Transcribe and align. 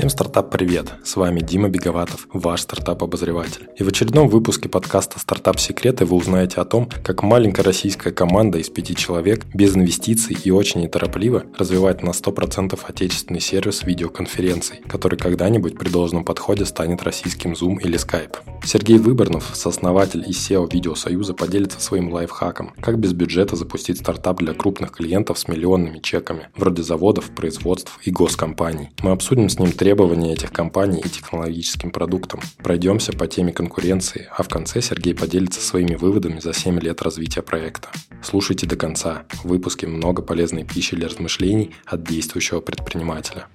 Всем 0.00 0.08
стартап-привет! 0.08 0.94
С 1.04 1.16
вами 1.16 1.40
Дима 1.40 1.68
Беговатов, 1.68 2.26
ваш 2.32 2.62
стартап-обозреватель. 2.62 3.68
И 3.76 3.82
в 3.82 3.88
очередном 3.88 4.28
выпуске 4.28 4.66
подкаста 4.66 5.18
«Стартап-секреты» 5.18 6.06
вы 6.06 6.16
узнаете 6.16 6.62
о 6.62 6.64
том, 6.64 6.88
как 7.04 7.22
маленькая 7.22 7.64
российская 7.64 8.10
команда 8.10 8.56
из 8.56 8.70
пяти 8.70 8.96
человек 8.96 9.44
без 9.52 9.76
инвестиций 9.76 10.38
и 10.42 10.50
очень 10.50 10.80
неторопливо 10.80 11.44
развивает 11.58 12.02
на 12.02 12.12
100% 12.12 12.80
отечественный 12.82 13.40
сервис 13.40 13.82
видеоконференций, 13.82 14.78
который 14.88 15.18
когда-нибудь 15.18 15.78
при 15.78 15.90
должном 15.90 16.24
подходе 16.24 16.64
станет 16.64 17.02
российским 17.02 17.52
Zoom 17.52 17.78
или 17.82 17.98
Skype. 17.98 18.38
Сергей 18.64 18.96
Выборнов, 18.96 19.50
сооснователь 19.52 20.24
и 20.26 20.32
SEO 20.32 20.66
Видеосоюза, 20.72 21.34
поделится 21.34 21.78
своим 21.78 22.10
лайфхаком, 22.10 22.72
как 22.80 22.98
без 22.98 23.12
бюджета 23.12 23.56
запустить 23.56 23.98
стартап 23.98 24.38
для 24.38 24.54
крупных 24.54 24.92
клиентов 24.92 25.38
с 25.38 25.46
миллионными 25.46 25.98
чеками, 25.98 26.48
вроде 26.56 26.82
заводов, 26.82 27.30
производств 27.30 27.98
и 28.04 28.10
госкомпаний. 28.10 28.90
Мы 29.02 29.10
обсудим 29.10 29.50
с 29.50 29.58
ним 29.58 29.72
требования 29.90 30.34
этих 30.34 30.52
компаний 30.52 31.02
и 31.04 31.08
технологическим 31.08 31.90
продуктам. 31.90 32.38
Пройдемся 32.62 33.12
по 33.12 33.26
теме 33.26 33.52
конкуренции, 33.52 34.28
а 34.30 34.44
в 34.44 34.48
конце 34.48 34.80
Сергей 34.80 35.16
поделится 35.16 35.60
своими 35.60 35.96
выводами 35.96 36.38
за 36.38 36.54
7 36.54 36.78
лет 36.78 37.02
развития 37.02 37.42
проекта. 37.42 37.88
Слушайте 38.22 38.68
до 38.68 38.76
конца. 38.76 39.24
В 39.42 39.48
выпуске 39.48 39.88
много 39.88 40.22
полезной 40.22 40.62
пищи 40.62 40.94
для 40.94 41.08
размышлений 41.08 41.72
от 41.86 42.04
действующего 42.04 42.60
предпринимателя. 42.60 43.46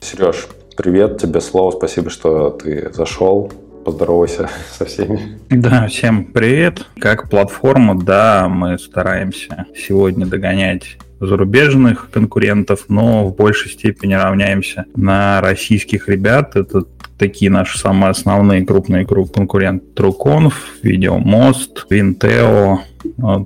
Сереж, 0.00 0.46
привет, 0.76 1.20
тебе 1.20 1.40
слово, 1.40 1.72
спасибо, 1.72 2.08
что 2.08 2.50
ты 2.50 2.92
зашел 2.92 3.50
поздоровайся 3.84 4.48
со 4.78 4.84
всеми. 4.84 5.40
Да, 5.50 5.88
всем 5.88 6.26
привет. 6.26 6.86
Как 7.00 7.28
платформа, 7.28 8.00
да, 8.00 8.48
мы 8.48 8.78
стараемся 8.78 9.66
сегодня 9.74 10.24
догонять 10.24 10.98
зарубежных 11.20 12.10
конкурентов, 12.10 12.86
но 12.88 13.26
в 13.26 13.36
большей 13.36 13.70
степени 13.70 14.14
равняемся 14.14 14.86
на 14.94 15.40
российских 15.40 16.08
ребят. 16.08 16.56
Это 16.56 16.84
такие 17.18 17.50
наши 17.50 17.78
самые 17.78 18.10
основные 18.10 18.64
крупные 18.64 19.04
конкуренты. 19.04 19.84
Truconf, 19.94 20.52
Videomost, 20.82 21.88
Vinteo. 21.90 22.78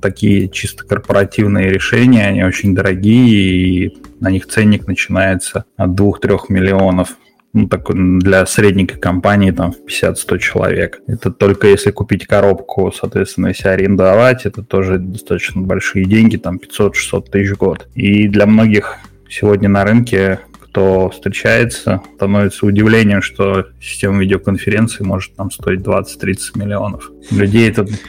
Такие 0.00 0.48
чисто 0.48 0.84
корпоративные 0.84 1.70
решения, 1.70 2.26
они 2.26 2.42
очень 2.42 2.74
дорогие, 2.74 3.86
и 3.86 3.98
на 4.20 4.30
них 4.30 4.46
ценник 4.46 4.86
начинается 4.86 5.64
от 5.76 5.90
2-3 5.90 6.38
миллионов 6.48 7.16
ну, 7.52 7.68
так, 7.68 7.88
для 7.94 8.46
средненькой 8.46 8.98
компании 8.98 9.50
там 9.50 9.72
в 9.72 9.86
50-100 9.86 10.38
человек. 10.38 11.00
Это 11.06 11.30
только 11.30 11.68
если 11.68 11.90
купить 11.90 12.26
коробку, 12.26 12.92
соответственно, 12.92 13.48
если 13.48 13.68
арендовать, 13.68 14.46
это 14.46 14.62
тоже 14.62 14.98
достаточно 14.98 15.60
большие 15.60 16.06
деньги, 16.06 16.36
там 16.36 16.58
500-600 16.58 17.30
тысяч 17.30 17.50
в 17.50 17.58
год. 17.58 17.88
И 17.94 18.28
для 18.28 18.46
многих 18.46 18.96
сегодня 19.28 19.68
на 19.68 19.84
рынке 19.84 20.40
кто 20.72 21.10
встречается, 21.10 22.00
становится 22.16 22.64
удивлением, 22.64 23.20
что 23.20 23.66
система 23.78 24.20
видеоконференции 24.20 25.04
может 25.04 25.36
там 25.36 25.50
стоить 25.50 25.80
20-30 25.80 26.38
миллионов. 26.54 27.10
Людей 27.30 27.68
это 27.68 27.86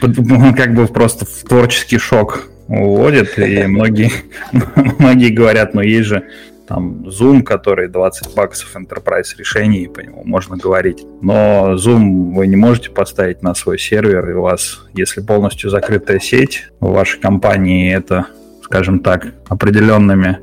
как 0.56 0.74
бы 0.74 0.86
просто 0.86 1.26
в 1.26 1.46
творческий 1.46 1.98
шок 1.98 2.48
уводит, 2.68 3.38
и 3.38 3.66
многие, 3.66 4.10
многие 4.98 5.28
говорят, 5.28 5.74
ну 5.74 5.82
есть 5.82 6.08
же 6.08 6.24
там 6.66 7.04
Zoom, 7.06 7.42
который 7.42 7.88
20 7.88 8.34
баксов 8.34 8.74
enterprise 8.76 9.36
решений, 9.36 9.88
по 9.88 10.00
нему 10.00 10.22
можно 10.24 10.56
говорить. 10.56 11.04
Но 11.20 11.74
Zoom 11.74 12.34
вы 12.34 12.46
не 12.46 12.56
можете 12.56 12.90
поставить 12.90 13.42
на 13.42 13.54
свой 13.54 13.78
сервер, 13.78 14.28
и 14.30 14.32
у 14.34 14.42
вас, 14.42 14.86
если 14.94 15.20
полностью 15.20 15.70
закрытая 15.70 16.18
сеть, 16.18 16.70
в 16.80 16.92
вашей 16.92 17.20
компании 17.20 17.94
это, 17.94 18.26
скажем 18.62 19.00
так, 19.00 19.34
определенными 19.48 20.38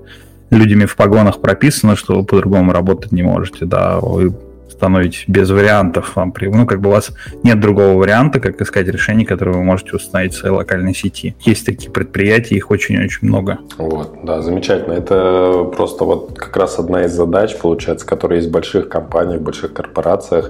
людьми 0.52 0.86
в 0.86 0.96
погонах 0.96 1.42
прописано, 1.42 1.96
что 1.96 2.16
вы 2.16 2.26
по-другому 2.26 2.74
работать 2.74 3.12
не 3.12 3.24
можете, 3.24 3.66
да, 3.66 4.00
вы 4.00 4.36
становитесь 4.82 5.26
без 5.28 5.52
вариантов. 5.52 6.16
Вам, 6.16 6.34
ну, 6.42 6.66
как 6.66 6.82
бы 6.82 6.90
у 6.90 6.92
вас 6.92 7.12
нет 7.44 7.60
другого 7.60 7.94
варианта, 7.94 8.40
как 8.40 8.60
искать 8.62 8.88
решение, 8.88 9.28
которое 9.28 9.52
вы 9.52 9.64
можете 9.64 9.96
установить 9.96 10.34
в 10.34 10.38
своей 10.38 10.56
локальной 10.56 10.96
сети. 10.96 11.36
Есть 11.42 11.68
такие 11.68 11.92
предприятия, 11.92 12.56
их 12.56 12.72
очень-очень 12.72 13.28
много. 13.28 13.60
Вот, 13.78 14.22
да, 14.24 14.42
замечательно. 14.42 14.94
Это 14.94 15.70
просто 15.76 16.04
вот 16.04 16.36
как 16.36 16.58
раз 16.58 16.80
одна 16.80 17.04
из 17.04 17.12
задач, 17.12 17.56
получается, 17.58 18.08
которая 18.08 18.40
есть 18.40 18.50
в 18.50 18.52
больших 18.52 18.90
компаниях, 18.90 19.42
в 19.42 19.44
больших 19.44 19.74
корпорациях, 19.74 20.50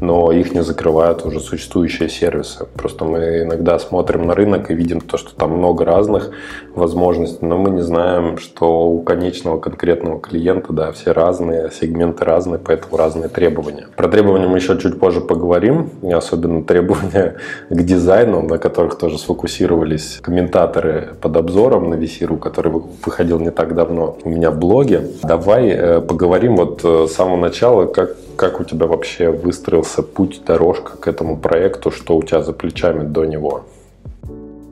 но 0.00 0.32
их 0.32 0.54
не 0.54 0.62
закрывают 0.62 1.24
уже 1.24 1.40
существующие 1.40 2.08
сервисы. 2.08 2.66
Просто 2.76 3.04
мы 3.04 3.42
иногда 3.42 3.78
смотрим 3.78 4.26
на 4.26 4.34
рынок 4.34 4.70
и 4.70 4.74
видим 4.74 5.00
то, 5.00 5.16
что 5.16 5.34
там 5.34 5.52
много 5.52 5.84
разных 5.84 6.30
возможностей, 6.74 7.44
но 7.44 7.58
мы 7.58 7.70
не 7.70 7.82
знаем, 7.82 8.38
что 8.38 8.88
у 8.88 9.02
конечного 9.02 9.58
конкретного 9.58 10.20
клиента, 10.20 10.72
да, 10.72 10.92
все 10.92 11.12
разные, 11.12 11.70
сегменты 11.70 12.24
разные, 12.24 12.58
поэтому 12.58 12.96
разные 12.96 13.28
требования. 13.28 13.86
Про 13.96 14.08
требования 14.08 14.46
мы 14.46 14.58
еще 14.58 14.78
чуть 14.78 14.98
позже 14.98 15.20
поговорим, 15.20 15.90
и 16.02 16.12
особенно 16.12 16.64
требования 16.64 17.36
к 17.70 17.82
дизайну, 17.82 18.42
на 18.42 18.58
которых 18.58 18.98
тоже 18.98 19.18
сфокусировались 19.18 20.18
комментаторы 20.22 21.10
под 21.20 21.36
обзором 21.36 21.90
на 21.90 21.94
Висиру, 21.94 22.36
который 22.36 22.72
выходил 23.04 23.40
не 23.40 23.50
так 23.50 23.74
давно 23.74 24.16
у 24.24 24.28
меня 24.28 24.50
в 24.50 24.58
блоге. 24.58 25.02
Давай 25.22 25.68
э, 25.68 26.00
поговорим 26.00 26.56
вот 26.56 26.80
э, 26.84 27.06
с 27.08 27.14
самого 27.14 27.36
начала, 27.36 27.86
как 27.86 28.16
как 28.38 28.60
у 28.60 28.64
тебя 28.64 28.86
вообще 28.86 29.30
выстроился 29.30 30.02
путь, 30.02 30.42
дорожка 30.46 30.96
к 30.96 31.08
этому 31.08 31.36
проекту? 31.36 31.90
Что 31.90 32.16
у 32.16 32.22
тебя 32.22 32.40
за 32.40 32.52
плечами 32.52 33.04
до 33.04 33.24
него? 33.24 33.66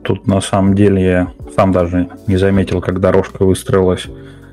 Тут 0.03 0.25
на 0.25 0.39
самом 0.39 0.73
деле 0.73 1.03
я 1.03 1.33
сам 1.53 1.73
даже 1.73 2.07
не 2.27 2.37
заметил, 2.37 2.79
как 2.79 3.01
дорожка 3.01 3.43
выстроилась 3.43 4.07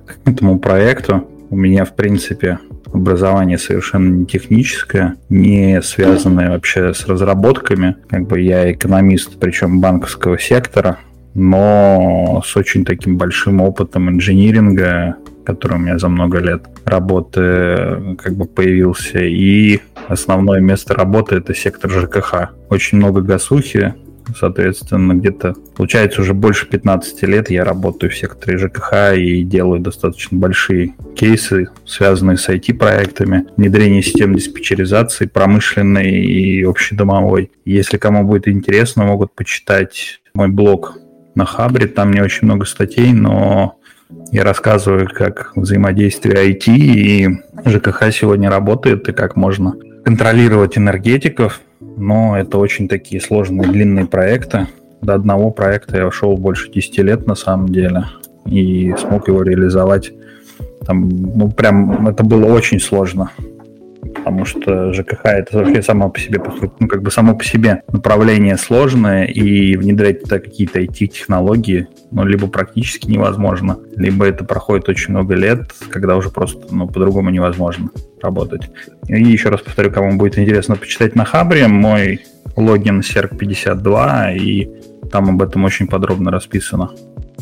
к 0.04 0.28
этому 0.28 0.58
проекту. 0.58 1.28
У 1.48 1.56
меня, 1.56 1.84
в 1.84 1.94
принципе, 1.94 2.58
образование 2.92 3.56
совершенно 3.56 4.16
не 4.16 4.26
техническое, 4.26 5.14
не 5.28 5.80
связанное 5.80 6.50
вообще 6.50 6.92
с 6.92 7.06
разработками. 7.06 7.94
Как 8.08 8.26
бы 8.26 8.40
я 8.40 8.72
экономист, 8.72 9.38
причем 9.38 9.80
банковского 9.80 10.40
сектора, 10.40 10.98
но 11.34 12.42
с 12.44 12.56
очень 12.56 12.84
таким 12.84 13.16
большим 13.16 13.60
опытом 13.60 14.08
инжиниринга, 14.08 15.16
который 15.44 15.76
у 15.76 15.80
меня 15.80 15.98
за 15.98 16.08
много 16.08 16.38
лет 16.38 16.64
работы 16.84 18.16
как 18.18 18.34
бы 18.34 18.46
появился. 18.46 19.18
И 19.18 19.80
основное 20.08 20.60
место 20.60 20.94
работы 20.94 21.36
это 21.36 21.54
сектор 21.54 21.90
ЖКХ. 21.90 22.50
Очень 22.70 22.98
много 22.98 23.20
гасухи, 23.20 23.94
соответственно, 24.38 25.14
где-то, 25.14 25.54
получается, 25.76 26.22
уже 26.22 26.34
больше 26.34 26.66
15 26.66 27.22
лет 27.24 27.50
я 27.50 27.64
работаю 27.64 28.10
в 28.10 28.16
секторе 28.16 28.58
ЖКХ 28.58 29.16
и 29.16 29.42
делаю 29.42 29.80
достаточно 29.80 30.38
большие 30.38 30.94
кейсы, 31.14 31.68
связанные 31.84 32.36
с 32.36 32.48
IT-проектами, 32.48 33.46
внедрение 33.56 34.02
систем 34.02 34.34
диспетчеризации 34.34 35.26
промышленной 35.26 36.10
и 36.10 36.62
общедомовой. 36.64 37.50
Если 37.64 37.98
кому 37.98 38.24
будет 38.24 38.48
интересно, 38.48 39.04
могут 39.04 39.34
почитать 39.34 40.20
мой 40.34 40.48
блог 40.48 40.98
на 41.34 41.44
Хабре, 41.44 41.86
там 41.86 42.12
не 42.12 42.20
очень 42.20 42.46
много 42.46 42.64
статей, 42.64 43.12
но 43.12 43.76
я 44.30 44.44
рассказываю, 44.44 45.08
как 45.12 45.52
взаимодействие 45.56 46.52
IT 46.52 46.66
и 46.68 47.28
ЖКХ 47.64 48.12
сегодня 48.12 48.50
работает 48.50 49.08
и 49.08 49.12
как 49.12 49.36
можно 49.36 49.74
контролировать 50.04 50.76
энергетиков, 50.78 51.60
но 51.80 52.38
это 52.38 52.58
очень 52.58 52.88
такие 52.88 53.20
сложные, 53.20 53.68
длинные 53.68 54.06
проекты. 54.06 54.66
До 55.00 55.14
одного 55.14 55.50
проекта 55.50 55.98
я 55.98 56.10
шел 56.10 56.36
больше 56.36 56.70
10 56.70 56.98
лет 56.98 57.26
на 57.26 57.34
самом 57.34 57.68
деле 57.68 58.06
и 58.46 58.94
смог 58.98 59.28
его 59.28 59.42
реализовать. 59.42 60.12
Там, 60.86 61.08
ну, 61.08 61.50
прям 61.50 62.06
это 62.06 62.22
было 62.24 62.46
очень 62.46 62.80
сложно 62.80 63.30
потому 64.14 64.44
что 64.44 64.92
ЖКХ 64.92 65.20
это 65.24 65.58
вообще 65.58 65.82
само 65.82 66.10
по 66.10 66.18
себе, 66.18 66.40
ну, 66.80 66.88
как 66.88 67.02
бы 67.02 67.10
само 67.10 67.34
по 67.34 67.44
себе 67.44 67.82
направление 67.92 68.56
сложное, 68.56 69.24
и 69.24 69.76
внедрять 69.76 70.22
туда 70.22 70.38
какие-то 70.38 70.80
IT-технологии, 70.80 71.88
ну, 72.10 72.24
либо 72.24 72.46
практически 72.46 73.10
невозможно, 73.10 73.78
либо 73.96 74.24
это 74.26 74.44
проходит 74.44 74.88
очень 74.88 75.10
много 75.10 75.34
лет, 75.34 75.72
когда 75.90 76.16
уже 76.16 76.30
просто, 76.30 76.74
ну, 76.74 76.86
по-другому 76.86 77.30
невозможно 77.30 77.90
работать. 78.22 78.70
И 79.08 79.22
еще 79.22 79.50
раз 79.50 79.60
повторю, 79.60 79.90
кому 79.90 80.16
будет 80.16 80.38
интересно 80.38 80.76
почитать 80.76 81.14
на 81.14 81.24
Хабре, 81.24 81.68
мой 81.68 82.20
логин 82.56 83.00
SERC52, 83.00 84.36
и 84.36 84.70
там 85.10 85.28
об 85.30 85.42
этом 85.42 85.64
очень 85.64 85.86
подробно 85.86 86.30
расписано. 86.30 86.90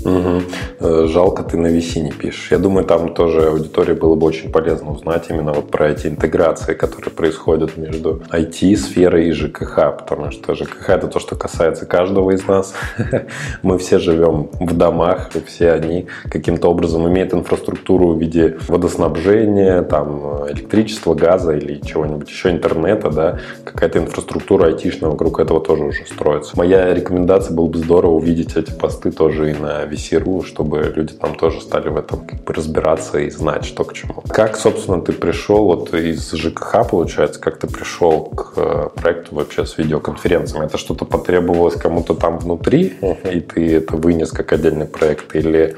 Угу. 0.05 1.09
Жалко, 1.09 1.43
ты 1.43 1.57
на 1.57 1.69
VC 1.69 2.01
не 2.01 2.11
пишешь. 2.11 2.51
Я 2.51 2.59
думаю, 2.59 2.85
там 2.85 3.15
тоже 3.15 3.49
аудитории 3.49 3.95
было 3.95 4.15
бы 4.15 4.27
очень 4.27 4.51
полезно 4.51 4.93
узнать 4.93 5.27
именно 5.31 5.53
вот 5.53 5.71
про 5.71 5.91
эти 5.91 6.07
интеграции, 6.09 6.75
которые 6.75 7.11
происходят 7.11 7.77
между 7.77 8.23
IT-сферой 8.31 9.29
и 9.29 9.33
ЖКХ, 9.33 9.97
потому 9.99 10.31
что 10.31 10.55
ЖКХ 10.55 10.91
это 10.91 11.07
то, 11.09 11.19
что 11.21 11.37
касается 11.37 11.87
каждого 11.87 12.33
из 12.33 12.47
нас. 12.47 12.75
Мы 13.63 13.79
все 13.79 13.99
живем 13.99 14.49
в 14.61 14.77
домах, 14.77 15.35
и 15.37 15.41
все 15.41 15.73
они 15.73 16.07
каким-то 16.29 16.69
образом 16.69 17.09
имеют 17.09 17.33
инфраструктуру 17.35 18.15
в 18.15 18.21
виде 18.21 18.57
водоснабжения, 18.69 19.83
там, 19.83 20.47
электричества, 20.49 21.15
газа 21.15 21.53
или 21.53 21.81
чего-нибудь 21.81 22.29
еще, 22.29 22.51
интернета, 22.51 23.11
да, 23.11 23.39
какая-то 23.65 23.99
инфраструктура 23.99 24.67
айтишная 24.67 25.11
вокруг 25.11 25.41
этого 25.41 25.61
тоже 25.61 25.85
уже 25.85 26.07
строится. 26.07 26.53
Моя 26.57 26.93
рекомендация 26.93 27.55
была 27.55 27.69
бы 27.69 27.79
здорово 27.79 28.13
увидеть 28.13 28.57
эти 28.57 28.73
посты 28.73 29.13
тоже 29.13 29.51
и 29.51 29.55
на 29.55 29.85
VC.ru, 29.93 30.45
чтобы 30.45 30.93
люди 30.95 31.15
там 31.15 31.35
тоже 31.35 31.61
стали 31.61 31.89
в 31.89 31.97
этом 31.97 32.27
как 32.27 32.43
бы 32.45 32.55
разбираться 32.55 33.19
и 33.19 33.31
знать, 33.31 33.65
что 33.65 33.85
к 33.85 33.93
чему. 33.95 34.23
Как, 34.29 34.57
собственно, 34.57 35.01
ты 35.01 35.13
пришел 35.13 35.65
вот 35.65 35.95
из 35.95 36.33
ЖКХ, 36.33 36.89
получается, 36.89 37.41
как 37.41 37.59
ты 37.59 37.67
пришел 37.67 38.25
к 38.27 38.53
э, 38.57 38.89
проекту 38.95 39.35
вообще 39.35 39.67
с 39.67 39.79
видеоконференциями? 39.79 40.67
Это 40.67 40.79
что-то 40.79 41.05
потребовалось 41.05 41.77
кому-то 41.77 42.15
там 42.15 42.39
внутри, 42.39 42.95
и 43.31 43.41
ты 43.41 43.77
это 43.77 43.97
вынес 43.97 44.31
как 44.31 44.53
отдельный 44.53 44.87
проект, 44.87 45.35
или 45.35 45.77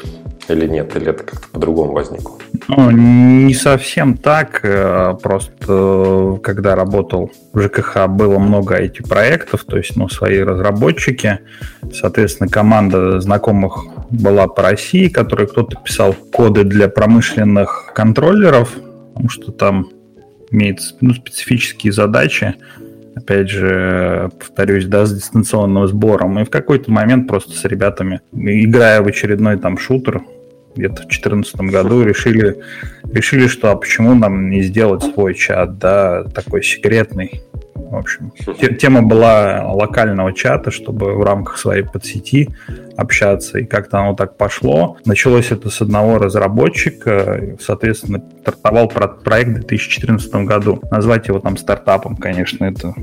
или 0.49 0.67
нет? 0.67 0.94
Или 0.96 1.08
это 1.08 1.25
как-то 1.25 1.49
по-другому 1.49 1.93
возникло? 1.93 2.37
Ну, 2.69 2.90
не 2.90 3.55
совсем 3.55 4.17
так. 4.17 4.60
Э, 4.62 5.14
просто 5.22 5.52
э, 5.67 6.37
когда 6.43 6.75
работал 6.76 7.31
в 7.52 7.60
ЖКХ, 7.60 8.06
было 8.08 8.38
много 8.38 8.82
IT-проектов, 8.82 9.64
то 9.64 9.76
есть 9.76 9.96
ну, 9.96 10.08
свои 10.08 10.40
разработчики. 10.40 11.40
Соответственно, 11.93 12.49
команда 12.49 13.20
знакомых 13.20 13.87
была 14.14 14.46
по 14.46 14.62
России, 14.62 15.08
которой 15.08 15.46
кто-то 15.46 15.78
писал 15.84 16.14
коды 16.32 16.64
для 16.64 16.88
промышленных 16.88 17.93
контроллеров, 17.94 18.75
потому 19.12 19.28
что 19.28 19.52
там 19.52 19.90
имеет 20.50 20.81
ну, 21.00 21.14
специфические 21.14 21.93
задачи 21.93 22.55
опять 23.16 23.49
же, 23.49 24.31
повторюсь, 24.38 24.87
да, 24.87 25.06
с 25.06 25.14
дистанционным 25.14 25.87
сбором. 25.87 26.40
И 26.40 26.44
в 26.44 26.50
какой-то 26.50 26.90
момент 26.90 27.28
просто 27.28 27.52
с 27.52 27.64
ребятами, 27.64 28.20
играя 28.32 29.02
в 29.02 29.06
очередной 29.06 29.56
там 29.56 29.78
шутер, 29.78 30.22
где-то 30.75 31.03
в 31.03 31.06
2014 31.06 31.56
году 31.56 32.03
решили, 32.05 32.56
решили, 33.12 33.47
что 33.47 33.71
а 33.71 33.76
почему 33.76 34.15
нам 34.15 34.50
не 34.50 34.62
сделать 34.62 35.03
свой 35.03 35.35
чат, 35.35 35.79
да, 35.79 36.25
такой 36.25 36.62
секретный. 36.62 37.43
В 37.75 37.97
общем, 37.97 38.32
тема 38.79 39.03
была 39.03 39.71
локального 39.73 40.32
чата, 40.32 40.71
чтобы 40.71 41.15
в 41.15 41.23
рамках 41.23 41.59
своей 41.59 41.82
подсети 41.82 42.50
общаться, 42.97 43.59
и 43.59 43.65
как-то 43.65 43.99
оно 44.00 44.15
так 44.15 44.37
пошло. 44.37 44.97
Началось 45.05 45.53
это 45.53 45.71
с 45.71 45.81
одного 45.81 46.19
разработчика, 46.19 47.56
соответственно, 47.61 48.23
стартовал 48.41 48.88
проект 48.88 49.50
в 49.50 49.55
2014 49.55 50.35
году. 50.47 50.82
Назвать 50.91 51.29
его 51.29 51.38
там 51.38 51.56
стартапом, 51.56 52.17
конечно, 52.17 52.65
это 52.65 52.94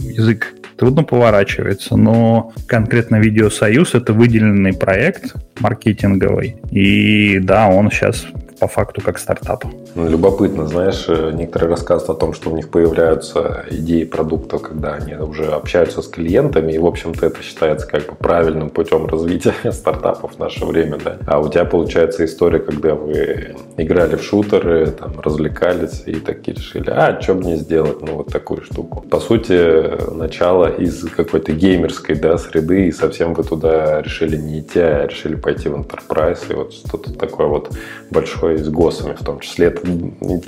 язык 0.00 0.54
трудно 0.76 1.04
поворачивается, 1.04 1.96
но 1.96 2.52
конкретно 2.66 3.16
Видеосоюз 3.16 3.94
это 3.94 4.12
выделенный 4.12 4.72
проект 4.72 5.34
маркетинговый. 5.60 6.56
И 6.70 7.38
да, 7.38 7.68
он 7.68 7.90
сейчас 7.90 8.26
по 8.62 8.68
факту 8.68 9.00
как 9.00 9.18
стартап. 9.18 9.64
Ну, 9.96 10.08
любопытно, 10.08 10.68
знаешь, 10.68 11.06
э, 11.08 11.32
некоторые 11.34 11.70
рассказывают 11.70 12.16
о 12.16 12.20
том, 12.20 12.32
что 12.32 12.48
у 12.50 12.54
них 12.54 12.70
появляются 12.70 13.64
идеи 13.68 14.04
продуктов, 14.04 14.62
когда 14.62 14.94
они 14.94 15.16
уже 15.16 15.46
общаются 15.46 16.00
с 16.00 16.06
клиентами, 16.06 16.70
и, 16.70 16.78
в 16.78 16.86
общем-то, 16.86 17.26
это 17.26 17.42
считается 17.42 17.88
как 17.88 18.06
бы 18.06 18.14
правильным 18.14 18.70
путем 18.70 19.06
развития 19.06 19.54
стартапов 19.72 20.36
в 20.36 20.38
наше 20.38 20.64
время, 20.64 20.98
да. 21.04 21.16
А 21.26 21.40
у 21.40 21.48
тебя 21.48 21.64
получается 21.64 22.24
история, 22.24 22.60
когда 22.60 22.94
вы 22.94 23.56
играли 23.76 24.14
в 24.14 24.22
шутеры, 24.22 24.92
там, 24.92 25.18
развлекались 25.18 26.04
и 26.06 26.14
такие 26.14 26.56
решили, 26.56 26.88
а, 26.90 27.20
что 27.20 27.34
мне 27.34 27.56
сделать, 27.56 28.00
ну, 28.00 28.18
вот 28.18 28.28
такую 28.28 28.62
штуку. 28.62 29.04
По 29.10 29.18
сути, 29.18 30.12
начало 30.14 30.70
из 30.70 31.02
какой-то 31.10 31.50
геймерской, 31.50 32.14
да, 32.14 32.38
среды, 32.38 32.86
и 32.86 32.92
совсем 32.92 33.34
вы 33.34 33.42
туда 33.42 34.02
решили 34.02 34.36
не 34.36 34.60
идти, 34.60 34.78
а 34.78 35.08
решили 35.08 35.34
пойти 35.34 35.68
в 35.68 35.74
enterprise, 35.74 36.44
и 36.48 36.54
вот 36.54 36.72
что-то 36.72 37.12
такое 37.12 37.48
вот 37.48 37.72
большое 38.12 38.51
и 38.54 38.58
с 38.58 38.68
ГОСами 38.68 39.14
в 39.14 39.24
том 39.24 39.40
числе. 39.40 39.66
Это 39.68 39.88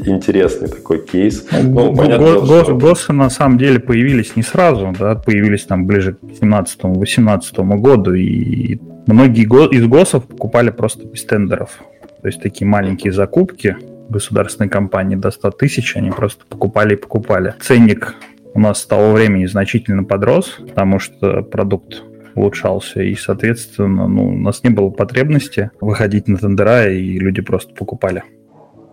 интересный 0.06 0.68
такой 0.68 1.04
кейс. 1.04 1.46
Ну, 1.50 1.90
ну 1.90 1.96
понятно, 1.96 2.40
Го, 2.40 2.64
что... 2.64 2.76
ГОСы 2.76 3.12
на 3.12 3.30
самом 3.30 3.58
деле 3.58 3.80
появились 3.80 4.36
не 4.36 4.42
сразу, 4.42 4.94
да, 4.98 5.14
появились 5.14 5.64
там 5.64 5.86
ближе 5.86 6.14
к 6.14 6.22
17-18 6.22 7.76
году, 7.78 8.14
и 8.14 8.78
многие 9.06 9.44
из 9.74 9.86
ГОСов 9.86 10.24
покупали 10.24 10.70
просто 10.70 11.06
без 11.06 11.24
тендеров. 11.24 11.78
То 12.22 12.28
есть 12.28 12.40
такие 12.40 12.66
маленькие 12.66 13.12
закупки 13.12 13.76
государственной 14.08 14.68
компании 14.68 15.16
до 15.16 15.30
100 15.30 15.50
тысяч, 15.52 15.96
они 15.96 16.10
просто 16.10 16.44
покупали 16.48 16.94
и 16.94 16.96
покупали. 16.96 17.54
Ценник 17.60 18.14
у 18.54 18.60
нас 18.60 18.80
с 18.80 18.86
того 18.86 19.12
времени 19.12 19.46
значительно 19.46 20.04
подрос, 20.04 20.58
потому 20.68 20.98
что 20.98 21.42
продукт 21.42 22.02
улучшался, 22.34 23.02
и, 23.02 23.14
соответственно, 23.14 24.08
ну, 24.08 24.28
у 24.28 24.36
нас 24.36 24.62
не 24.62 24.70
было 24.70 24.90
потребности 24.90 25.70
выходить 25.80 26.28
на 26.28 26.36
тендера, 26.36 26.88
и 26.90 27.18
люди 27.18 27.40
просто 27.42 27.74
покупали. 27.74 28.22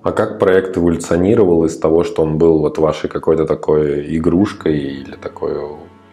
А 0.03 0.11
как 0.11 0.39
проект 0.39 0.77
эволюционировал 0.77 1.65
из 1.65 1.77
того, 1.77 2.03
что 2.03 2.23
он 2.23 2.37
был 2.37 2.59
вот 2.59 2.77
вашей 2.79 3.09
какой-то 3.09 3.45
такой 3.45 4.17
игрушкой 4.17 4.77
или 4.79 5.15
такой 5.15 5.55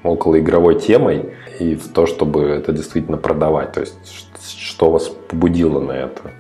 околоигровой 0.03 0.79
темой, 0.79 1.31
и 1.59 1.75
в 1.75 1.89
то, 1.89 2.07
чтобы 2.07 2.43
это 2.43 2.73
действительно 2.73 3.17
продавать? 3.17 3.73
То 3.73 3.81
есть, 3.81 3.99
что 4.59 4.91
вас 4.91 5.09
побудило 5.09 5.81
на 5.81 5.93
это? 5.93 6.31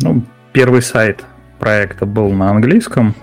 Ну, 0.00 0.22
первый 0.52 0.80
сайт 0.80 1.24
проекта 1.58 2.06
был 2.06 2.30
на 2.30 2.50
английском, 2.50 3.14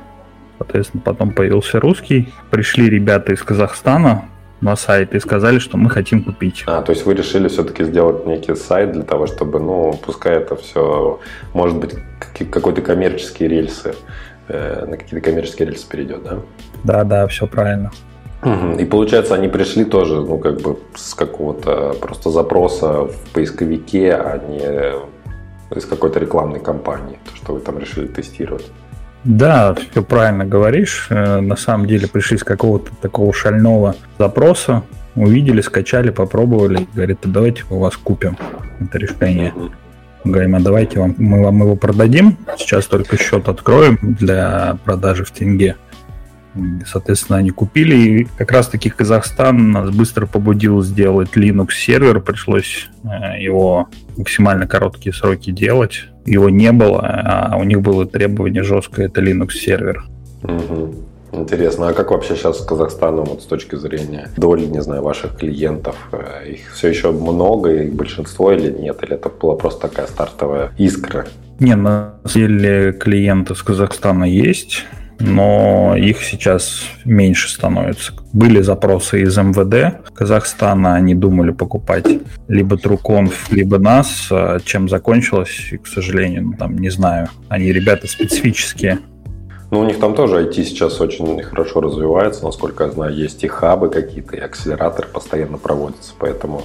соответственно, 0.60 1.02
потом 1.04 1.32
появился 1.32 1.80
русский. 1.80 2.30
Пришли 2.52 2.90
ребята 2.90 3.34
из 3.34 3.42
Казахстана, 3.42 4.26
на 4.62 4.76
сайт 4.76 5.14
и 5.14 5.20
сказали, 5.20 5.60
что 5.60 5.78
мы 5.78 5.90
хотим 5.90 6.24
купить. 6.24 6.64
А, 6.66 6.82
то 6.82 6.92
есть 6.92 7.06
вы 7.06 7.14
решили 7.14 7.48
все-таки 7.48 7.84
сделать 7.84 8.26
некий 8.26 8.56
сайт 8.56 8.92
для 8.92 9.04
того, 9.04 9.28
чтобы, 9.28 9.60
ну, 9.60 10.00
пускай 10.06 10.38
это 10.38 10.56
все, 10.56 11.20
может 11.54 11.78
быть, 11.78 11.96
какой-то 12.50 12.82
коммерческие 12.82 13.50
рельсы, 13.50 13.96
э, 14.48 14.86
на 14.86 14.98
какие-то 14.98 15.30
коммерческие 15.30 15.68
рельсы 15.68 15.88
перейдет, 15.88 16.24
да? 16.24 16.40
Да, 16.84 17.04
да, 17.04 17.28
все 17.28 17.48
правильно. 17.48 17.92
И 18.80 18.86
получается, 18.86 19.34
они 19.34 19.48
пришли 19.48 19.84
тоже, 19.84 20.22
ну, 20.22 20.38
как 20.38 20.62
бы 20.62 20.78
с 20.96 21.16
какого-то 21.16 21.96
просто 22.00 22.30
запроса 22.30 23.04
в 23.06 23.16
поисковике, 23.34 24.14
а 24.14 24.38
не 24.38 25.78
из 25.78 25.86
какой-то 25.86 26.20
рекламной 26.20 26.60
кампании, 26.60 27.20
то, 27.26 27.36
что 27.36 27.54
вы 27.54 27.60
там 27.60 27.78
решили 27.80 28.08
тестировать. 28.08 28.66
Да, 29.28 29.76
все 29.76 30.02
правильно 30.02 30.46
говоришь. 30.46 31.08
Э, 31.10 31.42
на 31.42 31.58
самом 31.58 31.86
деле 31.86 32.08
пришли 32.08 32.38
с 32.38 32.46
какого-то 32.46 32.96
такого 33.02 33.34
шального 33.34 33.94
запроса, 34.18 34.84
увидели, 35.16 35.60
скачали, 35.60 36.12
попробовали, 36.12 36.88
говорит, 36.94 37.20
а 37.26 37.28
давайте 37.28 37.64
у 37.70 37.78
вас 37.80 37.98
купим 37.98 38.38
это 38.80 38.98
решение. 38.98 39.54
Говорим, 40.24 40.56
а 40.56 40.62
давайте 40.62 41.02
вам, 41.02 41.16
мы 41.18 41.44
вам 41.44 41.60
его 41.60 41.76
продадим, 41.76 42.38
сейчас 42.58 42.86
только 42.86 43.18
счет 43.18 43.50
откроем 43.50 44.00
для 44.02 44.78
продажи 44.86 45.26
в 45.26 45.32
тенге. 45.32 45.76
Соответственно, 46.86 47.40
они 47.40 47.52
купили, 47.52 47.96
и 47.96 48.24
как 48.38 48.52
раз-таки 48.52 48.90
Казахстан 48.90 49.72
нас 49.72 49.90
быстро 49.90 50.26
побудил 50.26 50.82
сделать 50.82 51.36
Linux 51.36 51.72
сервер, 51.72 52.22
пришлось 52.22 52.90
э, 53.04 53.42
его 53.42 53.90
максимально 54.18 54.68
короткие 54.68 55.14
сроки 55.14 55.52
делать. 55.52 56.06
Его 56.26 56.50
не 56.50 56.72
было, 56.72 57.02
а 57.02 57.58
у 57.58 57.64
них 57.64 57.82
было 57.82 58.06
требование 58.06 58.64
жесткое, 58.64 59.08
это 59.08 59.22
Linux 59.22 59.52
сервер. 59.52 60.06
Угу. 60.44 60.96
Интересно, 61.34 61.90
а 61.90 61.94
как 61.94 62.12
вообще 62.12 62.36
сейчас 62.36 62.60
с 62.60 62.66
Казахстаном 62.66 63.26
вот 63.26 63.42
с 63.42 63.46
точки 63.46 63.76
зрения 63.76 64.30
доли, 64.38 64.66
не 64.66 64.82
знаю, 64.82 65.04
ваших 65.04 65.38
клиентов? 65.38 65.96
Э, 66.12 66.50
их 66.50 66.72
все 66.74 66.88
еще 66.88 67.12
много, 67.12 67.84
их 67.84 67.94
большинство 67.94 68.52
или 68.52 68.72
нет? 68.72 69.04
Или 69.04 69.16
это 69.16 69.30
была 69.30 69.56
просто 69.56 69.88
такая 69.88 70.08
стартовая 70.08 70.72
искра? 70.78 71.28
Не, 71.60 71.76
на 71.76 72.14
деле 72.24 72.94
клиенты 72.94 73.56
с 73.56 73.62
Казахстана 73.62 74.24
есть 74.24 74.86
но 75.20 75.96
их 75.98 76.24
сейчас 76.24 76.84
меньше 77.06 77.50
становится. 77.50 78.14
Были 78.34 78.62
запросы 78.62 79.24
из 79.24 79.38
МВД 79.38 80.08
Казахстана, 80.14 80.96
они 80.96 81.16
думали 81.16 81.52
покупать 81.52 82.08
либо 82.48 82.78
Труконф, 82.78 83.52
либо 83.52 83.78
нас, 83.78 84.28
а 84.32 84.60
чем 84.60 84.90
закончилось, 84.90 85.74
к 85.84 85.88
сожалению, 85.88 86.44
ну, 86.44 86.54
там 86.54 86.78
не 86.78 86.90
знаю. 86.90 87.30
Они 87.50 87.72
ребята 87.72 88.08
специфические. 88.08 89.00
Ну, 89.70 89.80
у 89.82 89.86
них 89.86 90.00
там 90.00 90.16
тоже 90.16 90.46
IT 90.46 90.54
сейчас 90.64 91.02
очень 91.02 91.44
хорошо 91.44 91.82
развивается, 91.82 92.46
насколько 92.46 92.86
я 92.86 92.92
знаю, 92.92 93.14
есть 93.14 93.44
и 93.44 93.48
хабы 93.48 93.90
какие-то, 93.90 94.38
и 94.38 94.40
акселераторы 94.40 95.10
постоянно 95.10 95.58
проводятся, 95.58 96.14
поэтому 96.18 96.64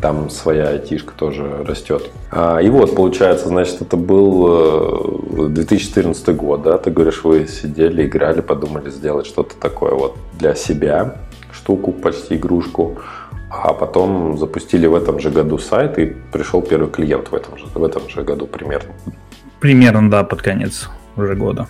там 0.00 0.30
своя 0.30 0.68
айтишка 0.68 1.12
тоже 1.14 1.64
растет. 1.64 2.10
А, 2.30 2.58
и 2.58 2.68
вот, 2.68 2.94
получается, 2.94 3.48
значит, 3.48 3.82
это 3.82 3.96
был 3.96 5.48
2014 5.48 6.28
э, 6.28 6.32
год, 6.32 6.62
да, 6.62 6.78
ты 6.78 6.90
говоришь, 6.90 7.22
вы 7.24 7.46
сидели, 7.46 8.06
играли, 8.06 8.40
подумали 8.40 8.90
сделать 8.90 9.26
что-то 9.26 9.56
такое 9.56 9.92
вот 9.92 10.16
для 10.38 10.54
себя, 10.54 11.16
штуку, 11.52 11.92
почти 11.92 12.36
игрушку, 12.36 12.98
а 13.50 13.72
потом 13.72 14.38
запустили 14.38 14.86
в 14.86 14.94
этом 14.94 15.18
же 15.18 15.30
году 15.30 15.58
сайт, 15.58 15.98
и 15.98 16.06
пришел 16.32 16.62
первый 16.62 16.90
клиент 16.90 17.30
в 17.30 17.34
этом 17.34 17.58
же, 17.58 17.66
в 17.74 17.84
этом 17.84 18.08
же 18.08 18.22
году 18.22 18.46
примерно. 18.46 18.92
Примерно, 19.60 20.10
да, 20.10 20.24
под 20.24 20.40
конец 20.42 20.88
уже 21.16 21.34
года. 21.34 21.66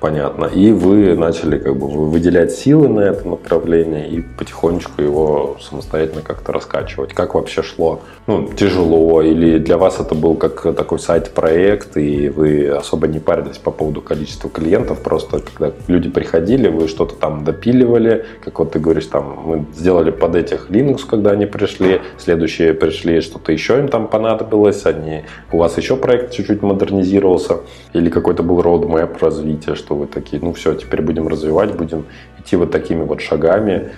Понятно. 0.00 0.44
И 0.46 0.70
вы 0.70 1.16
начали 1.16 1.58
как 1.58 1.76
бы 1.76 1.88
выделять 1.88 2.52
силы 2.52 2.88
на 2.88 3.00
это 3.00 3.26
направление 3.28 4.08
и 4.08 4.20
потихонечку 4.20 5.02
его 5.02 5.56
самостоятельно 5.60 6.22
как-то 6.22 6.52
раскачивать. 6.52 7.14
Как 7.14 7.34
вообще 7.34 7.62
шло? 7.62 8.00
Ну, 8.28 8.48
тяжело 8.56 9.22
или 9.22 9.58
для 9.58 9.76
вас 9.76 9.98
это 9.98 10.14
был 10.14 10.34
как 10.34 10.62
такой 10.76 11.00
сайт-проект, 11.00 11.96
и 11.96 12.28
вы 12.28 12.68
особо 12.68 13.08
не 13.08 13.18
парились 13.18 13.58
по 13.58 13.70
поводу 13.70 14.00
количества 14.00 14.48
клиентов, 14.48 15.00
просто 15.00 15.40
когда 15.40 15.74
люди 15.88 16.08
приходили, 16.08 16.68
вы 16.68 16.86
что-то 16.86 17.16
там 17.16 17.44
допиливали, 17.44 18.26
как 18.44 18.58
вот 18.60 18.72
ты 18.72 18.78
говоришь, 18.78 19.06
там 19.06 19.38
мы 19.44 19.64
сделали 19.74 20.10
под 20.10 20.36
этих 20.36 20.70
Linux, 20.70 21.00
когда 21.08 21.30
они 21.30 21.46
пришли, 21.46 22.02
следующие 22.18 22.72
пришли, 22.74 23.20
что-то 23.20 23.50
еще 23.50 23.78
им 23.78 23.88
там 23.88 24.06
понадобилось, 24.06 24.86
они, 24.86 25.24
у 25.50 25.58
вас 25.58 25.76
еще 25.76 25.96
проект 25.96 26.32
чуть-чуть 26.32 26.62
модернизировался, 26.62 27.60
или 27.94 28.10
какой-то 28.10 28.42
был 28.42 28.60
roadmap 28.60 29.16
развития, 29.20 29.74
что 29.88 29.94
вы 29.94 30.06
такие, 30.06 30.42
ну 30.42 30.52
все, 30.52 30.74
теперь 30.74 31.00
будем 31.00 31.28
развивать, 31.28 31.74
будем 31.74 32.04
идти 32.38 32.56
вот 32.56 32.70
такими 32.70 33.02
вот 33.02 33.22
шагами, 33.22 33.88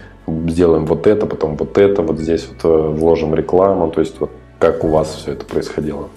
сделаем 0.46 0.86
вот 0.86 1.08
это, 1.08 1.26
потом 1.26 1.56
вот 1.56 1.76
это, 1.78 2.02
вот 2.02 2.20
здесь 2.20 2.46
вот 2.46 2.64
э, 2.64 2.88
вложим 2.90 3.34
рекламу, 3.34 3.90
то 3.90 4.00
есть 4.00 4.20
вот 4.20 4.30
как 4.60 4.84
у 4.84 4.88
вас 4.88 5.12
все 5.12 5.32
это 5.32 5.44
происходило? 5.44 6.08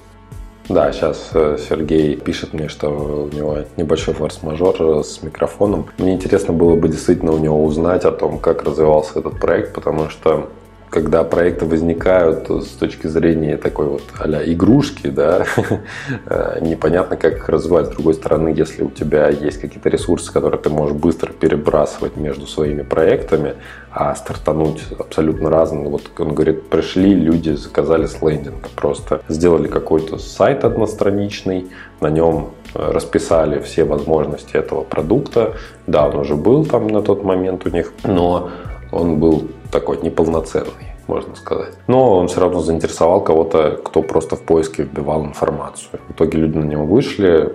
Да, 0.69 0.91
сейчас 0.91 1.31
э, 1.33 1.57
Сергей 1.57 2.15
пишет 2.17 2.53
мне, 2.53 2.67
что 2.67 2.87
у 3.31 3.35
него 3.35 3.57
небольшой 3.75 4.13
форс-мажор 4.13 5.03
с 5.03 5.23
микрофоном. 5.23 5.87
Мне 5.97 6.13
интересно 6.13 6.53
было 6.53 6.75
бы 6.75 6.87
действительно 6.87 7.31
у 7.31 7.39
него 7.39 7.65
узнать 7.65 8.05
о 8.05 8.11
том, 8.11 8.37
как 8.37 8.61
развивался 8.61 9.19
этот 9.19 9.39
проект, 9.39 9.73
потому 9.73 10.09
что 10.09 10.49
когда 10.93 11.23
проекты 11.23 11.65
возникают 11.65 12.47
с 12.49 12.67
точки 12.67 13.07
зрения 13.07 13.57
такой 13.57 13.87
вот 13.87 14.03
а 14.19 14.27
игрушки, 14.45 15.07
да, 15.07 15.43
э, 16.27 16.59
непонятно, 16.61 17.17
как 17.17 17.37
их 17.37 17.49
развивать. 17.49 17.87
С 17.87 17.89
другой 17.89 18.13
стороны, 18.13 18.53
если 18.55 18.83
у 18.83 18.91
тебя 18.91 19.27
есть 19.29 19.59
какие-то 19.59 19.89
ресурсы, 19.89 20.31
которые 20.31 20.61
ты 20.61 20.69
можешь 20.69 20.95
быстро 20.95 21.33
перебрасывать 21.33 22.15
между 22.15 22.45
своими 22.45 22.83
проектами, 22.83 23.55
а 23.91 24.13
стартануть 24.13 24.83
абсолютно 24.99 25.49
разные. 25.49 25.89
Вот 25.89 26.03
он 26.19 26.35
говорит, 26.35 26.69
пришли 26.69 27.15
люди, 27.15 27.51
заказали 27.51 28.05
с 28.05 28.21
лендинга, 28.21 28.69
просто 28.75 29.21
сделали 29.27 29.67
какой-то 29.67 30.19
сайт 30.19 30.63
одностраничный, 30.63 31.71
на 32.01 32.11
нем 32.11 32.51
э, 32.75 32.91
расписали 32.91 33.59
все 33.61 33.83
возможности 33.83 34.55
этого 34.55 34.83
продукта. 34.83 35.55
Да, 35.87 36.07
он 36.07 36.17
уже 36.17 36.35
был 36.35 36.65
там 36.65 36.87
на 36.87 37.01
тот 37.01 37.23
момент 37.23 37.65
у 37.65 37.69
них, 37.69 37.93
но 38.03 38.51
он 38.93 39.19
был 39.19 39.49
такой 39.71 39.99
неполноценный, 40.01 40.93
можно 41.07 41.35
сказать. 41.35 41.73
Но 41.87 42.17
он 42.17 42.27
все 42.27 42.41
равно 42.41 42.61
заинтересовал 42.61 43.21
кого-то, 43.21 43.79
кто 43.83 44.01
просто 44.03 44.35
в 44.35 44.43
поиске 44.43 44.83
вбивал 44.83 45.25
информацию. 45.25 45.99
В 46.07 46.13
итоге 46.13 46.37
люди 46.37 46.57
на 46.57 46.63
него 46.65 46.85
вышли, 46.85 47.53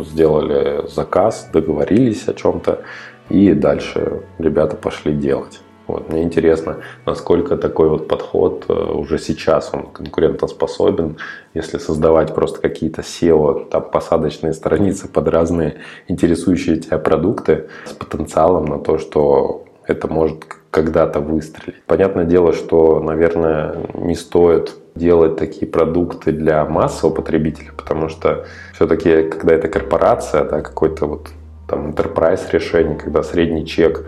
сделали 0.00 0.88
заказ, 0.88 1.48
договорились 1.52 2.26
о 2.28 2.34
чем-то, 2.34 2.82
и 3.28 3.52
дальше 3.52 4.22
ребята 4.38 4.76
пошли 4.76 5.12
делать. 5.12 5.60
Вот, 5.86 6.10
мне 6.10 6.22
интересно, 6.22 6.78
насколько 7.06 7.56
такой 7.56 7.88
вот 7.88 8.08
подход 8.08 8.66
э, 8.68 8.72
уже 8.74 9.18
сейчас 9.18 9.70
он 9.72 9.86
конкурентоспособен, 9.86 11.16
если 11.54 11.78
создавать 11.78 12.34
просто 12.34 12.60
какие-то 12.60 13.00
SEO, 13.00 13.70
там 13.70 13.90
посадочные 13.90 14.52
страницы 14.52 15.08
под 15.08 15.28
разные 15.28 15.78
интересующие 16.06 16.76
тебя 16.76 16.98
продукты 16.98 17.68
с 17.86 17.92
потенциалом 17.92 18.66
на 18.66 18.78
то, 18.78 18.98
что 18.98 19.64
это 19.86 20.08
может 20.08 20.44
когда-то 20.70 21.20
выстрелить. 21.20 21.82
Понятное 21.84 22.24
дело, 22.24 22.52
что, 22.52 23.00
наверное, 23.00 23.74
не 23.94 24.14
стоит 24.14 24.76
делать 24.94 25.36
такие 25.36 25.66
продукты 25.66 26.32
для 26.32 26.64
массового 26.64 27.14
потребителя, 27.14 27.70
потому 27.76 28.08
что 28.08 28.46
все-таки, 28.74 29.22
когда 29.28 29.54
это 29.54 29.68
корпорация, 29.68 30.44
да, 30.44 30.60
какой-то 30.60 31.06
вот 31.06 31.28
там 31.68 31.90
enterprise 31.90 32.50
решение, 32.50 32.96
когда 32.96 33.22
средний 33.22 33.66
чек 33.66 34.04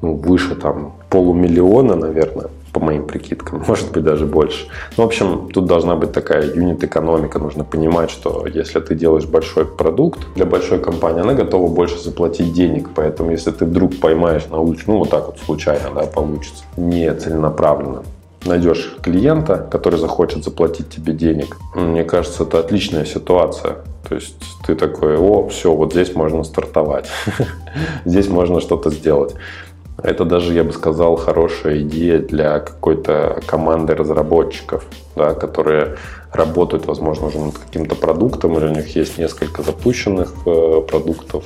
ну, 0.00 0.16
выше 0.16 0.54
там 0.56 0.94
полумиллиона, 1.08 1.94
наверное, 1.94 2.48
по 2.72 2.80
моим 2.80 3.06
прикидкам, 3.06 3.64
может 3.68 3.92
быть 3.92 4.02
даже 4.02 4.26
больше. 4.26 4.66
Ну, 4.96 5.04
в 5.04 5.06
общем, 5.06 5.50
тут 5.52 5.66
должна 5.66 5.96
быть 5.96 6.12
такая 6.12 6.44
юнит-экономика. 6.54 7.38
Нужно 7.38 7.64
понимать, 7.64 8.10
что 8.10 8.46
если 8.46 8.80
ты 8.80 8.94
делаешь 8.94 9.26
большой 9.26 9.66
продукт 9.66 10.20
для 10.34 10.46
большой 10.46 10.80
компании, 10.80 11.20
она 11.20 11.34
готова 11.34 11.68
больше 11.68 11.98
заплатить 11.98 12.52
денег. 12.52 12.90
Поэтому, 12.94 13.30
если 13.30 13.50
ты 13.50 13.64
вдруг 13.64 13.98
поймаешь 14.00 14.46
на 14.50 14.58
улице, 14.58 14.84
ну, 14.86 14.98
вот 14.98 15.10
так 15.10 15.26
вот 15.26 15.38
случайно, 15.44 15.90
да, 15.94 16.02
получится, 16.02 16.64
не 16.76 17.12
целенаправленно, 17.14 18.02
найдешь 18.44 18.96
клиента, 19.02 19.66
который 19.70 19.98
захочет 19.98 20.44
заплатить 20.44 20.90
тебе 20.90 21.12
денег, 21.12 21.56
мне 21.74 22.04
кажется, 22.04 22.44
это 22.44 22.58
отличная 22.58 23.04
ситуация. 23.04 23.76
То 24.08 24.16
есть 24.16 24.36
ты 24.66 24.74
такой, 24.74 25.16
о, 25.16 25.48
все, 25.48 25.72
вот 25.72 25.92
здесь 25.92 26.14
можно 26.14 26.42
стартовать, 26.44 27.06
здесь 28.04 28.28
можно 28.28 28.60
что-то 28.60 28.90
сделать. 28.90 29.34
Это 30.02 30.24
даже, 30.24 30.52
я 30.52 30.64
бы 30.64 30.72
сказал, 30.72 31.16
хорошая 31.16 31.80
идея 31.82 32.18
для 32.18 32.58
какой-то 32.58 33.40
команды 33.46 33.94
разработчиков, 33.94 34.84
да, 35.14 35.34
которые 35.34 35.96
работают, 36.32 36.86
возможно, 36.86 37.28
уже 37.28 37.38
над 37.38 37.58
каким-то 37.58 37.94
продуктом, 37.94 38.58
или 38.58 38.66
у 38.66 38.70
них 38.70 38.96
есть 38.96 39.18
несколько 39.18 39.62
запущенных 39.62 40.34
э, 40.44 40.80
продуктов, 40.88 41.44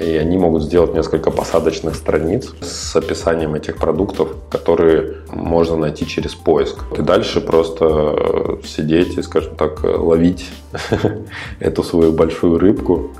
и 0.00 0.16
они 0.16 0.38
могут 0.38 0.62
сделать 0.62 0.94
несколько 0.94 1.30
посадочных 1.30 1.94
страниц 1.94 2.52
с 2.62 2.96
описанием 2.96 3.54
этих 3.54 3.76
продуктов, 3.76 4.30
которые 4.50 5.18
можно 5.30 5.76
найти 5.76 6.06
через 6.06 6.34
поиск. 6.34 6.78
И 6.98 7.02
дальше 7.02 7.40
просто 7.40 7.84
э, 7.84 8.56
сидеть 8.64 9.16
и, 9.18 9.22
скажем 9.22 9.54
так, 9.54 9.84
ловить 9.84 10.50
эту 11.60 11.84
свою 11.84 12.12
большую 12.12 12.58
рыбку, 12.58 13.10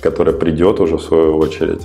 которая 0.00 0.34
придет 0.34 0.80
уже 0.80 0.96
в 0.96 1.02
свою 1.02 1.36
очередь 1.36 1.82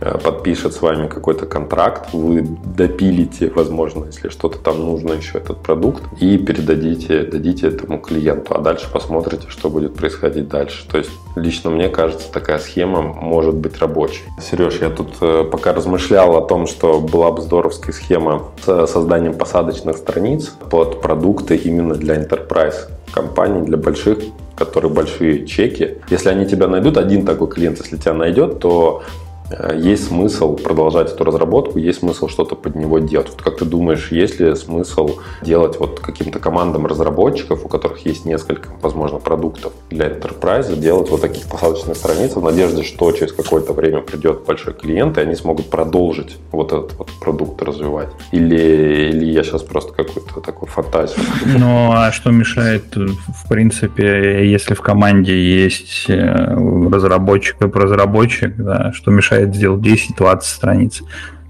подпишет 0.00 0.74
с 0.74 0.82
вами 0.82 1.08
какой-то 1.08 1.46
контракт, 1.46 2.12
вы 2.12 2.46
допилите, 2.76 3.50
возможно, 3.54 4.06
если 4.06 4.28
что-то 4.28 4.58
там 4.58 4.80
нужно 4.80 5.12
еще 5.12 5.38
этот 5.38 5.58
продукт, 5.58 6.02
и 6.20 6.38
передадите, 6.38 7.24
дадите 7.24 7.68
этому 7.68 7.98
клиенту, 7.98 8.54
а 8.54 8.60
дальше 8.60 8.86
посмотрите, 8.92 9.48
что 9.48 9.70
будет 9.70 9.94
происходить 9.94 10.48
дальше. 10.48 10.86
То 10.88 10.98
есть 10.98 11.10
лично 11.36 11.70
мне 11.70 11.88
кажется, 11.88 12.30
такая 12.32 12.58
схема 12.58 13.02
может 13.02 13.54
быть 13.54 13.78
рабочей. 13.78 14.22
Сереж, 14.40 14.80
я 14.80 14.90
тут 14.90 15.14
э, 15.20 15.44
пока 15.50 15.72
размышлял 15.72 16.36
о 16.36 16.46
том, 16.46 16.66
что 16.66 17.00
была 17.00 17.32
бы 17.32 17.42
здоровская 17.42 17.92
схема 17.92 18.44
с 18.64 18.86
созданием 18.86 19.34
посадочных 19.34 19.96
страниц 19.96 20.54
под 20.70 21.00
продукты 21.00 21.56
именно 21.56 21.94
для 21.94 22.16
enterprise 22.16 22.88
компаний, 23.12 23.62
для 23.62 23.76
больших 23.76 24.18
которые 24.56 24.90
большие 24.90 25.46
чеки. 25.46 25.98
Если 26.10 26.28
они 26.28 26.44
тебя 26.44 26.66
найдут, 26.66 26.96
один 26.96 27.24
такой 27.24 27.46
клиент, 27.46 27.78
если 27.78 27.96
тебя 27.96 28.12
найдет, 28.12 28.58
то 28.58 29.04
Э, 29.04 29.27
есть 29.74 30.08
смысл 30.08 30.56
продолжать 30.56 31.12
эту 31.12 31.24
разработку, 31.24 31.78
есть 31.78 32.00
смысл 32.00 32.28
что-то 32.28 32.54
под 32.54 32.74
него 32.74 32.98
делать. 32.98 33.28
Вот 33.30 33.42
как 33.42 33.58
ты 33.58 33.64
думаешь, 33.64 34.10
есть 34.10 34.40
ли 34.40 34.54
смысл 34.54 35.18
делать 35.42 35.78
вот 35.78 36.00
каким-то 36.00 36.38
командам 36.38 36.86
разработчиков, 36.86 37.64
у 37.64 37.68
которых 37.68 38.04
есть 38.04 38.24
несколько, 38.24 38.68
возможно, 38.82 39.18
продуктов 39.18 39.72
для 39.90 40.08
enterprise, 40.08 40.76
делать 40.76 41.10
вот 41.10 41.20
таких 41.20 41.46
посадочных 41.46 41.96
страниц 41.96 42.34
в 42.34 42.42
надежде, 42.42 42.82
что 42.82 43.10
через 43.12 43.32
какое-то 43.32 43.72
время 43.72 44.00
придет 44.00 44.44
большой 44.46 44.74
клиент, 44.74 45.18
и 45.18 45.20
они 45.20 45.34
смогут 45.34 45.70
продолжить 45.70 46.36
вот 46.52 46.72
этот 46.72 46.94
вот 46.98 47.10
продукт 47.20 47.62
развивать? 47.62 48.08
Или, 48.32 49.10
или 49.10 49.24
я 49.26 49.42
сейчас 49.42 49.62
просто 49.62 49.92
какую-то 49.92 50.40
такую 50.40 50.68
фантазию? 50.68 51.20
Ну, 51.46 51.92
а 51.92 52.12
что 52.12 52.30
мешает, 52.30 52.84
в 52.94 53.48
принципе, 53.48 54.48
если 54.50 54.74
в 54.74 54.80
команде 54.80 55.34
есть 55.34 56.06
э, 56.08 56.54
разработчик 56.92 57.56
и 57.62 57.64
разработчик, 57.64 58.54
да, 58.56 58.92
что 58.92 59.10
мешает 59.10 59.37
мешает 59.38 59.54
сделать 59.54 59.82
10-20 59.82 60.40
страниц, 60.42 61.02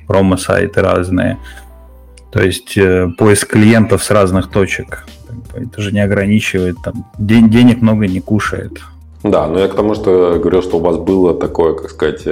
промо-сайты 0.06 0.80
разные. 0.80 1.38
То 2.30 2.42
есть 2.42 2.76
э, 2.76 3.08
поиск 3.16 3.48
клиентов 3.48 4.02
с 4.02 4.10
разных 4.10 4.50
точек. 4.50 5.06
Это 5.54 5.80
же 5.80 5.92
не 5.92 6.00
ограничивает, 6.00 6.76
там, 6.84 7.06
день, 7.18 7.50
денег 7.50 7.80
много 7.80 8.06
не 8.06 8.20
кушает. 8.20 8.80
Да, 9.24 9.46
но 9.46 9.58
я 9.58 9.68
к 9.68 9.74
тому, 9.74 9.94
что 9.94 10.38
говорил, 10.38 10.62
что 10.62 10.76
у 10.76 10.80
вас 10.80 10.96
было 10.98 11.34
такое, 11.34 11.74
как 11.74 11.90
сказать, 11.90 12.26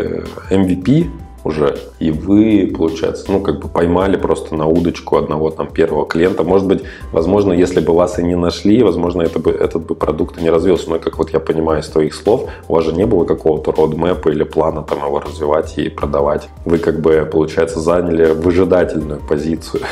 MVP 0.50 1.04
э, 1.04 1.10
уже, 1.46 1.78
и 2.00 2.10
вы, 2.10 2.72
получается, 2.76 3.26
ну, 3.28 3.40
как 3.40 3.60
бы 3.60 3.68
поймали 3.68 4.16
просто 4.16 4.54
на 4.54 4.66
удочку 4.66 5.16
одного 5.16 5.50
там 5.50 5.68
первого 5.68 6.06
клиента. 6.06 6.42
Может 6.42 6.66
быть, 6.66 6.82
возможно, 7.12 7.52
если 7.52 7.80
бы 7.80 7.94
вас 7.94 8.18
и 8.18 8.24
не 8.24 8.34
нашли, 8.34 8.82
возможно, 8.82 9.22
это 9.22 9.38
бы, 9.38 9.52
этот 9.52 9.86
бы 9.86 9.94
продукт 9.94 10.38
и 10.38 10.42
не 10.42 10.50
развился. 10.50 10.90
Но, 10.90 10.98
как 10.98 11.18
вот 11.18 11.30
я 11.32 11.40
понимаю 11.40 11.80
из 11.80 11.88
твоих 11.88 12.14
слов, 12.14 12.50
у 12.68 12.74
вас 12.74 12.84
же 12.84 12.92
не 12.92 13.06
было 13.06 13.24
какого-то 13.24 13.72
родмэпа 13.72 14.28
или 14.28 14.42
плана 14.42 14.82
там 14.82 14.98
его 14.98 15.20
развивать 15.20 15.78
и 15.78 15.88
продавать. 15.88 16.48
Вы, 16.64 16.78
как 16.78 17.00
бы, 17.00 17.28
получается, 17.30 17.80
заняли 17.80 18.32
выжидательную 18.32 19.20
позицию. 19.20 19.82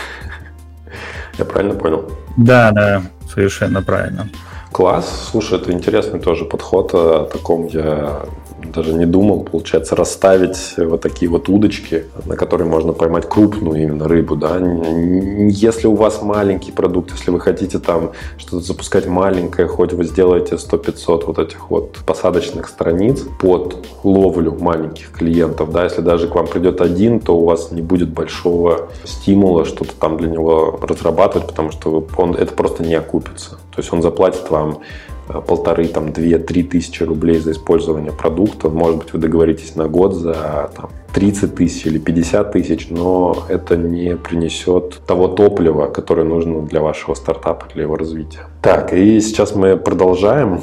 Я 1.38 1.44
правильно 1.44 1.74
понял? 1.74 2.04
Да, 2.36 2.70
да, 2.72 3.02
совершенно 3.32 3.82
правильно. 3.82 4.28
Класс. 4.72 5.28
Слушай, 5.30 5.60
это 5.60 5.70
интересный 5.70 6.18
тоже 6.18 6.44
подход. 6.44 6.94
О 6.94 7.28
таком 7.32 7.66
я 7.66 8.22
даже 8.72 8.94
не 8.94 9.06
думал, 9.06 9.44
получается, 9.44 9.96
расставить 9.96 10.74
вот 10.76 11.00
такие 11.00 11.30
вот 11.30 11.48
удочки, 11.48 12.04
на 12.26 12.36
которые 12.36 12.68
можно 12.68 12.92
поймать 12.92 13.28
крупную 13.28 13.82
именно 13.82 14.08
рыбу, 14.08 14.36
да. 14.36 14.58
Если 14.58 15.86
у 15.86 15.94
вас 15.94 16.22
маленький 16.22 16.72
продукт, 16.72 17.10
если 17.12 17.30
вы 17.30 17.40
хотите 17.40 17.78
там 17.78 18.12
что-то 18.36 18.60
запускать 18.60 19.06
маленькое, 19.06 19.68
хоть 19.68 19.92
вы 19.92 20.04
сделаете 20.04 20.56
100-500 20.56 21.24
вот 21.26 21.38
этих 21.38 21.70
вот 21.70 21.98
посадочных 22.06 22.68
страниц 22.68 23.24
под 23.40 23.86
ловлю 24.02 24.56
маленьких 24.58 25.10
клиентов, 25.10 25.72
да, 25.72 25.84
если 25.84 26.00
даже 26.00 26.28
к 26.28 26.34
вам 26.34 26.46
придет 26.46 26.80
один, 26.80 27.20
то 27.20 27.36
у 27.36 27.44
вас 27.44 27.70
не 27.70 27.82
будет 27.82 28.10
большого 28.10 28.88
стимула 29.04 29.64
что-то 29.64 29.92
там 29.98 30.16
для 30.16 30.28
него 30.28 30.78
разрабатывать, 30.82 31.48
потому 31.48 31.70
что 31.70 32.06
он, 32.16 32.34
это 32.34 32.52
просто 32.54 32.82
не 32.82 32.94
окупится. 32.94 33.50
То 33.74 33.80
есть 33.80 33.92
он 33.92 34.02
заплатит 34.02 34.50
вам 34.50 34.78
полторы, 35.26 35.88
там, 35.88 36.12
две, 36.12 36.38
три 36.38 36.62
тысячи 36.62 37.02
рублей 37.02 37.38
за 37.38 37.52
использование 37.52 38.12
продукта. 38.12 38.68
Может 38.68 38.98
быть, 38.98 39.12
вы 39.12 39.18
договоритесь 39.18 39.76
на 39.76 39.88
год 39.88 40.14
за 40.14 40.70
там, 40.76 40.90
30 41.14 41.54
тысяч 41.54 41.86
или 41.86 41.98
50 41.98 42.52
тысяч, 42.52 42.88
но 42.90 43.44
это 43.48 43.76
не 43.76 44.16
принесет 44.16 45.00
того 45.06 45.28
топлива, 45.28 45.86
которое 45.86 46.24
нужно 46.24 46.62
для 46.62 46.80
вашего 46.80 47.14
стартапа, 47.14 47.66
для 47.72 47.84
его 47.84 47.96
развития. 47.96 48.46
Так, 48.62 48.92
и 48.92 49.20
сейчас 49.20 49.54
мы 49.54 49.76
продолжаем. 49.76 50.60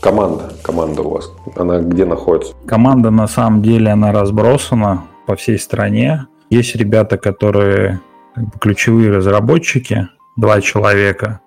Команда, 0.00 0.50
команда 0.62 1.02
у 1.02 1.10
вас, 1.10 1.30
она 1.56 1.78
где 1.80 2.06
находится? 2.06 2.54
Команда 2.66 3.10
на 3.10 3.28
самом 3.28 3.60
деле, 3.60 3.90
она 3.90 4.12
разбросана 4.12 5.04
по 5.26 5.36
всей 5.36 5.58
стране. 5.58 6.26
Есть 6.48 6.74
ребята, 6.74 7.18
которые 7.18 8.00
как 8.34 8.44
бы, 8.44 8.52
ключевые 8.58 9.10
разработчики, 9.10 10.08
два 10.36 10.62
человека, 10.62 11.40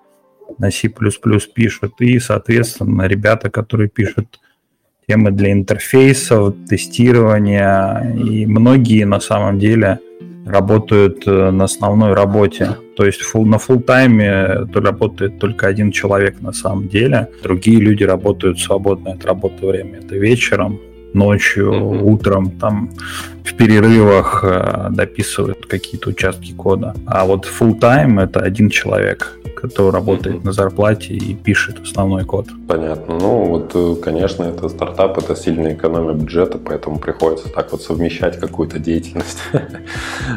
на 0.58 0.70
C++ 0.70 0.88
пишут, 1.54 2.00
и, 2.00 2.18
соответственно, 2.18 3.02
ребята, 3.06 3.50
которые 3.50 3.88
пишут 3.88 4.40
темы 5.08 5.30
для 5.30 5.52
интерфейсов, 5.52 6.54
тестирования, 6.68 8.14
и 8.14 8.46
многие 8.46 9.04
на 9.04 9.20
самом 9.20 9.58
деле 9.58 9.98
работают 10.46 11.26
э, 11.26 11.50
на 11.50 11.64
основной 11.64 12.14
работе. 12.14 12.76
То 12.96 13.04
есть 13.04 13.20
full, 13.22 13.44
на 13.44 13.56
full 13.56 13.82
тайме 13.82 14.66
работает 14.74 15.38
только 15.38 15.66
один 15.66 15.90
человек 15.90 16.40
на 16.40 16.52
самом 16.52 16.88
деле. 16.88 17.28
Другие 17.42 17.80
люди 17.80 18.04
работают 18.04 18.60
свободное 18.60 19.14
от 19.14 19.24
работы 19.24 19.66
время. 19.66 20.00
Это 20.00 20.16
вечером, 20.16 20.80
ночью, 21.14 21.72
mm-hmm. 21.72 22.02
утром, 22.02 22.50
там 22.50 22.90
в 23.44 23.54
перерывах 23.54 24.44
э, 24.44 24.88
дописывают 24.90 25.66
какие-то 25.66 26.10
участки 26.10 26.52
кода. 26.52 26.94
А 27.06 27.24
вот 27.24 27.46
full 27.46 27.78
time 27.78 28.22
это 28.22 28.40
один 28.40 28.68
человек 28.68 29.38
который 29.54 29.92
работает 29.92 30.36
mm-hmm. 30.36 30.46
на 30.46 30.52
зарплате 30.52 31.14
и 31.14 31.34
пишет 31.34 31.80
основной 31.82 32.24
код. 32.24 32.48
Понятно. 32.68 33.18
Ну, 33.18 33.44
вот, 33.44 33.72
э, 33.74 33.94
конечно, 34.02 34.44
это 34.44 34.68
стартап, 34.68 35.18
это 35.18 35.36
сильная 35.36 35.74
экономия 35.74 36.14
бюджета, 36.14 36.58
поэтому 36.58 36.98
приходится 36.98 37.48
так 37.48 37.72
вот 37.72 37.82
совмещать 37.82 38.38
какую-то 38.38 38.78
деятельность. 38.78 39.38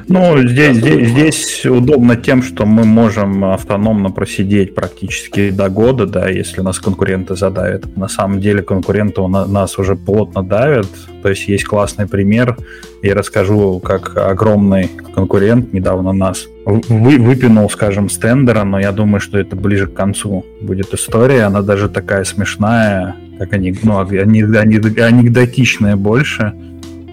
Ну, 0.08 0.38
здесь, 0.48 0.78
здесь, 0.78 1.10
здесь 1.10 1.66
удобно 1.66 2.16
тем, 2.16 2.42
что 2.42 2.66
мы 2.66 2.84
можем 2.84 3.44
автономно 3.46 4.12
просидеть 4.12 4.76
практически 4.76 5.50
до 5.50 5.70
года, 5.70 6.06
да, 6.06 6.30
если 6.30 6.62
нас 6.62 6.80
конкуренты 6.80 7.36
задавят. 7.36 7.96
На 7.98 8.08
самом 8.08 8.40
деле 8.40 8.62
конкуренты 8.62 9.22
у 9.22 9.28
нас 9.28 9.78
уже 9.78 9.96
плотно 9.96 10.44
давят, 10.44 10.88
то 11.22 11.30
есть 11.30 11.48
есть 11.48 11.66
классный 11.66 12.08
пример, 12.08 12.58
я 13.02 13.16
расскажу, 13.16 13.80
как 13.80 14.16
огромный 14.18 14.90
конкурент 15.14 15.74
недавно 15.74 16.14
нас 16.14 16.48
вы, 16.68 17.18
выпинул, 17.18 17.70
скажем, 17.70 18.10
с 18.10 18.18
тендера, 18.18 18.66
но 18.66 18.80
я 18.80 18.92
думаю, 18.92 19.22
что 19.22 19.40
это 19.40 19.56
ближе 19.56 19.88
к 19.88 19.94
концу 19.94 20.46
будет 20.62 20.94
история. 20.94 21.44
Она 21.44 21.62
даже 21.62 21.88
такая 21.88 22.26
смешная, 22.26 23.16
как 23.40 23.54
они, 23.54 23.74
ну, 23.84 24.00
анекдотичная 24.00 25.96
больше. 25.96 26.54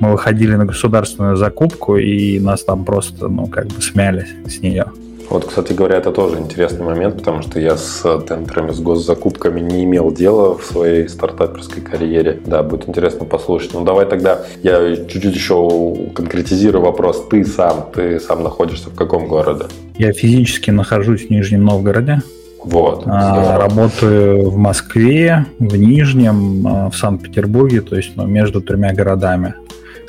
Мы 0.01 0.11
выходили 0.11 0.57
на 0.57 0.67
государственную 0.67 1.37
закупку, 1.37 1.97
и 1.97 2.41
нас 2.41 2.65
там 2.65 2.85
просто, 2.85 3.29
ну, 3.29 3.47
как 3.47 3.69
бы 3.69 3.81
смяли 3.81 4.27
с 4.49 4.61
нее. 4.61 4.87
Вот, 5.31 5.47
кстати 5.47 5.73
говоря, 5.73 5.97
это 5.97 6.13
тоже 6.13 6.39
интересный 6.39 6.85
момент, 6.85 7.17
потому 7.17 7.43
что 7.43 7.59
я 7.59 7.77
с 7.77 8.03
тендерами, 8.27 8.73
с 8.73 8.81
госзакупками 8.81 9.61
не 9.61 9.85
имел 9.85 10.13
дела 10.13 10.57
в 10.57 10.65
своей 10.65 11.09
стартаперской 11.09 11.83
карьере. 11.83 12.41
Да, 12.45 12.63
будет 12.63 12.89
интересно 12.89 13.25
послушать. 13.25 13.75
Ну, 13.75 13.85
давай 13.85 14.07
тогда 14.07 14.43
я 14.63 14.97
чуть-чуть 14.97 15.35
еще 15.35 15.95
конкретизирую 16.15 16.85
вопрос. 16.85 17.27
Ты 17.31 17.45
сам, 17.45 17.87
ты 17.95 18.21
сам 18.21 18.43
находишься 18.43 18.91
в 18.91 18.95
каком 18.95 19.27
городе? 19.27 19.65
Я 19.99 20.13
физически 20.13 20.71
нахожусь 20.71 21.27
в 21.27 21.31
Нижнем 21.31 21.65
Новгороде. 21.65 22.21
Вот. 22.65 23.03
А, 23.07 23.59
работаю 23.59 24.49
в 24.49 24.57
Москве, 24.57 25.47
в 25.59 25.77
Нижнем, 25.77 26.67
а, 26.67 26.91
в 26.91 26.97
Санкт-Петербурге, 26.97 27.83
то 27.83 27.97
есть 27.97 28.13
ну, 28.17 28.27
между 28.27 28.61
тремя 28.61 28.95
городами. 28.95 29.55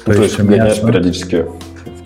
То, 0.06 0.14
то 0.14 0.22
есть, 0.22 0.38
есть 0.38 0.40
у 0.40 0.44
меня 0.44 0.74
периодически 0.74 1.46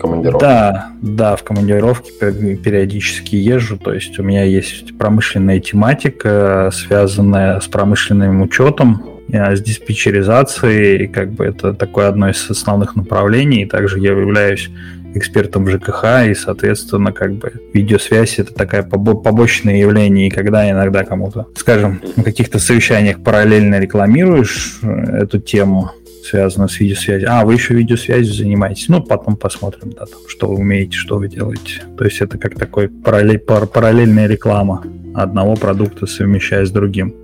командировке? 0.00 0.46
Да, 0.46 0.90
да, 1.02 1.36
в 1.36 1.42
командировке 1.44 2.10
периодически 2.56 3.36
езжу. 3.36 3.78
То 3.78 3.92
есть 3.92 4.18
у 4.18 4.22
меня 4.22 4.44
есть 4.44 4.96
промышленная 4.98 5.60
тематика, 5.60 6.70
связанная 6.72 7.60
с 7.60 7.66
промышленным 7.68 8.42
учетом, 8.42 9.20
э, 9.32 9.54
с 9.54 9.60
диспетчеризацией, 9.60 11.06
как 11.06 11.32
бы 11.32 11.44
это 11.44 11.72
такое 11.74 12.08
одно 12.08 12.30
из 12.30 12.50
основных 12.50 12.96
направлений. 12.96 13.66
Также 13.66 13.98
я 14.00 14.10
являюсь 14.10 14.70
экспертом 15.14 15.68
ЖКХ, 15.68 16.26
и, 16.28 16.34
соответственно, 16.34 17.12
как 17.12 17.34
бы 17.34 17.52
видеосвязь 17.72 18.38
это 18.38 18.54
такая 18.54 18.82
побочное 18.82 19.76
явление, 19.76 20.28
и 20.28 20.30
когда 20.30 20.70
иногда 20.70 21.04
кому-то, 21.04 21.48
скажем, 21.56 22.00
на 22.16 22.22
каких-то 22.22 22.58
совещаниях 22.58 23.22
параллельно 23.22 23.80
рекламируешь 23.80 24.78
э, 24.82 25.22
эту 25.22 25.38
тему, 25.40 25.90
связано 26.24 26.68
с 26.68 26.78
видеосвязью. 26.80 27.28
А, 27.30 27.44
вы 27.44 27.54
еще 27.54 27.74
видеосвязью 27.74 28.34
занимаетесь. 28.34 28.88
Ну, 28.88 29.02
потом 29.02 29.36
посмотрим, 29.36 29.90
да, 29.92 30.06
там, 30.06 30.20
что 30.28 30.48
вы 30.48 30.56
умеете, 30.56 30.96
что 30.96 31.18
вы 31.18 31.28
делаете. 31.28 31.82
То 31.96 32.04
есть 32.04 32.20
это 32.20 32.38
как 32.38 32.58
такой 32.58 32.88
параллель, 32.88 33.38
параллельная 33.38 34.26
реклама 34.26 34.84
одного 35.14 35.56
продукта, 35.56 36.06
совмещая 36.06 36.64
с 36.64 36.70
другим. 36.70 37.14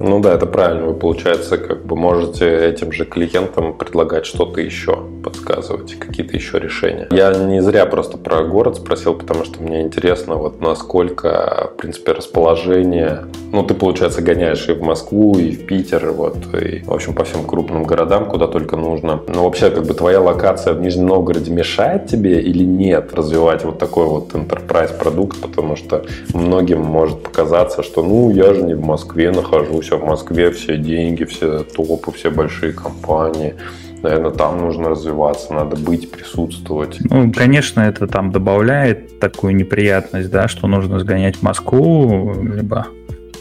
Ну 0.00 0.20
да, 0.20 0.34
это 0.34 0.46
правильно. 0.46 0.86
Вы, 0.86 0.94
получается, 0.94 1.58
как 1.58 1.84
бы 1.84 1.96
можете 1.96 2.66
этим 2.66 2.92
же 2.92 3.04
клиентам 3.04 3.76
предлагать 3.76 4.26
что-то 4.26 4.60
еще, 4.60 4.96
подсказывать, 5.24 5.98
какие-то 5.98 6.36
еще 6.36 6.58
решения. 6.60 7.08
Я 7.10 7.34
не 7.34 7.60
зря 7.60 7.84
просто 7.86 8.16
про 8.16 8.44
город 8.44 8.76
спросил, 8.76 9.14
потому 9.14 9.44
что 9.44 9.62
мне 9.62 9.82
интересно, 9.82 10.36
вот 10.36 10.60
насколько, 10.60 11.70
в 11.74 11.76
принципе, 11.78 12.12
расположение... 12.12 13.24
Ну, 13.50 13.64
ты, 13.64 13.74
получается, 13.74 14.22
гоняешь 14.22 14.68
и 14.68 14.72
в 14.72 14.82
Москву, 14.82 15.38
и 15.38 15.50
в 15.52 15.66
Питер, 15.66 16.12
вот, 16.12 16.36
и, 16.54 16.84
в 16.84 16.92
общем, 16.92 17.14
по 17.14 17.24
всем 17.24 17.44
крупным 17.44 17.84
городам, 17.84 18.26
куда 18.26 18.46
только 18.46 18.76
нужно. 18.76 19.20
Но 19.26 19.44
вообще, 19.44 19.70
как 19.70 19.84
бы, 19.84 19.94
твоя 19.94 20.20
локация 20.20 20.74
в 20.74 20.80
Нижнем 20.80 21.06
Новгороде 21.06 21.50
мешает 21.50 22.06
тебе 22.06 22.40
или 22.40 22.62
нет 22.62 23.14
развивать 23.14 23.64
вот 23.64 23.78
такой 23.78 24.06
вот 24.06 24.32
enterprise 24.32 24.96
продукт, 24.96 25.40
потому 25.40 25.76
что 25.76 26.04
многим 26.34 26.82
может 26.82 27.22
показаться, 27.22 27.82
что, 27.82 28.02
ну, 28.02 28.30
я 28.30 28.54
же 28.54 28.62
не 28.62 28.74
в 28.74 28.84
Москве 28.84 29.30
нахожусь, 29.30 29.87
все 29.88 29.96
в 29.96 30.04
Москве, 30.04 30.50
все 30.50 30.76
деньги, 30.76 31.24
все 31.24 31.62
топы, 31.62 32.12
все 32.12 32.30
большие 32.30 32.74
компании. 32.74 33.54
Наверное, 34.02 34.30
там 34.30 34.58
нужно 34.58 34.90
развиваться, 34.90 35.54
надо 35.54 35.76
быть, 35.76 36.10
присутствовать. 36.10 36.98
Ну, 37.10 37.32
конечно, 37.32 37.80
это 37.80 38.06
там 38.06 38.30
добавляет 38.30 39.18
такую 39.18 39.56
неприятность, 39.56 40.30
да, 40.30 40.46
что 40.46 40.66
нужно 40.66 41.00
сгонять 41.00 41.36
в 41.36 41.42
Москву, 41.42 42.34
либо 42.42 42.88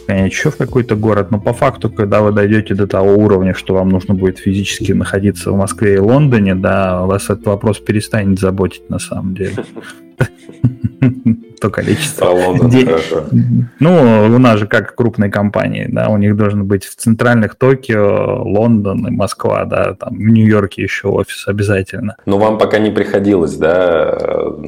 сгонять 0.06 0.32
еще 0.32 0.50
в 0.50 0.56
какой-то 0.56 0.96
город. 0.96 1.32
Но 1.32 1.40
по 1.42 1.52
факту, 1.52 1.90
когда 1.90 2.22
вы 2.22 2.32
дойдете 2.32 2.76
до 2.76 2.88
того 2.88 3.14
уровня, 3.16 3.54
что 3.54 3.74
вам 3.74 3.90
нужно 3.90 4.14
будет 4.14 4.40
физически 4.40 4.94
находиться 4.94 5.52
в 5.52 5.58
Москве 5.58 5.96
и 5.96 6.00
Лондоне, 6.00 6.56
да, 6.56 7.02
вас 7.02 7.26
этот 7.26 7.46
вопрос 7.46 7.80
перестанет 7.80 8.40
заботить 8.40 8.90
на 8.90 9.00
самом 9.00 9.36
деле. 9.36 9.66
то 11.60 11.70
количество. 11.70 12.28
А 12.28 12.32
Лондон, 12.32 12.72
хорошо. 12.72 13.26
Ну, 13.80 14.26
у 14.26 14.40
нас 14.40 14.60
же 14.60 14.68
как 14.68 14.96
крупные 14.96 15.32
компании, 15.32 15.88
да, 15.90 16.10
у 16.10 16.18
них 16.18 16.36
должен 16.36 16.66
быть 16.66 16.86
в 16.86 16.96
центральных 16.96 17.56
Токио, 17.56 18.44
Лондон 18.44 19.08
и 19.08 19.12
Москва, 19.12 19.66
да, 19.66 19.94
там 19.94 20.16
в 20.16 20.28
Нью-Йорке 20.30 20.84
еще 20.84 21.08
офис 21.08 21.48
обязательно. 21.48 22.16
Но 22.26 22.38
вам 22.38 22.58
пока 22.58 22.80
не 22.80 22.92
приходилось, 22.92 23.56
да, 23.56 24.18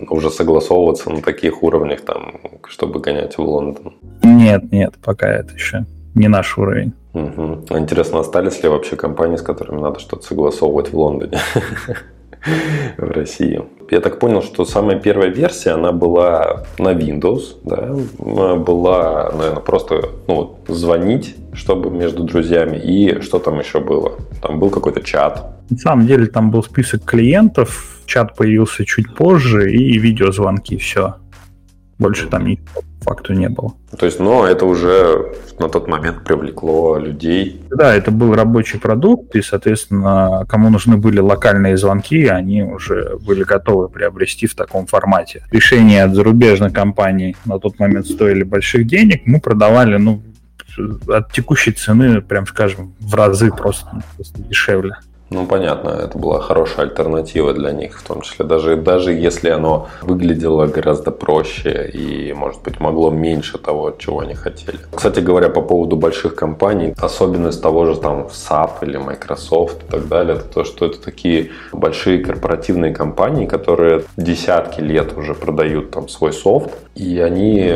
уже 0.10 0.30
согласовываться 0.30 1.10
на 1.10 1.22
таких 1.22 1.64
уровнях, 1.64 2.02
там, 2.02 2.40
чтобы 2.68 3.00
гонять 3.00 3.38
в 3.38 3.42
Лондон? 3.42 3.94
Нет, 4.24 4.72
нет, 4.72 4.96
пока 5.04 5.28
это 5.28 5.54
еще 5.54 5.86
не 6.16 6.28
наш 6.28 6.58
уровень. 6.58 6.94
Угу. 7.14 7.78
Интересно, 7.78 8.20
остались 8.20 8.62
ли 8.62 8.70
вообще 8.70 8.96
компании, 8.96 9.38
с 9.38 9.42
которыми 9.42 9.82
надо 9.82 10.00
что-то 10.00 10.26
согласовывать 10.26 10.92
в 10.92 10.98
Лондоне? 10.98 11.40
в 12.98 13.12
России. 13.12 13.62
Я 13.92 14.02
так 14.02 14.20
понял, 14.20 14.42
что 14.42 14.66
самая 14.66 15.00
первая 15.00 15.30
версия, 15.30 15.72
она 15.72 15.92
была 15.92 16.64
на 16.78 16.94
Windows, 16.94 17.58
да, 17.64 17.96
была, 18.56 19.32
наверное, 19.34 19.62
просто 19.62 20.10
ну, 20.28 20.36
вот, 20.36 20.60
звонить, 20.68 21.36
чтобы 21.54 21.90
между 21.90 22.24
друзьями, 22.24 22.78
и 22.78 23.22
что 23.22 23.40
там 23.40 23.60
еще 23.60 23.80
было? 23.80 24.14
Там 24.42 24.60
был 24.60 24.70
какой-то 24.70 25.02
чат. 25.02 25.46
На 25.70 25.78
самом 25.78 26.08
деле 26.08 26.28
там 26.28 26.52
был 26.52 26.64
список 26.64 27.04
клиентов, 27.04 28.00
чат 28.06 28.36
появился 28.36 28.86
чуть 28.86 29.16
позже, 29.16 29.72
и 29.72 29.98
видеозвонки, 29.98 30.78
все. 30.78 31.16
Больше 32.00 32.28
там 32.28 32.48
ничего 32.48 32.82
факту 33.02 33.34
не 33.34 33.50
было. 33.50 33.74
То 33.98 34.06
есть, 34.06 34.20
но 34.20 34.46
это 34.46 34.66
уже 34.66 35.34
на 35.58 35.70
тот 35.70 35.88
момент 35.88 36.24
привлекло 36.24 36.98
людей. 36.98 37.62
Да, 37.70 37.96
это 37.96 38.12
был 38.12 38.34
рабочий 38.34 38.78
продукт, 38.80 39.36
и, 39.36 39.42
соответственно, 39.42 40.46
кому 40.48 40.70
нужны 40.70 40.98
были 40.98 41.20
локальные 41.20 41.78
звонки, 41.78 42.28
они 42.28 42.64
уже 42.64 43.18
были 43.26 43.44
готовы 43.44 43.90
приобрести 43.90 44.48
в 44.48 44.56
таком 44.56 44.86
формате. 44.86 45.44
Решения 45.52 46.04
от 46.04 46.14
зарубежной 46.14 46.72
компании 46.72 47.36
на 47.46 47.60
тот 47.60 47.80
момент 47.80 48.08
стоили 48.08 48.44
больших 48.44 48.88
денег, 48.88 49.24
мы 49.26 49.40
продавали, 49.40 49.98
ну, 49.98 50.22
от 51.08 51.32
текущей 51.32 51.72
цены, 51.72 52.22
прям 52.22 52.48
скажем, 52.48 52.94
в 53.00 53.14
разы 53.16 53.52
просто, 53.52 54.02
просто 54.16 54.42
дешевле. 54.42 54.96
Ну, 55.30 55.46
понятно, 55.46 55.90
это 55.90 56.18
была 56.18 56.40
хорошая 56.40 56.88
альтернатива 56.88 57.54
для 57.54 57.72
них, 57.72 58.00
в 58.00 58.08
том 58.08 58.22
числе, 58.22 58.46
даже, 58.46 58.78
даже 58.78 59.14
если 59.14 59.50
оно 59.50 59.88
выглядело 60.02 60.66
гораздо 60.66 61.12
проще 61.12 61.90
и, 61.94 62.34
может 62.34 62.62
быть, 62.64 62.80
могло 62.80 63.12
меньше 63.12 63.60
того, 63.60 63.94
чего 63.98 64.22
они 64.22 64.34
хотели. 64.34 64.80
Кстати 64.94 65.20
говоря, 65.20 65.50
по 65.50 65.62
поводу 65.62 65.96
больших 65.96 66.36
компаний, 66.36 66.96
особенность 66.98 67.62
того 67.62 67.86
же 67.86 67.96
там 67.96 68.28
SAP 68.32 68.72
или 68.82 68.98
Microsoft 68.98 69.84
и 69.84 69.92
так 69.92 70.08
далее, 70.08 70.38
это 70.38 70.46
то, 70.46 70.64
что 70.64 70.88
это 70.88 71.00
такие 71.00 71.52
большие 71.72 72.24
корпоративные 72.24 72.94
компании, 72.94 73.46
которые 73.46 74.04
десятки 74.18 74.82
лет 74.82 75.16
уже 75.16 75.36
продают 75.36 75.92
там 75.92 76.10
свой 76.10 76.34
софт, 76.34 76.72
и 76.96 77.20
они 77.20 77.76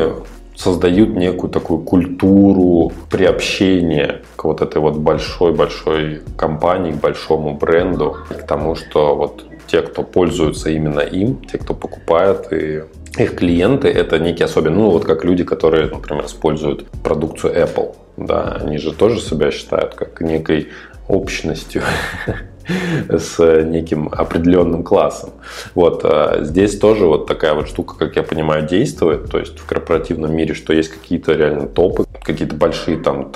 создают 0.56 1.10
некую 1.10 1.50
такую 1.50 1.80
культуру 1.80 2.92
приобщения 3.10 4.22
к 4.36 4.44
вот 4.44 4.62
этой 4.62 4.80
вот 4.80 4.96
большой-большой 4.96 6.22
компании, 6.36 6.92
к 6.92 6.96
большому 6.96 7.54
бренду, 7.54 8.16
к 8.28 8.46
тому, 8.46 8.74
что 8.74 9.16
вот 9.16 9.44
те, 9.66 9.82
кто 9.82 10.02
пользуются 10.02 10.70
именно 10.70 11.00
им, 11.00 11.36
те, 11.36 11.58
кто 11.58 11.74
покупает 11.74 12.52
и 12.52 12.82
их 13.16 13.36
клиенты, 13.36 13.88
это 13.88 14.18
некие 14.18 14.46
особенные, 14.46 14.78
ну 14.78 14.90
вот 14.90 15.04
как 15.04 15.24
люди, 15.24 15.44
которые, 15.44 15.88
например, 15.88 16.26
используют 16.26 16.86
продукцию 17.02 17.54
Apple, 17.54 17.94
да, 18.16 18.58
они 18.60 18.78
же 18.78 18.92
тоже 18.92 19.20
себя 19.20 19.50
считают 19.50 19.94
как 19.94 20.20
некой 20.20 20.68
общностью 21.08 21.82
с 23.08 23.62
неким 23.64 24.08
определенным 24.08 24.82
классом. 24.82 25.30
Вот 25.74 26.04
а 26.04 26.38
здесь 26.42 26.78
тоже 26.78 27.06
вот 27.06 27.26
такая 27.26 27.54
вот 27.54 27.68
штука, 27.68 27.96
как 27.96 28.16
я 28.16 28.22
понимаю, 28.22 28.66
действует. 28.66 29.30
То 29.30 29.38
есть 29.38 29.58
в 29.58 29.66
корпоративном 29.66 30.34
мире, 30.34 30.54
что 30.54 30.72
есть 30.72 30.90
какие-то 30.90 31.32
реально 31.32 31.66
топы, 31.66 32.06
какие-то 32.22 32.54
большие 32.54 32.98
там 32.98 33.30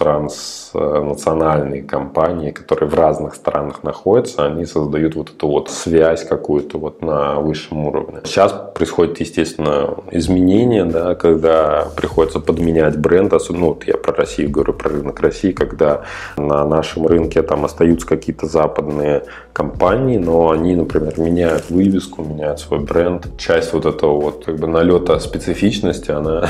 транснациональные 0.72 1.83
компании, 1.83 2.50
которые 2.50 2.88
в 2.88 2.94
разных 2.94 3.35
странах 3.35 3.83
находятся, 3.83 4.46
они 4.46 4.64
создают 4.64 5.14
вот 5.16 5.31
эту 5.31 5.48
вот 5.48 5.70
связь 5.70 6.24
какую-то 6.24 6.78
вот 6.78 7.02
на 7.02 7.40
высшем 7.40 7.87
уровне. 7.87 8.20
Сейчас 8.24 8.54
происходит, 8.74 9.20
естественно, 9.20 9.96
изменение, 10.11 10.85
да, 10.85 11.14
когда 11.14 11.88
приходится 11.96 12.40
подменять 12.40 12.96
бренд, 12.98 13.33
особенно, 13.33 13.59
ну, 13.59 13.66
вот 13.68 13.85
я 13.85 13.96
про 13.96 14.14
Россию 14.14 14.50
говорю, 14.50 14.72
про 14.72 14.90
рынок 14.90 15.20
России, 15.20 15.52
когда 15.52 16.02
на 16.37 16.64
нашем 16.64 17.07
рынке 17.07 17.42
там 17.42 17.64
остаются 17.64 18.07
какие-то 18.07 18.46
западные 18.46 19.24
компании, 19.59 20.18
но 20.18 20.51
они, 20.51 20.77
например, 20.77 21.18
меняют 21.18 21.68
вывеску, 21.68 22.23
меняют 22.23 22.61
свой 22.61 22.79
бренд. 22.79 23.27
Часть 23.37 23.73
вот 23.73 23.87
этого 23.87 24.21
вот 24.21 24.44
как 24.44 24.57
бы 24.57 24.68
налета 24.68 25.18
специфичности, 25.18 26.12
она 26.12 26.49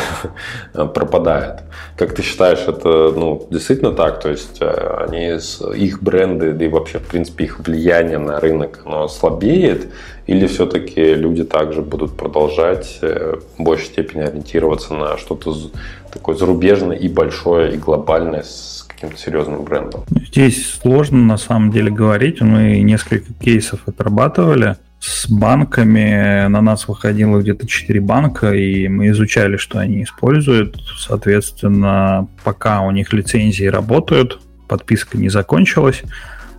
пропадает. 0.74 1.62
Как 1.96 2.14
ты 2.14 2.22
считаешь, 2.22 2.60
это 2.68 3.12
ну, 3.16 3.46
действительно 3.50 3.92
так? 3.92 4.20
То 4.20 4.28
есть 4.28 4.58
э, 4.60 5.06
они, 5.08 5.38
их 5.74 6.02
бренды, 6.02 6.52
да 6.52 6.64
и 6.66 6.68
вообще, 6.68 6.98
в 6.98 7.06
принципе, 7.06 7.44
их 7.44 7.60
влияние 7.60 8.18
на 8.18 8.40
рынок, 8.40 8.80
оно 8.84 9.08
слабеет? 9.08 9.88
Или 10.26 10.46
все-таки 10.46 11.14
люди 11.14 11.44
также 11.44 11.80
будут 11.80 12.14
продолжать 12.14 12.98
э, 13.00 13.36
в 13.56 13.62
большей 13.62 13.86
степени 13.86 14.20
ориентироваться 14.20 14.92
на 14.92 15.16
что-то 15.16 15.54
такое 16.12 16.36
зарубежное 16.36 16.96
и 16.96 17.08
большое, 17.08 17.72
и 17.72 17.78
глобальное 17.78 18.42
каким-то 18.98 19.20
серьезным 19.20 19.62
брендом? 19.62 20.04
Здесь 20.10 20.70
сложно 20.70 21.18
на 21.18 21.36
самом 21.36 21.70
деле 21.70 21.90
говорить. 21.90 22.40
Мы 22.40 22.80
несколько 22.80 23.32
кейсов 23.34 23.80
отрабатывали 23.86 24.76
с 24.98 25.28
банками. 25.28 26.48
На 26.48 26.60
нас 26.60 26.88
выходило 26.88 27.40
где-то 27.40 27.66
4 27.66 28.00
банка, 28.00 28.52
и 28.52 28.88
мы 28.88 29.08
изучали, 29.08 29.56
что 29.56 29.78
они 29.78 30.02
используют. 30.02 30.76
Соответственно, 30.98 32.28
пока 32.42 32.80
у 32.80 32.90
них 32.90 33.12
лицензии 33.12 33.66
работают, 33.66 34.40
подписка 34.66 35.16
не 35.16 35.28
закончилась, 35.28 36.02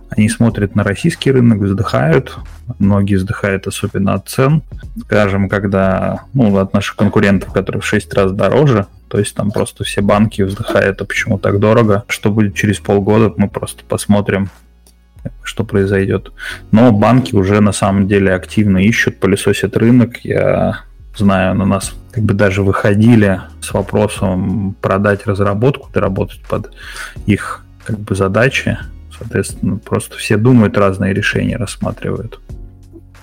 они 0.08 0.28
смотрят 0.28 0.74
на 0.74 0.82
российский 0.82 1.30
рынок, 1.30 1.60
вздыхают. 1.60 2.36
Многие 2.78 3.14
вздыхают 3.16 3.66
особенно 3.66 4.14
от 4.14 4.28
цен. 4.28 4.62
Скажем, 5.02 5.48
когда 5.48 6.22
ну, 6.32 6.56
от 6.56 6.72
наших 6.72 6.96
конкурентов, 6.96 7.52
которые 7.52 7.80
в 7.80 7.86
6 7.86 8.12
раз 8.14 8.32
дороже, 8.32 8.86
то 9.10 9.18
есть 9.18 9.34
там 9.34 9.50
просто 9.50 9.82
все 9.82 10.02
банки 10.02 10.42
вздыхают, 10.42 11.02
а 11.02 11.04
почему 11.04 11.36
так 11.36 11.58
дорого? 11.58 12.04
Что 12.06 12.30
будет 12.30 12.54
через 12.54 12.78
полгода, 12.78 13.34
мы 13.36 13.48
просто 13.48 13.82
посмотрим, 13.84 14.50
что 15.42 15.64
произойдет. 15.64 16.30
Но 16.70 16.92
банки 16.92 17.34
уже 17.34 17.60
на 17.60 17.72
самом 17.72 18.06
деле 18.06 18.32
активно 18.32 18.78
ищут, 18.78 19.18
пылесосят 19.18 19.76
рынок. 19.76 20.18
Я 20.24 20.84
знаю, 21.16 21.56
на 21.56 21.66
нас 21.66 21.92
как 22.12 22.22
бы 22.22 22.34
даже 22.34 22.62
выходили 22.62 23.40
с 23.60 23.72
вопросом 23.72 24.76
продать 24.80 25.26
разработку, 25.26 25.90
доработать 25.92 26.42
под 26.42 26.72
их 27.26 27.64
как 27.84 27.98
бы 27.98 28.14
задачи. 28.14 28.78
Соответственно, 29.18 29.78
просто 29.78 30.18
все 30.18 30.36
думают, 30.36 30.78
разные 30.78 31.12
решения 31.12 31.56
рассматривают 31.56 32.38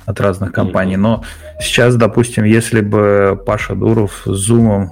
от 0.06 0.20
разных 0.20 0.52
компаний. 0.52 0.98
Но 0.98 1.24
сейчас, 1.62 1.96
допустим, 1.96 2.44
если 2.44 2.82
бы 2.82 3.42
Паша 3.46 3.74
Дуров 3.74 4.24
с 4.26 4.52
Zoom 4.52 4.90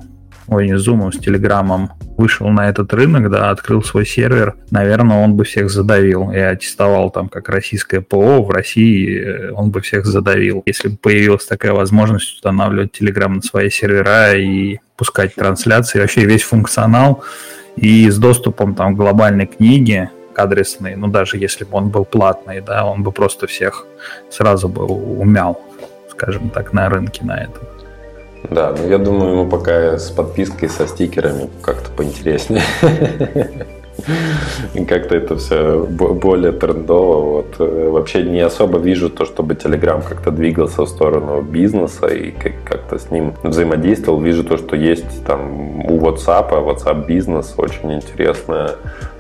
ой, 0.48 0.68
не 0.68 0.78
с 0.78 0.88
Zoom, 0.88 1.12
с 1.12 1.18
Телеграмом 1.18 1.92
вышел 2.18 2.48
на 2.50 2.70
этот 2.70 2.94
рынок, 2.94 3.30
да, 3.30 3.50
открыл 3.50 3.84
свой 3.84 4.06
сервер, 4.06 4.56
наверное, 4.72 5.24
он 5.24 5.36
бы 5.36 5.44
всех 5.44 5.70
задавил. 5.70 6.32
Я 6.32 6.56
тестовал 6.56 7.10
там 7.12 7.30
как 7.30 7.50
российское 7.50 8.02
ПО, 8.02 8.44
в 8.44 8.50
России 8.50 9.20
э, 9.20 9.52
он 9.52 9.72
бы 9.72 9.82
всех 9.82 10.06
задавил. 10.06 10.64
Если 10.66 10.90
бы 10.90 10.98
появилась 10.98 11.46
такая 11.46 11.74
возможность 11.74 12.36
устанавливать 12.36 12.94
Телеграм 12.94 13.34
на 13.34 13.42
свои 13.42 13.70
сервера 13.70 14.34
и 14.34 14.80
пускать 14.96 15.36
трансляции, 15.36 16.00
вообще 16.00 16.26
весь 16.26 16.44
функционал, 16.44 17.24
и 17.76 18.10
с 18.10 18.18
доступом 18.18 18.76
там 18.76 18.96
глобальной 18.96 19.48
книге, 19.48 20.12
адресный, 20.36 20.96
ну 20.96 21.08
даже 21.08 21.38
если 21.38 21.64
бы 21.64 21.78
он 21.78 21.90
был 21.90 22.06
платный, 22.06 22.62
да, 22.62 22.86
он 22.86 23.04
бы 23.04 23.12
просто 23.12 23.48
всех 23.48 23.86
сразу 24.30 24.70
бы 24.70 24.86
умял, 24.86 25.62
скажем 26.10 26.50
так, 26.50 26.74
на 26.74 26.90
рынке 26.90 27.24
на 27.26 27.38
этом. 27.44 27.75
Да, 28.50 28.74
ну 28.78 28.88
я 28.88 28.98
думаю, 28.98 29.32
ему 29.32 29.50
пока 29.50 29.98
с 29.98 30.10
подпиской, 30.12 30.70
со 30.70 30.88
стикерами 30.88 31.50
как-то 31.62 31.90
поинтереснее. 31.92 32.64
И 34.74 34.86
как-то 34.86 35.16
это 35.16 35.38
все 35.38 35.86
более 35.86 36.52
трендово. 36.52 37.32
Вот. 37.32 37.56
Э, 37.60 37.90
вообще 37.90 38.24
не 38.24 38.42
особо 38.42 38.78
вижу 38.78 39.10
то, 39.10 39.26
чтобы 39.26 39.56
Telegram 39.56 40.04
как-то 40.08 40.32
двигался 40.32 40.84
в 40.84 40.90
сторону 40.90 41.42
бизнеса 41.42 42.08
и 42.08 42.32
как-то 42.32 43.00
с 43.00 43.10
ним 43.10 43.34
взаимодействовал. 43.44 44.22
Вижу 44.22 44.44
то, 44.44 44.58
что 44.58 44.76
есть 44.76 45.26
там 45.26 45.86
у 45.86 45.98
WhatsApp, 46.00 46.52
WhatsApp 46.52 47.06
бизнес 47.06 47.54
очень 47.58 47.94
интересная 47.94 48.72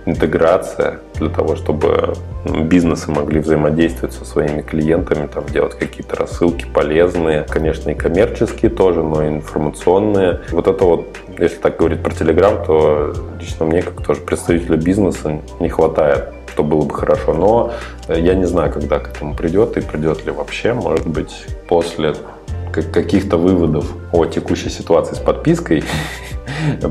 интеграция 0.05 0.99
для 1.15 1.29
того, 1.29 1.55
чтобы 1.55 2.13
бизнесы 2.45 3.11
могли 3.11 3.39
взаимодействовать 3.39 4.13
со 4.13 4.25
своими 4.25 4.61
клиентами, 4.61 5.27
там, 5.27 5.45
делать 5.45 5.77
какие-то 5.77 6.15
рассылки 6.15 6.65
полезные, 6.73 7.43
конечно, 7.43 7.89
и 7.89 7.95
коммерческие 7.95 8.69
тоже, 8.69 9.03
но 9.03 9.23
и 9.23 9.29
информационные. 9.29 10.41
Вот 10.51 10.67
это 10.67 10.83
вот, 10.83 11.07
если 11.39 11.57
так 11.57 11.77
говорить 11.77 12.03
про 12.03 12.11
Telegram, 12.11 12.65
то 12.65 13.13
лично 13.39 13.65
мне, 13.65 13.81
как 13.81 14.05
тоже 14.05 14.21
представителю 14.21 14.77
бизнеса, 14.77 15.39
не 15.59 15.69
хватает 15.69 16.33
что 16.55 16.63
было 16.63 16.85
бы 16.85 16.93
хорошо. 16.95 17.33
Но 17.33 17.73
я 18.07 18.33
не 18.33 18.45
знаю, 18.45 18.71
когда 18.71 18.99
к 18.99 19.09
этому 19.09 19.35
придет 19.35 19.75
и 19.75 19.81
придет 19.81 20.25
ли 20.25 20.31
вообще. 20.31 20.73
Может 20.73 21.05
быть, 21.05 21.45
после 21.67 22.15
каких-то 22.71 23.35
выводов 23.37 23.91
о 24.13 24.25
текущей 24.25 24.69
ситуации 24.69 25.15
с 25.15 25.19
подпиской 25.19 25.83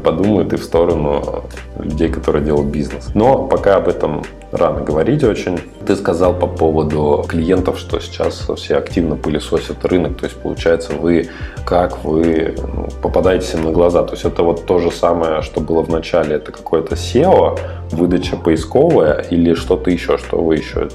подумают 0.02 0.52
и 0.52 0.56
в 0.56 0.64
сторону 0.64 1.44
людей, 1.78 2.08
которые 2.08 2.44
делают 2.44 2.68
бизнес. 2.68 3.10
Но 3.14 3.46
пока 3.46 3.76
об 3.76 3.88
этом 3.88 4.22
рано 4.54 4.80
говорить 4.80 5.24
очень. 5.24 5.58
Ты 5.86 5.96
сказал 5.96 6.34
по 6.34 6.46
поводу 6.46 7.24
клиентов, 7.28 7.78
что 7.78 8.00
сейчас 8.00 8.48
все 8.56 8.76
активно 8.76 9.16
пылесосят 9.16 9.84
рынок. 9.84 10.16
То 10.18 10.24
есть, 10.24 10.36
получается, 10.36 10.92
вы 10.94 11.28
как 11.66 12.04
вы 12.04 12.54
ну, 12.56 12.88
попадаете 13.02 13.56
им 13.56 13.64
на 13.64 13.72
глаза. 13.72 14.02
То 14.04 14.12
есть, 14.12 14.24
это 14.24 14.42
вот 14.42 14.64
то 14.66 14.78
же 14.78 14.90
самое, 14.90 15.42
что 15.42 15.60
было 15.60 15.82
в 15.82 15.88
начале. 15.88 16.36
Это 16.36 16.52
какое-то 16.52 16.94
SEO, 16.94 17.58
выдача 17.90 18.36
поисковая 18.36 19.24
или 19.30 19.54
что-то 19.54 19.90
еще, 19.90 20.18
что 20.18 20.38
вы 20.38 20.56
еще 20.56 20.88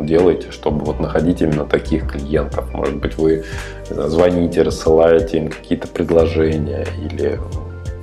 делаете, 0.00 0.50
чтобы 0.50 0.84
вот 0.84 1.00
находить 1.00 1.40
именно 1.40 1.64
таких 1.64 2.12
клиентов. 2.12 2.72
Может 2.72 2.96
быть, 2.96 3.16
вы 3.16 3.44
звоните, 3.88 4.62
рассылаете 4.62 5.38
им 5.38 5.48
какие-то 5.48 5.88
предложения 5.88 6.86
или 7.10 7.40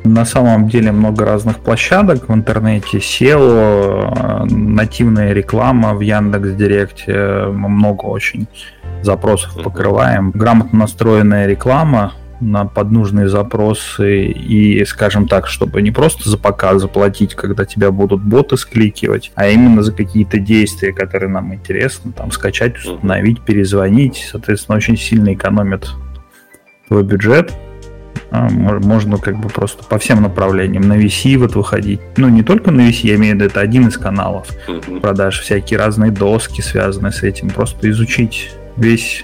на 0.03 0.25
самом 0.25 0.67
деле 0.67 0.91
много 0.91 1.25
разных 1.25 1.59
площадок 1.59 2.27
в 2.29 2.33
интернете, 2.33 2.97
SEO, 2.97 4.45
нативная 4.49 5.33
реклама 5.33 5.93
в 5.93 6.01
Яндекс 6.01 6.51
Директе, 6.51 7.45
мы 7.47 7.69
много 7.69 8.05
очень 8.05 8.47
запросов 9.01 9.61
покрываем. 9.63 10.31
Грамотно 10.31 10.79
настроенная 10.79 11.47
реклама, 11.47 12.13
на 12.43 12.65
поднужные 12.65 13.29
запросы. 13.29 14.25
И, 14.25 14.83
скажем 14.85 15.27
так, 15.27 15.47
чтобы 15.47 15.81
не 15.81 15.91
просто 15.91 16.29
за 16.29 16.37
показ 16.37 16.81
заплатить, 16.81 17.35
когда 17.35 17.65
тебя 17.65 17.91
будут 17.91 18.21
боты 18.21 18.57
скликивать, 18.57 19.31
а 19.35 19.47
именно 19.47 19.81
за 19.81 19.93
какие-то 19.93 20.39
действия, 20.39 20.93
которые 20.93 21.29
нам 21.29 21.53
интересны, 21.53 22.11
там 22.11 22.31
скачать, 22.31 22.77
установить, 22.77 23.41
перезвонить, 23.41 24.27
соответственно, 24.29 24.77
очень 24.77 24.97
сильно 24.97 25.33
экономит 25.33 25.89
твой 26.87 27.03
бюджет, 27.03 27.53
можно 28.34 29.17
как 29.17 29.39
бы 29.39 29.50
просто 29.50 29.84
по 29.84 30.00
всем 30.00 30.22
направлениям 30.22 30.88
на 30.88 30.98
VC 31.00 31.38
вот 31.38 31.56
выходить. 31.56 32.02
Ну, 32.17 32.30
не 32.30 32.43
только 32.43 32.72
на 32.72 32.82
VC, 32.82 33.08
я 33.08 33.15
имею 33.15 33.34
в 33.34 33.36
виду, 33.36 33.46
это 33.46 33.60
один 33.60 33.88
из 33.88 33.98
каналов 33.98 34.48
продаж, 35.02 35.39
всякие 35.39 35.80
разные 35.80 36.12
доски, 36.12 36.62
связанные 36.62 37.12
с 37.12 37.24
этим. 37.24 37.50
Просто 37.50 37.89
изучить 37.89 38.52
весь 38.76 39.24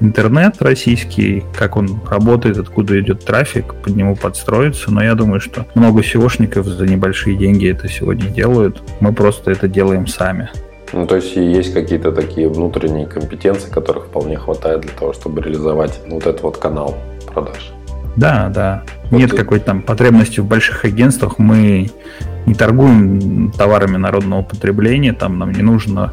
интернет 0.00 0.60
российский, 0.60 1.42
как 1.58 1.76
он 1.76 2.00
работает, 2.08 2.58
откуда 2.58 3.00
идет 3.00 3.24
трафик, 3.24 3.74
под 3.74 3.96
него 3.96 4.14
подстроиться. 4.14 4.92
Но 4.92 5.02
я 5.02 5.14
думаю, 5.14 5.40
что 5.40 5.66
много 5.74 6.02
SEOшников 6.02 6.64
за 6.64 6.86
небольшие 6.86 7.36
деньги 7.36 7.68
это 7.68 7.88
сегодня 7.88 8.28
делают. 8.30 8.80
Мы 9.00 9.12
просто 9.12 9.50
это 9.50 9.66
делаем 9.66 10.06
сами. 10.06 10.50
Ну, 10.92 11.06
то 11.06 11.16
есть 11.16 11.36
есть 11.36 11.74
какие-то 11.74 12.12
такие 12.12 12.48
внутренние 12.48 13.06
компетенции, 13.06 13.68
которых 13.70 14.06
вполне 14.06 14.38
хватает 14.38 14.82
для 14.82 14.92
того, 14.92 15.12
чтобы 15.12 15.42
реализовать 15.42 16.00
вот 16.08 16.26
этот 16.26 16.42
вот 16.42 16.56
канал 16.56 16.96
продаж. 17.26 17.72
Да, 18.18 18.48
да. 18.48 18.82
Вот 19.10 19.18
Нет 19.18 19.30
ты... 19.30 19.36
какой-то 19.36 19.66
там 19.66 19.82
потребности 19.82 20.40
в 20.40 20.44
больших 20.44 20.84
агентствах. 20.84 21.38
Мы 21.38 21.90
не 22.46 22.54
торгуем 22.54 23.52
товарами 23.52 23.96
народного 23.96 24.42
потребления, 24.42 25.12
там 25.12 25.38
нам 25.38 25.52
не 25.52 25.62
нужно 25.62 26.12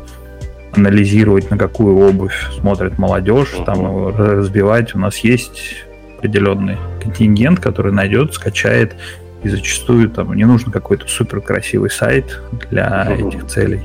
анализировать, 0.74 1.50
на 1.50 1.58
какую 1.58 1.98
обувь 1.98 2.36
смотрит 2.60 3.00
молодежь, 3.00 3.54
uh-huh. 3.58 3.66
там 3.66 4.16
разбивать. 4.16 4.94
У 4.94 5.00
нас 5.00 5.18
есть 5.20 5.86
определенный 6.18 6.78
контингент, 7.02 7.60
который 7.60 7.92
найдет, 7.92 8.34
скачает, 8.34 8.96
и 9.42 9.50
зачастую 9.50 10.10
там 10.10 10.34
не 10.34 10.46
нужно 10.46 10.72
какой-то 10.72 11.08
супер 11.08 11.42
красивый 11.42 11.90
сайт 11.90 12.40
для 12.70 13.08
uh-huh. 13.08 13.30
этих 13.30 13.48
целей. 13.48 13.82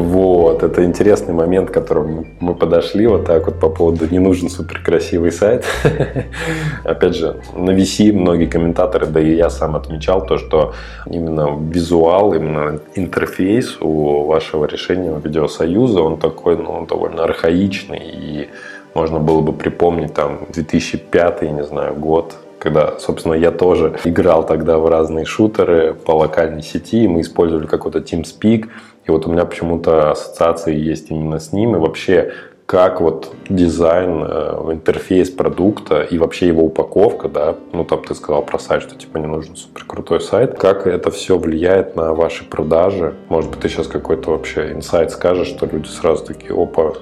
Вот, 0.00 0.62
это 0.62 0.82
интересный 0.82 1.34
момент, 1.34 1.70
к 1.70 1.74
которому 1.74 2.24
мы 2.40 2.54
подошли 2.54 3.06
вот 3.06 3.26
так 3.26 3.44
вот 3.46 3.60
по 3.60 3.68
поводу 3.68 4.06
«не 4.10 4.18
нужен 4.18 4.48
суперкрасивый 4.48 5.30
сайт». 5.30 5.66
Опять 6.84 7.16
же, 7.16 7.36
на 7.54 7.70
VC 7.72 8.10
многие 8.10 8.46
комментаторы, 8.46 9.06
да 9.06 9.20
и 9.20 9.34
я 9.34 9.50
сам 9.50 9.76
отмечал 9.76 10.24
то, 10.24 10.38
что 10.38 10.72
именно 11.04 11.54
визуал, 11.70 12.32
именно 12.32 12.80
интерфейс 12.94 13.76
у 13.82 14.24
вашего 14.24 14.64
решения 14.64 15.20
видеосоюза, 15.22 16.00
он 16.00 16.16
такой, 16.16 16.56
ну, 16.56 16.86
довольно 16.86 17.24
архаичный, 17.24 18.00
и 18.02 18.48
можно 18.94 19.18
было 19.18 19.42
бы 19.42 19.52
припомнить 19.52 20.14
там 20.14 20.46
2005, 20.50 21.42
не 21.42 21.64
знаю, 21.64 21.94
год, 21.94 22.36
когда, 22.60 22.98
собственно, 22.98 23.34
я 23.34 23.50
тоже 23.50 23.96
играл 24.04 24.44
тогда 24.46 24.78
в 24.78 24.86
разные 24.86 25.24
шутеры 25.24 25.94
по 25.94 26.12
локальной 26.12 26.62
сети, 26.62 27.08
мы 27.08 27.22
использовали 27.22 27.66
какой-то 27.66 28.00
TeamSpeak, 28.00 28.68
и 29.06 29.10
вот 29.10 29.26
у 29.26 29.32
меня 29.32 29.46
почему-то 29.46 30.12
ассоциации 30.12 30.76
есть 30.76 31.10
именно 31.10 31.40
с 31.40 31.52
ним. 31.52 31.74
И 31.74 31.78
вообще, 31.78 32.32
как 32.66 33.00
вот 33.00 33.34
дизайн, 33.48 34.22
э, 34.22 34.72
интерфейс 34.72 35.30
продукта 35.30 36.02
и 36.02 36.18
вообще 36.18 36.48
его 36.48 36.62
упаковка, 36.64 37.30
да, 37.30 37.56
ну 37.72 37.84
там 37.84 38.04
ты 38.04 38.14
сказал 38.14 38.42
про 38.42 38.58
сайт, 38.58 38.82
что 38.82 38.94
типа 38.94 39.16
не 39.16 39.26
нужен 39.26 39.56
супер 39.56 39.84
крутой 39.86 40.20
сайт, 40.20 40.58
как 40.58 40.86
это 40.86 41.10
все 41.10 41.38
влияет 41.38 41.96
на 41.96 42.12
ваши 42.12 42.44
продажи? 42.44 43.14
Может 43.30 43.50
быть, 43.50 43.60
ты 43.60 43.70
сейчас 43.70 43.86
какой-то 43.86 44.32
вообще 44.32 44.72
инсайт 44.72 45.12
скажешь, 45.12 45.48
что 45.48 45.64
люди 45.64 45.88
сразу 45.88 46.26
такие, 46.26 46.54
опа, 46.54 46.92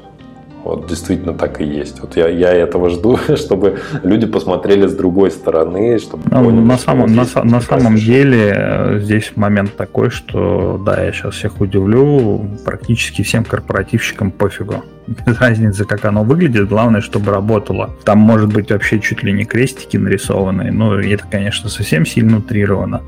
вот 0.68 0.86
действительно 0.86 1.32
так 1.32 1.60
и 1.60 1.64
есть. 1.64 2.00
Вот 2.00 2.16
я, 2.16 2.28
я 2.28 2.52
этого 2.52 2.90
жду, 2.90 3.18
чтобы 3.36 3.78
люди 4.02 4.26
посмотрели 4.26 4.86
с 4.86 4.94
другой 4.94 5.30
стороны, 5.30 5.98
чтобы 5.98 6.24
ну, 6.30 6.44
поняли, 6.44 6.60
на 6.60 6.78
самом 6.78 7.14
на, 7.14 7.26
на 7.44 7.60
самом 7.60 7.96
деле 7.96 8.52
э, 8.54 9.00
здесь 9.00 9.32
момент 9.34 9.76
такой, 9.76 10.10
что 10.10 10.80
да, 10.84 11.02
я 11.02 11.12
сейчас 11.12 11.34
всех 11.34 11.60
удивлю, 11.60 12.48
практически 12.64 13.22
всем 13.22 13.44
корпоративщикам 13.44 14.30
пофигу. 14.30 14.84
Без 15.26 15.40
разницы, 15.40 15.84
как 15.86 16.04
оно 16.04 16.22
выглядит, 16.22 16.68
главное, 16.68 17.00
чтобы 17.00 17.32
работало. 17.32 17.90
Там 18.04 18.18
может 18.18 18.52
быть 18.52 18.70
вообще 18.70 19.00
чуть 19.00 19.22
ли 19.22 19.32
не 19.32 19.44
крестики 19.44 19.96
нарисованные, 19.96 20.70
но 20.70 21.00
это, 21.00 21.24
конечно, 21.30 21.70
совсем 21.70 22.04
сильно 22.04 22.38
утрировано. 22.38 23.02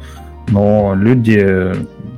Но 0.48 0.94
люди 0.94 1.74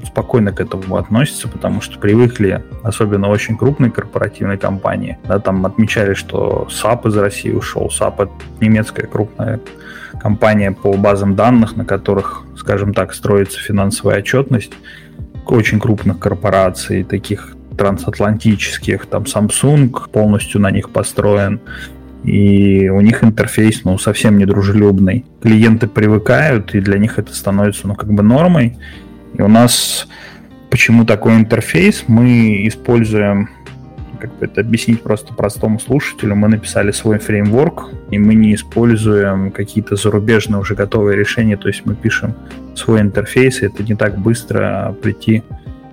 спокойно 0.07 0.53
к 0.53 0.61
этому 0.61 0.97
относятся, 0.97 1.49
потому 1.49 1.81
что 1.81 1.99
привыкли, 1.99 2.63
особенно 2.83 3.29
очень 3.29 3.57
крупные 3.57 3.91
корпоративные 3.91 4.59
компании. 4.59 5.19
Да, 5.25 5.39
там 5.39 5.65
отмечали, 5.65 6.15
что 6.15 6.67
SAP 6.71 7.09
из 7.09 7.17
России 7.17 7.53
ушел. 7.53 7.89
SAP— 7.89 8.15
это 8.19 8.33
немецкая 8.61 9.07
крупная 9.07 9.61
компания 10.21 10.73
по 10.73 10.93
базам 10.95 11.35
данных, 11.35 11.77
на 11.77 11.85
которых, 11.85 12.45
скажем 12.57 12.95
так, 12.95 13.15
строится 13.15 13.59
финансовая 13.61 14.19
отчетность 14.19 14.73
очень 15.47 15.81
крупных 15.81 16.19
корпораций, 16.19 17.05
таких 17.05 17.57
трансатлантических, 17.77 19.07
там 19.07 19.25
Samsung 19.25 20.11
полностью 20.11 20.61
на 20.61 20.71
них 20.71 20.91
построен, 20.91 21.61
и 22.25 22.89
у 22.89 23.01
них 23.01 23.25
интерфейс, 23.25 23.85
ну, 23.85 23.99
совсем 23.99 24.39
недружелюбный. 24.39 25.25
Клиенты 25.43 25.89
привыкают, 25.89 26.75
и 26.75 26.81
для 26.81 26.99
них 26.99 27.19
это 27.19 27.35
становится, 27.35 27.89
ну, 27.89 27.95
как 27.95 28.13
бы 28.13 28.23
нормой. 28.23 28.79
И 29.35 29.43
у 29.43 29.49
нас 29.49 30.07
почему 30.71 31.05
такой 31.05 31.35
интерфейс? 31.35 32.05
Мы 32.07 32.67
используем, 32.67 33.51
как 34.21 34.39
бы 34.39 34.47
это 34.47 34.61
объяснить 34.61 35.03
просто 35.03 35.35
простому 35.35 35.81
слушателю, 35.81 36.37
мы 36.37 36.49
написали 36.49 36.93
свой 36.93 37.19
фреймворк, 37.19 37.91
и 38.11 38.19
мы 38.19 38.35
не 38.35 38.55
используем 38.55 39.51
какие-то 39.51 39.97
зарубежные 39.97 40.61
уже 40.61 40.75
готовые 40.75 41.19
решения, 41.19 41.57
то 41.57 41.69
есть 41.69 41.83
мы 41.85 41.95
пишем 41.95 42.35
свой 42.77 43.01
интерфейс, 43.01 43.63
и 43.63 43.67
это 43.67 43.83
не 43.83 43.97
так 43.97 44.19
быстро 44.19 44.95
прийти 45.03 45.43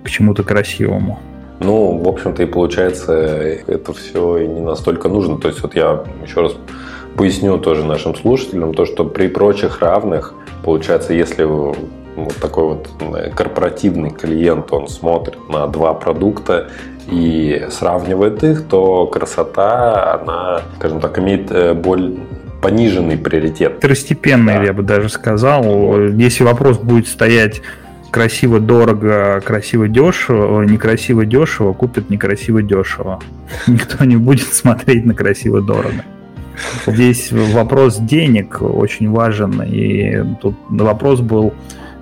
к 0.03 0.09
чему-то 0.09 0.43
красивому. 0.43 1.19
Ну, 1.59 1.97
в 1.97 2.07
общем-то, 2.07 2.43
и 2.43 2.45
получается, 2.45 3.13
это 3.13 3.93
все 3.93 4.37
и 4.37 4.47
не 4.47 4.61
настолько 4.61 5.09
нужно. 5.09 5.37
То 5.37 5.49
есть, 5.49 5.61
вот 5.61 5.75
я 5.75 6.03
еще 6.23 6.41
раз 6.41 6.55
поясню 7.15 7.57
тоже 7.57 7.85
нашим 7.85 8.15
слушателям, 8.15 8.73
то, 8.73 8.85
что 8.85 9.03
при 9.03 9.27
прочих 9.27 9.81
равных, 9.81 10.33
получается, 10.63 11.13
если 11.13 11.43
вот 11.43 11.77
такой 12.41 12.63
вот 12.63 12.89
корпоративный 13.35 14.11
клиент, 14.11 14.71
он 14.71 14.87
смотрит 14.87 15.49
на 15.49 15.67
два 15.67 15.93
продукта 15.93 16.69
и 17.11 17.67
сравнивает 17.71 18.43
их, 18.43 18.67
то 18.67 19.07
красота, 19.07 20.19
она, 20.21 20.61
скажем 20.77 20.99
так, 21.01 21.17
имеет 21.19 21.51
э, 21.51 21.73
боль 21.73 22.17
пониженный 22.61 23.17
приоритет. 23.17 23.75
Второстепенный, 23.77 24.55
да. 24.55 24.63
я 24.63 24.73
бы 24.73 24.83
даже 24.83 25.09
сказал. 25.09 25.63
Если 26.09 26.43
вопрос 26.43 26.77
будет 26.77 27.07
стоять 27.07 27.61
красиво, 28.11 28.59
дорого, 28.59 29.41
красиво, 29.45 29.87
дешево, 29.87 30.61
некрасиво, 30.63 31.25
дешево, 31.25 31.73
купит 31.73 32.09
некрасиво, 32.09 32.61
дешево. 32.61 33.19
Никто 33.67 34.03
не 34.05 34.17
будет 34.17 34.53
смотреть 34.53 35.05
на 35.05 35.13
красиво, 35.13 35.61
дорого. 35.61 36.03
Здесь 36.85 37.31
вопрос 37.31 37.97
денег 37.97 38.61
очень 38.61 39.09
важен, 39.09 39.61
и 39.61 40.23
тут 40.41 40.55
вопрос 40.69 41.21
был 41.21 41.53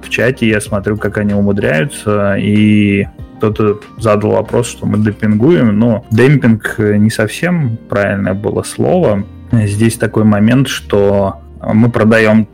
в 0.02 0.10
чате, 0.10 0.48
я 0.48 0.62
смотрю, 0.62 0.98
как 0.98 1.18
они 1.18 1.34
умудряются, 1.34 2.36
и 2.38 3.08
кто-то 3.38 3.80
задал 3.98 4.32
вопрос, 4.32 4.68
что 4.68 4.88
мы 4.88 4.98
демпингуем, 4.98 5.78
но 5.78 6.06
демпинг 6.12 6.76
не 6.80 7.10
совсем 7.10 7.78
правильное 7.90 8.34
было 8.34 8.64
слово. 8.64 9.24
Здесь 9.52 9.96
такой 9.96 10.24
момент, 10.24 10.68
что 10.68 11.42
мы 11.62 11.90
продаем, 11.90 12.48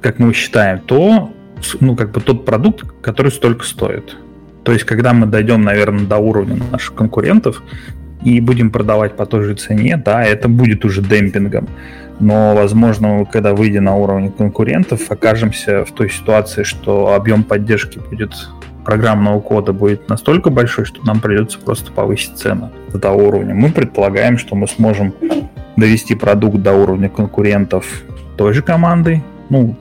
как 0.00 0.18
мы 0.18 0.32
считаем, 0.32 0.78
то, 0.78 1.32
ну, 1.80 1.96
как 1.96 2.12
бы 2.12 2.20
тот 2.20 2.44
продукт, 2.44 2.86
который 3.00 3.32
столько 3.32 3.64
стоит. 3.64 4.16
То 4.64 4.72
есть, 4.72 4.84
когда 4.84 5.12
мы 5.12 5.26
дойдем, 5.26 5.62
наверное, 5.62 6.04
до 6.04 6.18
уровня 6.18 6.60
наших 6.70 6.94
конкурентов 6.94 7.62
и 8.22 8.40
будем 8.40 8.70
продавать 8.70 9.16
по 9.16 9.26
той 9.26 9.44
же 9.44 9.54
цене, 9.54 9.96
да, 9.96 10.22
это 10.22 10.48
будет 10.48 10.84
уже 10.84 11.02
демпингом 11.02 11.68
но, 12.20 12.54
возможно, 12.54 13.24
когда 13.24 13.54
выйдя 13.54 13.80
на 13.80 13.94
уровень 13.94 14.32
конкурентов, 14.32 15.10
окажемся 15.10 15.84
в 15.84 15.92
той 15.92 16.10
ситуации, 16.10 16.62
что 16.62 17.14
объем 17.14 17.44
поддержки 17.44 17.98
будет 17.98 18.32
программного 18.84 19.40
кода 19.40 19.72
будет 19.72 20.08
настолько 20.08 20.50
большой, 20.50 20.86
что 20.86 21.04
нам 21.04 21.20
придется 21.20 21.58
просто 21.58 21.92
повысить 21.92 22.38
цену 22.38 22.72
до 22.92 22.98
того 22.98 23.28
уровня. 23.28 23.54
Мы 23.54 23.70
предполагаем, 23.70 24.38
что 24.38 24.56
мы 24.56 24.66
сможем 24.66 25.14
довести 25.76 26.14
продукт 26.14 26.56
до 26.56 26.72
уровня 26.72 27.08
конкурентов 27.08 27.84
той 28.36 28.54
же 28.54 28.62
командой, 28.62 29.22
ну, 29.50 29.76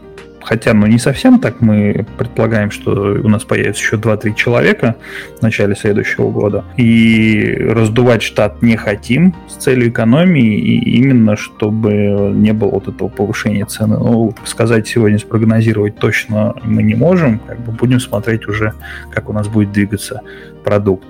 Хотя, 0.48 0.74
ну, 0.74 0.88
не 0.88 0.98
совсем 0.98 1.40
так. 1.40 1.60
Мы 1.60 2.06
предполагаем, 2.18 2.72
что 2.72 2.92
у 3.22 3.28
нас 3.28 3.44
появится 3.44 3.84
еще 3.84 3.98
2-3 3.98 4.34
человека 4.34 4.96
в 5.38 5.42
начале 5.42 5.76
следующего 5.76 6.32
года. 6.32 6.64
И 6.78 7.58
раздувать 7.60 8.24
штат 8.24 8.62
не 8.62 8.78
хотим 8.78 9.36
с 9.50 9.56
целью 9.56 9.90
экономии, 9.90 10.58
и 10.58 11.00
именно 11.00 11.36
чтобы 11.36 11.90
не 12.34 12.54
было 12.54 12.70
вот 12.70 12.88
этого 12.88 13.10
повышения 13.10 13.66
цены. 13.66 13.98
Ну, 13.98 14.34
сказать 14.46 14.88
сегодня, 14.88 15.20
спрогнозировать 15.20 15.98
точно 15.98 16.56
мы 16.64 16.82
не 16.82 16.96
можем. 16.96 17.40
Как 17.40 17.60
бы 17.60 17.74
будем 17.74 18.00
смотреть 18.00 18.48
уже, 18.48 18.72
как 19.12 19.30
у 19.30 19.34
нас 19.34 19.50
будет 19.50 19.74
двигаться 19.74 20.22
продукт. 20.64 21.06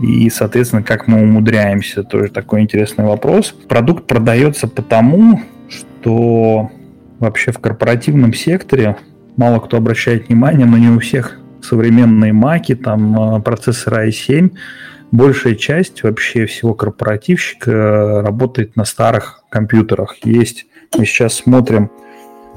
И, 0.00 0.30
соответственно, 0.30 0.84
как 0.84 1.08
мы 1.08 1.22
умудряемся, 1.22 2.04
тоже 2.04 2.28
такой 2.28 2.60
интересный 2.60 3.04
вопрос. 3.04 3.52
Продукт 3.68 4.06
продается 4.06 4.68
потому, 4.68 5.42
что 5.68 6.70
вообще 7.18 7.52
в 7.52 7.58
корпоративном 7.58 8.32
секторе. 8.32 8.96
Мало 9.36 9.58
кто 9.60 9.76
обращает 9.76 10.28
внимание, 10.28 10.66
но 10.66 10.78
не 10.78 10.88
у 10.88 10.98
всех 10.98 11.38
современные 11.62 12.32
маки, 12.32 12.74
там 12.74 13.42
процессоры 13.42 14.08
i7, 14.08 14.52
большая 15.10 15.54
часть 15.54 16.02
вообще 16.02 16.46
всего 16.46 16.74
корпоративщика 16.74 17.70
э, 17.70 18.20
работает 18.22 18.76
на 18.76 18.84
старых 18.84 19.42
компьютерах. 19.48 20.16
Есть, 20.24 20.66
мы 20.96 21.04
сейчас 21.04 21.34
смотрим 21.34 21.90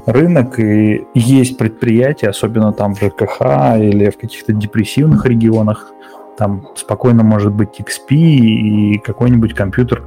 рынок, 0.05 0.59
и 0.59 1.03
есть 1.13 1.57
предприятия, 1.57 2.29
особенно 2.29 2.73
там 2.73 2.95
в 2.95 2.99
ЖКХ 2.99 3.41
или 3.77 4.09
в 4.09 4.17
каких-то 4.17 4.53
депрессивных 4.53 5.25
регионах, 5.25 5.91
там 6.37 6.69
спокойно 6.75 7.23
может 7.23 7.51
быть 7.51 7.79
XP 7.79 8.15
и 8.15 8.97
какой-нибудь 8.99 9.53
компьютер 9.53 10.03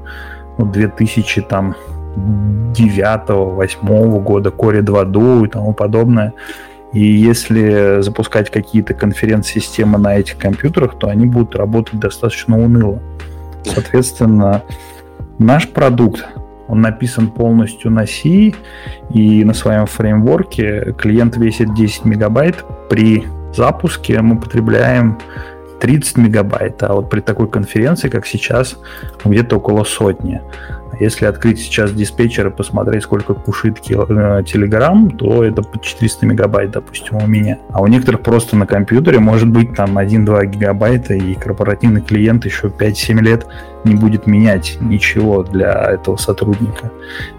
ну, 0.57 0.65
2000 0.65 1.43
там 1.43 1.77
9-8 2.17 4.23
года, 4.23 4.51
Core 4.51 4.83
2 4.83 5.03
Duo 5.05 5.47
и 5.47 5.49
тому 5.49 5.73
подобное. 5.73 6.33
И 6.93 7.01
если 7.01 8.03
запускать 8.03 8.51
какие-то 8.51 8.95
конференц-системы 8.95 9.99
на 9.99 10.19
этих 10.19 10.37
компьютерах, 10.37 10.99
то 10.99 11.09
они 11.09 11.27
будут 11.27 11.57
работать 11.57 11.99
достаточно 11.99 12.63
уныло. 12.63 13.01
Соответственно, 13.65 14.63
наш 15.39 15.69
продукт, 15.69 16.25
он 16.69 16.83
написан 16.83 17.29
полностью 17.29 17.91
на 17.91 18.07
C, 18.07 18.53
и 19.11 19.45
на 19.45 19.55
своем 19.55 19.87
фреймворке 19.87 20.95
клиент 20.99 21.37
весит 21.37 21.75
10 21.75 22.05
мегабайт. 22.05 22.65
При 22.91 23.25
запуске 23.55 24.21
мы 24.21 24.39
потребляем 24.39 25.19
30 25.81 26.19
мегабайт, 26.19 26.83
а 26.83 26.93
вот 26.93 27.11
при 27.11 27.21
такой 27.21 27.49
конференции, 27.49 28.09
как 28.09 28.27
сейчас, 28.27 28.77
где-то 29.25 29.57
около 29.57 29.85
сотни. 29.85 30.41
Если 31.01 31.27
открыть 31.27 31.61
сейчас 31.61 31.93
диспетчер 31.93 32.49
и 32.49 32.51
посмотреть, 32.51 33.03
сколько 33.03 33.35
кушает 33.35 33.79
Telegram, 33.79 35.13
э, 35.13 35.17
то 35.17 35.45
это 35.45 35.63
по 35.63 35.81
400 35.81 36.27
мегабайт, 36.27 36.71
допустим, 36.73 37.17
у 37.17 37.27
меня. 37.27 37.59
А 37.71 37.83
у 37.83 37.87
некоторых 37.87 38.23
просто 38.23 38.57
на 38.57 38.67
компьютере 38.67 39.19
может 39.19 39.49
быть 39.49 39.75
там 39.75 39.99
1-2 39.99 40.47
гигабайта, 40.47 41.15
и 41.15 41.35
корпоративный 41.35 42.03
клиент 42.03 42.45
еще 42.45 42.69
5-7 42.69 43.21
лет 43.21 43.47
не 43.85 43.95
будет 43.95 44.27
менять 44.27 44.79
ничего 44.81 45.43
для 45.43 45.73
этого 45.73 46.17
сотрудника. 46.17 46.91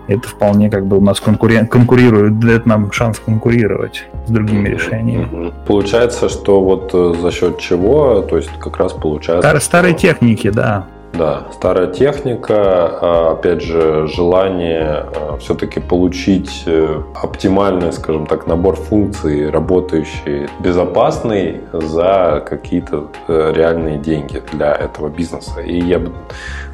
Это 0.07 0.27
вполне 0.27 0.69
как 0.69 0.85
бы 0.85 0.97
у 0.97 1.01
нас 1.01 1.19
конкурен... 1.19 1.67
конкурирует, 1.67 2.39
дает 2.39 2.65
нам 2.65 2.91
шанс 2.91 3.19
конкурировать 3.19 4.05
с 4.27 4.31
другими 4.31 4.69
решениями. 4.69 5.53
Получается, 5.65 6.27
что 6.27 6.61
вот 6.61 6.91
э, 6.93 7.13
за 7.21 7.31
счет 7.31 7.59
чего, 7.59 8.21
то 8.21 8.37
есть 8.37 8.49
как 8.59 8.77
раз 8.77 8.93
получается... 8.93 9.47
Стар, 9.47 9.61
старой 9.61 9.93
техники, 9.93 10.49
да. 10.49 10.87
Да, 11.13 11.45
старая 11.51 11.87
техника, 11.87 12.55
а, 12.57 13.31
опять 13.33 13.61
же, 13.61 14.07
желание 14.07 15.05
а, 15.15 15.37
все-таки 15.39 15.79
получить 15.79 16.63
э, 16.65 17.03
оптимальный, 17.13 17.93
скажем 17.93 18.25
так, 18.25 18.47
набор 18.47 18.75
функций, 18.75 19.51
работающий, 19.51 20.47
безопасный 20.59 21.61
за 21.71 22.43
какие-то 22.49 23.11
э, 23.27 23.53
реальные 23.55 23.99
деньги 23.99 24.41
для 24.53 24.73
этого 24.73 25.09
бизнеса. 25.09 25.61
И 25.61 25.79
я 25.79 25.99
бы 25.99 26.13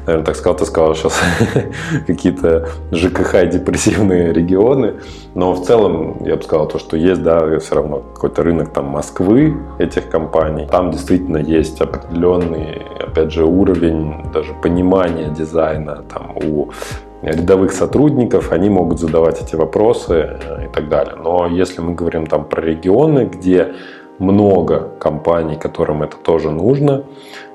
наверное, 0.06 0.24
так 0.24 0.36
сказал, 0.36 0.56
ты 0.56 0.66
сказал 0.66 0.94
сейчас 0.94 1.18
какие-то 2.06 2.68
ЖКХ 2.92 3.48
депрессивные 3.48 4.32
регионы, 4.32 4.94
но 5.34 5.54
в 5.54 5.64
целом 5.64 6.24
я 6.24 6.36
бы 6.36 6.42
сказал 6.42 6.68
то, 6.68 6.78
что 6.78 6.96
есть, 6.96 7.22
да, 7.22 7.58
все 7.58 7.74
равно 7.74 8.00
какой-то 8.14 8.42
рынок 8.42 8.72
там 8.72 8.86
Москвы 8.86 9.56
этих 9.78 10.08
компаний, 10.08 10.66
там 10.70 10.90
действительно 10.90 11.38
есть 11.38 11.80
определенный, 11.80 12.82
опять 12.98 13.32
же, 13.32 13.44
уровень 13.44 14.30
даже 14.32 14.52
понимания 14.62 15.28
дизайна 15.28 16.02
там 16.12 16.36
у 16.36 16.70
рядовых 17.22 17.72
сотрудников, 17.72 18.52
они 18.52 18.70
могут 18.70 18.98
задавать 18.98 19.42
эти 19.42 19.54
вопросы 19.54 20.38
э, 20.42 20.64
и 20.66 20.68
так 20.68 20.88
далее. 20.88 21.16
Но 21.22 21.46
если 21.46 21.80
мы 21.80 21.94
говорим 21.94 22.26
там 22.26 22.44
про 22.44 22.62
регионы, 22.62 23.26
где 23.26 23.74
много 24.20 24.90
компаний, 25.00 25.56
которым 25.56 26.02
это 26.02 26.16
тоже 26.16 26.50
нужно, 26.50 27.04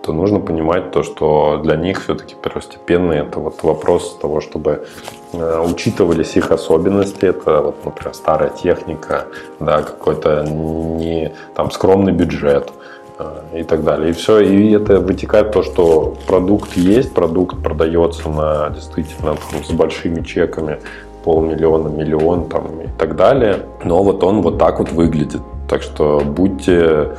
то 0.02 0.12
нужно 0.14 0.40
понимать 0.40 0.92
то, 0.92 1.04
что 1.04 1.62
для 1.64 1.76
них 1.76 2.04
все-таки 2.04 2.36
первостепенно 2.36 3.14
это 3.14 3.40
вот 3.40 3.64
вопрос 3.64 4.18
того, 4.20 4.42
чтобы 4.42 4.86
э, 5.32 5.66
учитывались 5.66 6.36
их 6.36 6.52
особенности. 6.52 7.26
Это, 7.26 7.62
вот, 7.62 7.86
например, 7.86 8.14
старая 8.16 8.50
техника, 8.50 9.26
да, 9.60 9.84
какой-то 9.84 10.44
не 10.44 11.34
там 11.56 11.70
скромный 11.70 12.12
бюджет 12.12 12.72
э, 13.20 13.60
и 13.60 13.64
так 13.64 13.84
далее. 13.84 14.10
И 14.10 14.14
все, 14.14 14.40
и 14.40 14.72
это 14.72 15.00
вытекает 15.00 15.52
то, 15.52 15.62
что 15.62 16.16
продукт 16.28 16.76
есть, 16.76 17.14
продукт 17.14 17.62
продается 17.64 18.28
на 18.30 18.70
действительно 18.72 19.36
там, 19.52 19.64
с 19.64 19.72
большими 19.72 20.22
чеками, 20.22 20.80
полмиллиона, 21.24 21.90
миллион 21.90 22.50
там 22.50 22.82
и 22.82 22.88
так 22.98 23.16
далее. 23.16 23.66
Но 23.84 24.04
вот 24.04 24.24
он 24.24 24.42
вот 24.42 24.58
так 24.58 24.80
вот 24.80 24.92
выглядит. 24.92 25.42
Так 25.68 25.82
что 25.82 26.20
будьте 26.20 27.16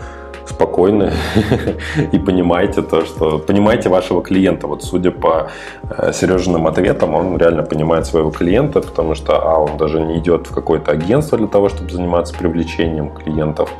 спокойны 0.46 1.12
и 2.12 2.18
понимайте 2.18 2.82
то, 2.82 3.04
что 3.04 3.38
понимаете 3.38 3.88
вашего 3.88 4.22
клиента. 4.22 4.66
Вот 4.66 4.84
судя 4.84 5.10
по 5.10 5.48
э, 5.90 6.12
Сережиным 6.12 6.66
ответам, 6.66 7.14
он 7.14 7.36
реально 7.36 7.62
понимает 7.62 8.06
своего 8.06 8.30
клиента, 8.30 8.80
потому 8.80 9.14
что 9.14 9.36
а 9.42 9.58
он 9.58 9.76
даже 9.76 10.00
не 10.00 10.18
идет 10.18 10.46
в 10.46 10.54
какое-то 10.54 10.92
агентство 10.92 11.36
для 11.38 11.48
того, 11.48 11.68
чтобы 11.68 11.90
заниматься 11.90 12.34
привлечением 12.34 13.10
клиентов, 13.10 13.70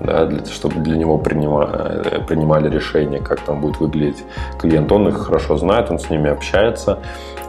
да, 0.00 0.26
для, 0.26 0.44
чтобы 0.44 0.80
для 0.80 0.96
него 0.96 1.18
принимали, 1.18 2.06
э, 2.06 2.20
принимали 2.20 2.68
решение, 2.68 3.20
как 3.20 3.40
там 3.40 3.60
будет 3.60 3.80
выглядеть 3.80 4.24
клиент. 4.58 4.90
Он 4.92 5.08
их 5.08 5.18
хорошо 5.18 5.56
знает, 5.56 5.90
он 5.90 5.98
с 5.98 6.10
ними 6.10 6.30
общается 6.30 6.98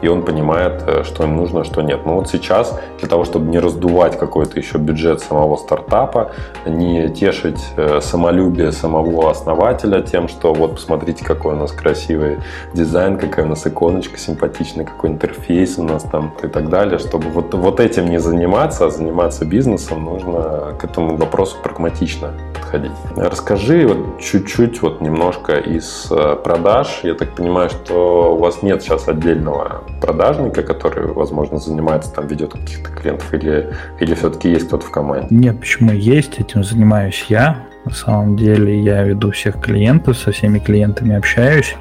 и 0.02 0.08
он 0.08 0.24
понимает, 0.24 0.84
э, 0.86 1.04
что 1.04 1.24
им 1.24 1.36
нужно, 1.38 1.64
что 1.64 1.82
нет. 1.82 2.06
Но 2.06 2.16
вот 2.16 2.30
сейчас 2.30 2.80
для 3.00 3.08
того, 3.08 3.26
чтобы 3.26 3.50
не 3.50 3.60
раздувать 3.60 4.18
какой-то 4.18 4.60
еще 4.60 4.78
бюджет 4.78 5.22
самого 5.22 5.56
стартапа, 5.56 6.32
не 6.66 7.10
тешить 7.10 7.64
э, 7.78 8.00
самолюбие 8.02 8.72
самого 8.72 9.32
основателя 9.32 10.02
тем, 10.02 10.28
что 10.28 10.54
вот 10.54 10.76
посмотрите, 10.76 11.26
какой 11.26 11.54
у 11.54 11.58
нас 11.58 11.72
красивый 11.72 12.38
дизайн, 12.74 13.18
какая 13.18 13.46
у 13.46 13.50
нас 13.50 13.66
иконочка 13.66 14.18
симпатичная, 14.18 14.86
какой 14.86 15.10
интерфейс 15.12 15.78
у 15.78 15.84
нас 15.84 16.04
там 16.04 16.34
и 16.44 16.48
так 16.48 16.70
далее, 16.70 17.00
чтобы 17.00 17.30
вот, 17.30 17.54
вот 17.54 17.80
этим 17.80 18.10
не 18.10 18.20
заниматься, 18.20 18.86
а 18.86 18.90
заниматься 18.90 19.46
бизнесом, 19.46 20.06
нужно 20.06 20.76
к 20.80 20.84
этому 20.84 21.18
вопросу 21.18 21.58
прагматично 21.64 22.34
подходить. 22.54 22.92
Расскажи 23.16 23.88
вот 23.88 24.20
чуть-чуть, 24.20 24.82
вот 24.82 25.02
немножко 25.02 25.54
из 25.54 26.08
э, 26.12 26.36
продаж. 26.44 27.00
Я 27.04 27.14
так 27.14 27.30
понимаю, 27.36 27.70
что 27.70 28.36
у 28.36 28.38
вас 28.38 28.62
нет 28.64 28.82
сейчас 28.82 29.08
отдельного 29.08 29.84
продажника, 30.02 30.64
который, 30.64 31.08
возможно, 31.08 31.58
занимается, 31.58 32.14
там, 32.14 32.28
ведет 32.28 32.54
каких-то 32.54 32.92
клиентов, 32.92 33.34
или, 33.34 33.74
или 34.00 34.14
все-таки 34.14 34.50
есть 34.50 34.68
кто-то 34.68 34.86
в 34.86 34.92
команде? 34.92 35.28
Нет, 35.30 35.60
почему 35.60 35.92
есть, 35.92 36.40
этим 36.40 36.64
занимаюсь 36.64 37.26
я. 37.30 37.64
На 37.86 37.94
самом 37.94 38.36
деле 38.36 38.82
я 38.82 39.04
веду 39.04 39.32
всех 39.32 39.62
клиентов, 39.62 40.18
со 40.18 40.32
всеми 40.32 40.60
клиентами 40.60 41.16
общаюсь. 41.16 41.76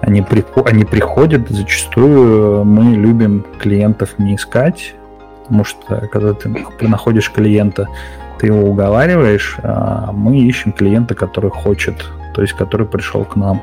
Они, 0.00 0.22
приход, 0.22 0.66
они 0.66 0.84
приходят, 0.84 1.48
зачастую 1.48 2.64
мы 2.64 2.96
любим 2.96 3.46
клиентов 3.60 4.18
не 4.18 4.34
искать, 4.34 4.94
потому 5.42 5.64
что 5.64 6.08
когда 6.10 6.32
ты 6.32 6.48
находишь 6.80 7.30
клиента, 7.30 7.86
ты 8.42 8.48
его 8.48 8.62
уговариваешь, 8.68 9.56
а 9.62 10.10
мы 10.12 10.36
ищем 10.36 10.72
клиента, 10.72 11.14
который 11.14 11.50
хочет, 11.50 11.94
то 12.34 12.42
есть 12.42 12.54
который 12.54 12.88
пришел 12.88 13.24
к 13.24 13.36
нам. 13.36 13.62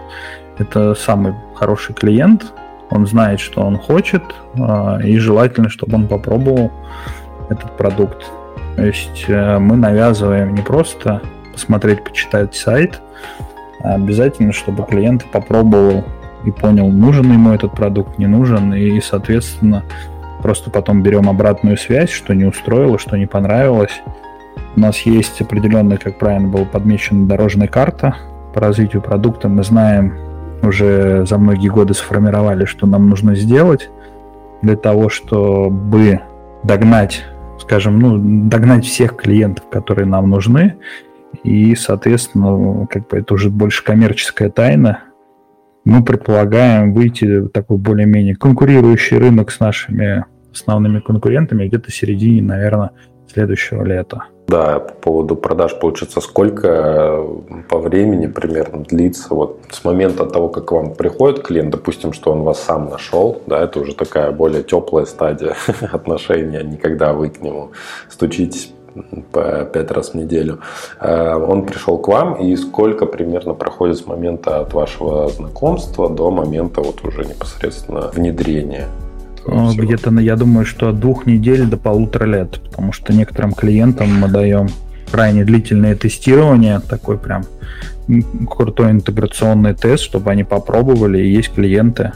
Это 0.58 0.96
самый 0.96 1.34
хороший 1.54 1.94
клиент, 1.94 2.54
он 2.90 3.06
знает, 3.06 3.42
что 3.42 3.62
он 3.62 3.78
хочет, 3.78 4.24
а, 4.58 4.98
и 5.04 5.18
желательно, 5.18 5.68
чтобы 5.68 5.96
он 5.96 6.08
попробовал 6.08 6.72
этот 7.50 7.76
продукт. 7.76 8.24
То 8.78 8.86
есть 8.86 9.26
э, 9.28 9.60
мы 9.60 9.76
навязываем 9.76 10.56
не 10.56 10.62
просто 10.62 11.22
посмотреть, 11.52 12.06
почитать 12.06 12.56
сайт, 12.56 13.02
а 13.84 13.96
обязательно, 13.96 14.54
чтобы 14.54 14.86
клиент 14.86 15.26
попробовал 15.26 16.06
и 16.46 16.52
понял, 16.52 16.88
нужен 16.88 17.30
ему 17.30 17.52
этот 17.52 17.74
продукт, 17.74 18.18
не 18.18 18.28
нужен, 18.28 18.74
и, 18.74 19.02
соответственно, 19.02 19.84
просто 20.42 20.70
потом 20.70 21.04
берем 21.04 21.28
обратную 21.28 21.76
связь, 21.76 22.12
что 22.12 22.34
не 22.34 22.46
устроило, 22.46 22.98
что 22.98 23.18
не 23.18 23.26
понравилось. 23.26 24.02
У 24.80 24.82
нас 24.82 25.02
есть 25.02 25.42
определенная, 25.42 25.98
как 25.98 26.18
правильно 26.18 26.48
было 26.48 26.64
подмечена, 26.64 27.28
дорожная 27.28 27.68
карта 27.68 28.16
по 28.54 28.62
развитию 28.62 29.02
продукта. 29.02 29.50
Мы 29.50 29.62
знаем, 29.62 30.18
уже 30.64 31.26
за 31.26 31.38
многие 31.38 31.68
годы 31.68 31.94
сформировали, 31.94 32.64
что 32.64 32.88
нам 32.88 33.10
нужно 33.10 33.36
сделать 33.36 33.90
для 34.62 34.78
того, 34.78 35.10
чтобы 35.10 36.22
догнать, 36.64 37.26
скажем, 37.60 38.00
ну, 38.00 38.48
догнать 38.48 38.86
всех 38.86 39.18
клиентов, 39.18 39.66
которые 39.70 40.06
нам 40.06 40.30
нужны. 40.30 40.76
И, 41.44 41.76
соответственно, 41.76 42.88
как 42.88 43.10
бы 43.10 43.18
это 43.18 43.34
уже 43.34 43.50
больше 43.50 43.84
коммерческая 43.84 44.50
тайна. 44.50 45.02
Мы 45.84 46.06
предполагаем 46.06 46.94
выйти 46.94 47.40
в 47.40 47.50
такой 47.50 47.76
более-менее 47.80 48.38
конкурирующий 48.38 49.18
рынок 49.18 49.52
с 49.52 49.60
нашими 49.60 50.24
основными 50.54 51.02
конкурентами 51.02 51.68
где-то 51.68 51.92
в 51.92 51.94
середине, 51.94 52.42
наверное, 52.42 52.92
следующего 53.28 53.84
лета. 53.84 54.24
Да, 54.50 54.80
по 54.80 54.94
поводу 54.94 55.36
продаж, 55.36 55.78
получится, 55.80 56.22
сколько 56.22 56.68
э, 56.68 57.62
по 57.70 57.78
времени 57.78 58.26
примерно 58.26 58.84
длится 58.84 59.36
вот 59.36 59.60
с 59.70 59.84
момента 59.84 60.26
того, 60.26 60.50
как 60.50 60.66
к 60.66 60.72
вам 60.72 60.96
приходит 60.96 61.44
клиент, 61.44 61.70
допустим, 61.70 62.14
что 62.14 62.32
он 62.32 62.42
вас 62.42 62.60
сам 62.60 62.90
нашел, 62.90 63.44
да, 63.46 63.64
это 63.64 63.80
уже 63.80 63.94
такая 63.94 64.32
более 64.32 64.64
теплая 64.64 65.06
стадия 65.06 65.56
отношения, 65.92 66.64
не 66.64 66.78
когда 66.78 67.14
вы 67.14 67.30
к 67.30 67.42
нему 67.42 67.74
стучитесь 68.10 68.74
по 69.32 69.66
пять 69.66 69.92
раз 69.92 70.10
в 70.10 70.14
неделю. 70.16 70.62
Э, 71.00 71.36
он 71.36 71.68
пришел 71.68 72.00
к 72.00 72.08
вам, 72.08 72.34
и 72.34 72.56
сколько 72.56 73.06
примерно 73.06 73.54
проходит 73.54 73.98
с 73.98 74.08
момента 74.08 74.62
от 74.62 74.74
вашего 74.74 75.28
знакомства 75.30 76.10
до 76.10 76.32
момента 76.32 76.82
вот 76.82 77.06
уже 77.06 77.24
непосредственно 77.24 78.10
внедрения? 78.12 78.88
Ну, 79.46 79.74
где-то, 79.74 80.12
я 80.20 80.36
думаю, 80.36 80.66
что 80.66 80.90
от 80.90 81.00
двух 81.00 81.26
недель 81.26 81.66
до 81.66 81.78
полутора 81.78 82.26
лет, 82.26 82.60
потому 82.70 82.92
что 82.92 83.14
некоторым 83.14 83.54
клиентам 83.54 84.14
мы 84.20 84.28
даем 84.28 84.68
крайне 85.12 85.44
длительное 85.44 85.96
тестирование, 85.96 86.80
такой 86.80 87.18
прям 87.18 87.44
крутой 88.50 88.92
интеграционный 88.92 89.74
тест, 89.74 90.04
чтобы 90.04 90.32
они 90.32 90.44
попробовали. 90.44 91.20
И 91.20 91.32
есть 91.32 91.54
клиенты, 91.54 92.14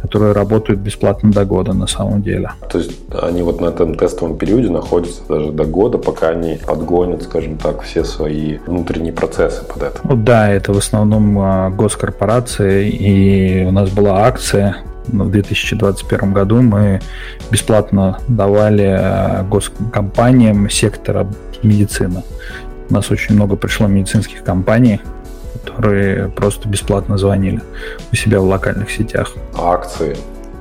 которые 0.00 0.32
работают 0.32 0.80
бесплатно 0.80 1.30
до 1.30 1.44
года 1.44 1.72
на 1.72 1.86
самом 1.86 2.22
деле. 2.22 2.50
То 2.70 2.78
есть 2.78 2.92
они 3.20 3.42
вот 3.42 3.60
на 3.60 3.66
этом 3.66 3.94
тестовом 3.94 4.36
периоде 4.36 4.68
находятся 4.68 5.22
даже 5.28 5.52
до 5.52 5.64
года, 5.64 5.98
пока 5.98 6.30
они 6.30 6.58
подгонят, 6.66 7.22
скажем 7.22 7.56
так, 7.56 7.82
все 7.82 8.04
свои 8.04 8.58
внутренние 8.66 9.12
процессы 9.12 9.64
под 9.64 9.82
это. 9.82 10.00
Ну 10.04 10.16
да, 10.16 10.50
это 10.50 10.72
в 10.72 10.78
основном 10.78 11.38
а, 11.38 11.70
госкорпорации, 11.70 12.90
и 12.90 13.64
у 13.64 13.70
нас 13.70 13.90
была 13.90 14.26
акция 14.26 14.76
в 15.06 15.30
2021 15.30 16.32
году 16.32 16.62
мы 16.62 17.00
бесплатно 17.50 18.18
давали 18.28 18.96
а, 18.98 19.42
госкомпаниям 19.44 20.68
сектора 20.70 21.26
медицины. 21.62 22.22
У 22.90 22.94
нас 22.94 23.10
очень 23.10 23.34
много 23.34 23.56
пришло 23.56 23.86
медицинских 23.86 24.44
компаний, 24.44 25.00
которые 25.64 26.28
просто 26.28 26.68
бесплатно 26.68 27.16
звонили 27.18 27.62
у 28.12 28.16
себя 28.16 28.40
в 28.40 28.44
локальных 28.44 28.90
сетях. 28.90 29.32
Акции. 29.56 30.16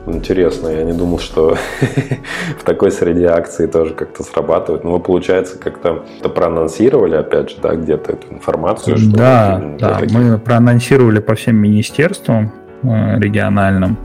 Интересно, 0.08 0.68
я 0.70 0.84
не 0.84 0.94
думал, 0.94 1.20
что 1.20 1.56
в 2.60 2.64
такой 2.64 2.92
среде 2.92 3.28
акции 3.28 3.68
тоже 3.68 3.94
как-то 3.94 4.24
срабатывают. 4.24 4.84
Но 4.84 4.94
вы, 4.94 5.00
получается, 5.00 5.60
как-то 5.60 6.04
проанонсировали, 6.30 7.16
опять 7.16 7.52
же, 7.52 7.58
да, 7.62 7.76
где-то 7.76 8.14
эту 8.14 8.34
информацию? 8.34 8.98
Что 8.98 9.16
да, 9.16 9.64
да, 9.80 10.00
таких... 10.00 10.18
мы 10.18 10.40
проанонсировали 10.40 11.20
по 11.20 11.36
всем 11.36 11.58
министерствам 11.58 12.52
э, 12.82 13.20
региональным. 13.20 13.98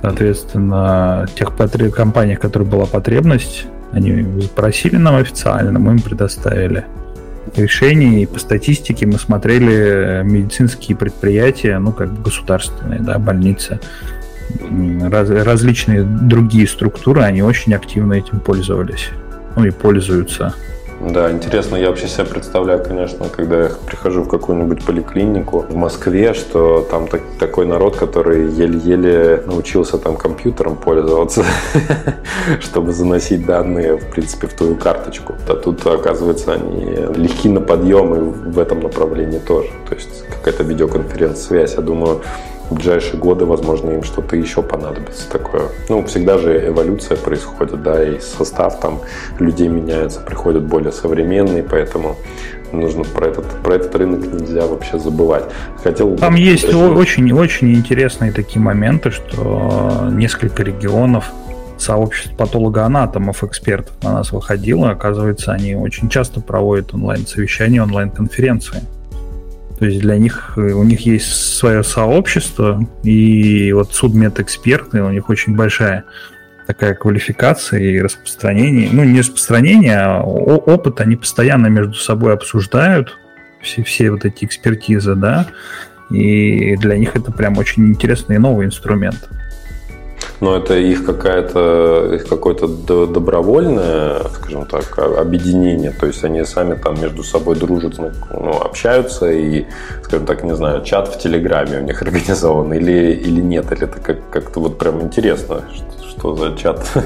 Соответственно, 0.00 1.26
тех 1.34 1.54
компаниях, 1.92 2.38
которые 2.38 2.68
была 2.68 2.86
потребность, 2.86 3.66
они 3.92 4.40
запросили 4.40 4.96
нам 4.96 5.16
официально, 5.16 5.78
мы 5.78 5.92
им 5.92 6.00
предоставили 6.00 6.84
решений. 7.56 8.22
И 8.22 8.26
по 8.26 8.38
статистике 8.38 9.06
мы 9.06 9.18
смотрели 9.18 10.22
медицинские 10.24 10.96
предприятия, 10.96 11.78
ну, 11.78 11.92
как 11.92 12.22
государственные, 12.22 13.00
да, 13.00 13.18
больницы, 13.18 13.80
раз, 15.02 15.30
различные 15.30 16.02
другие 16.04 16.68
структуры, 16.68 17.22
они 17.22 17.42
очень 17.42 17.74
активно 17.74 18.14
этим 18.14 18.40
пользовались. 18.40 19.10
Ну 19.56 19.64
и 19.64 19.70
пользуются. 19.70 20.54
Да, 21.00 21.30
интересно, 21.30 21.76
я 21.76 21.90
вообще 21.90 22.08
себя 22.08 22.24
представляю, 22.24 22.82
конечно, 22.82 23.28
когда 23.28 23.64
я 23.64 23.70
прихожу 23.86 24.22
в 24.24 24.28
какую-нибудь 24.28 24.84
поликлинику 24.84 25.60
в 25.60 25.76
Москве, 25.76 26.34
что 26.34 26.80
там 26.90 27.06
так, 27.06 27.22
такой 27.38 27.66
народ, 27.66 27.96
который 27.96 28.50
еле-еле 28.50 29.44
научился 29.46 29.98
там 29.98 30.16
компьютером 30.16 30.74
пользоваться, 30.74 31.44
чтобы 32.60 32.92
заносить 32.92 33.46
данные, 33.46 33.96
в 33.96 34.10
принципе, 34.10 34.48
в 34.48 34.54
твою 34.54 34.74
карточку. 34.74 35.36
А 35.48 35.54
тут, 35.54 35.86
оказывается, 35.86 36.54
они 36.54 36.84
легки 37.14 37.48
на 37.48 37.60
подъем 37.60 38.14
и 38.14 38.50
в 38.50 38.58
этом 38.58 38.80
направлении 38.80 39.38
тоже. 39.38 39.68
То 39.88 39.94
есть 39.94 40.24
какая-то 40.28 40.64
видеоконференц-связь, 40.64 41.74
я 41.76 41.82
думаю, 41.82 42.22
в 42.70 42.74
ближайшие 42.74 43.18
годы, 43.18 43.44
возможно, 43.44 43.90
им 43.90 44.02
что-то 44.02 44.36
еще 44.36 44.62
понадобится 44.62 45.28
такое. 45.30 45.68
Ну, 45.88 46.04
всегда 46.04 46.38
же 46.38 46.68
эволюция 46.68 47.16
происходит, 47.16 47.82
да, 47.82 48.02
и 48.02 48.20
состав 48.20 48.80
там 48.80 49.00
людей 49.38 49.68
меняется, 49.68 50.20
приходят 50.20 50.64
более 50.64 50.92
современные, 50.92 51.62
поэтому 51.62 52.16
нужно 52.72 53.04
про 53.04 53.28
этот, 53.28 53.46
про 53.62 53.76
этот 53.76 53.94
рынок 53.94 54.26
нельзя 54.26 54.66
вообще 54.66 54.98
забывать. 54.98 55.44
Хотел 55.82 56.16
Там 56.16 56.34
есть 56.34 56.72
очень-очень 56.72 57.74
интересные 57.74 58.32
такие 58.32 58.60
моменты, 58.60 59.10
что 59.10 60.08
несколько 60.12 60.62
регионов 60.62 61.32
сообществ 61.78 62.36
патологоанатомов, 62.36 63.44
экспертов 63.44 63.94
на 64.02 64.12
нас 64.12 64.32
выходило. 64.32 64.90
Оказывается, 64.90 65.52
они 65.52 65.74
очень 65.74 66.08
часто 66.08 66.40
проводят 66.40 66.92
онлайн-совещания, 66.92 67.82
онлайн-конференции. 67.82 68.82
То 69.78 69.86
есть 69.86 70.00
для 70.00 70.18
них, 70.18 70.54
э, 70.56 70.72
у 70.72 70.82
них 70.82 71.00
есть 71.06 71.56
свое 71.56 71.84
сообщество, 71.84 72.84
и 73.04 73.72
вот 73.72 73.94
судмедэксперты, 73.94 75.02
у 75.02 75.10
них 75.10 75.28
очень 75.28 75.54
большая 75.54 76.04
такая 76.66 76.94
квалификация 76.94 77.80
и 77.80 78.00
распространение, 78.00 78.90
ну 78.92 79.02
не 79.04 79.20
распространение, 79.20 79.98
а 79.98 80.20
опыт 80.22 81.00
они 81.00 81.16
постоянно 81.16 81.68
между 81.68 81.94
собой 81.94 82.34
обсуждают, 82.34 83.16
все, 83.62 83.82
все 83.82 84.10
вот 84.10 84.24
эти 84.24 84.44
экспертизы, 84.44 85.14
да, 85.14 85.46
и 86.10 86.76
для 86.76 86.98
них 86.98 87.16
это 87.16 87.32
прям 87.32 87.56
очень 87.56 87.86
интересный 87.88 88.36
и 88.36 88.38
новый 88.38 88.66
инструмент 88.66 89.28
но 90.40 90.56
это 90.56 90.76
их 90.76 91.04
какая-то 91.04 92.14
их 92.14 92.28
какое-то 92.28 92.66
добровольное, 93.06 94.20
скажем 94.34 94.66
так, 94.66 94.98
объединение, 94.98 95.90
то 95.90 96.06
есть 96.06 96.24
они 96.24 96.44
сами 96.44 96.74
там 96.74 97.00
между 97.00 97.22
собой 97.22 97.56
дружат, 97.56 97.98
ну, 97.98 98.12
ну, 98.32 98.50
общаются 98.52 99.30
и, 99.30 99.66
скажем 100.02 100.26
так, 100.26 100.44
не 100.44 100.54
знаю, 100.54 100.84
чат 100.84 101.08
в 101.08 101.18
Телеграме 101.18 101.78
у 101.78 101.82
них 101.82 102.00
организован 102.08 102.72
или 102.72 103.12
или 103.12 103.40
нет, 103.40 103.72
или 103.72 103.84
это 103.84 104.00
как 104.00 104.30
как-то 104.30 104.60
вот 104.60 104.78
прям 104.78 105.00
интересно, 105.02 105.62
что, 105.74 106.10
что 106.10 106.36
за 106.36 106.56
чат? 106.56 106.86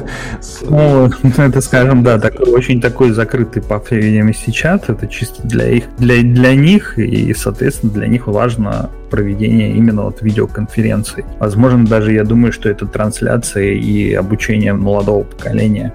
Ну, 0.63 1.11
это, 1.39 1.61
скажем, 1.61 2.03
да, 2.03 2.19
такой, 2.19 2.51
очень 2.53 2.81
такой 2.81 3.11
закрытый, 3.11 3.63
по 3.63 3.81
всей 3.81 4.01
видимости, 4.01 4.51
чат. 4.51 4.89
Это 4.89 5.07
чисто 5.07 5.47
для 5.47 5.69
их, 5.69 5.85
для, 5.99 6.23
для 6.23 6.55
них, 6.55 6.99
и, 6.99 7.35
соответственно, 7.35 7.93
для 7.93 8.07
них 8.07 8.27
важно 8.27 8.91
проведение 9.13 9.71
именно 9.73 10.05
вот 10.05 10.23
видеоконференций. 10.23 11.25
Возможно, 11.39 11.85
даже 11.85 12.13
я 12.13 12.25
думаю, 12.25 12.51
что 12.51 12.71
это 12.71 12.87
трансляция 12.87 13.75
и 13.75 14.15
обучение 14.15 14.73
молодого 14.73 15.25
поколения 15.25 15.93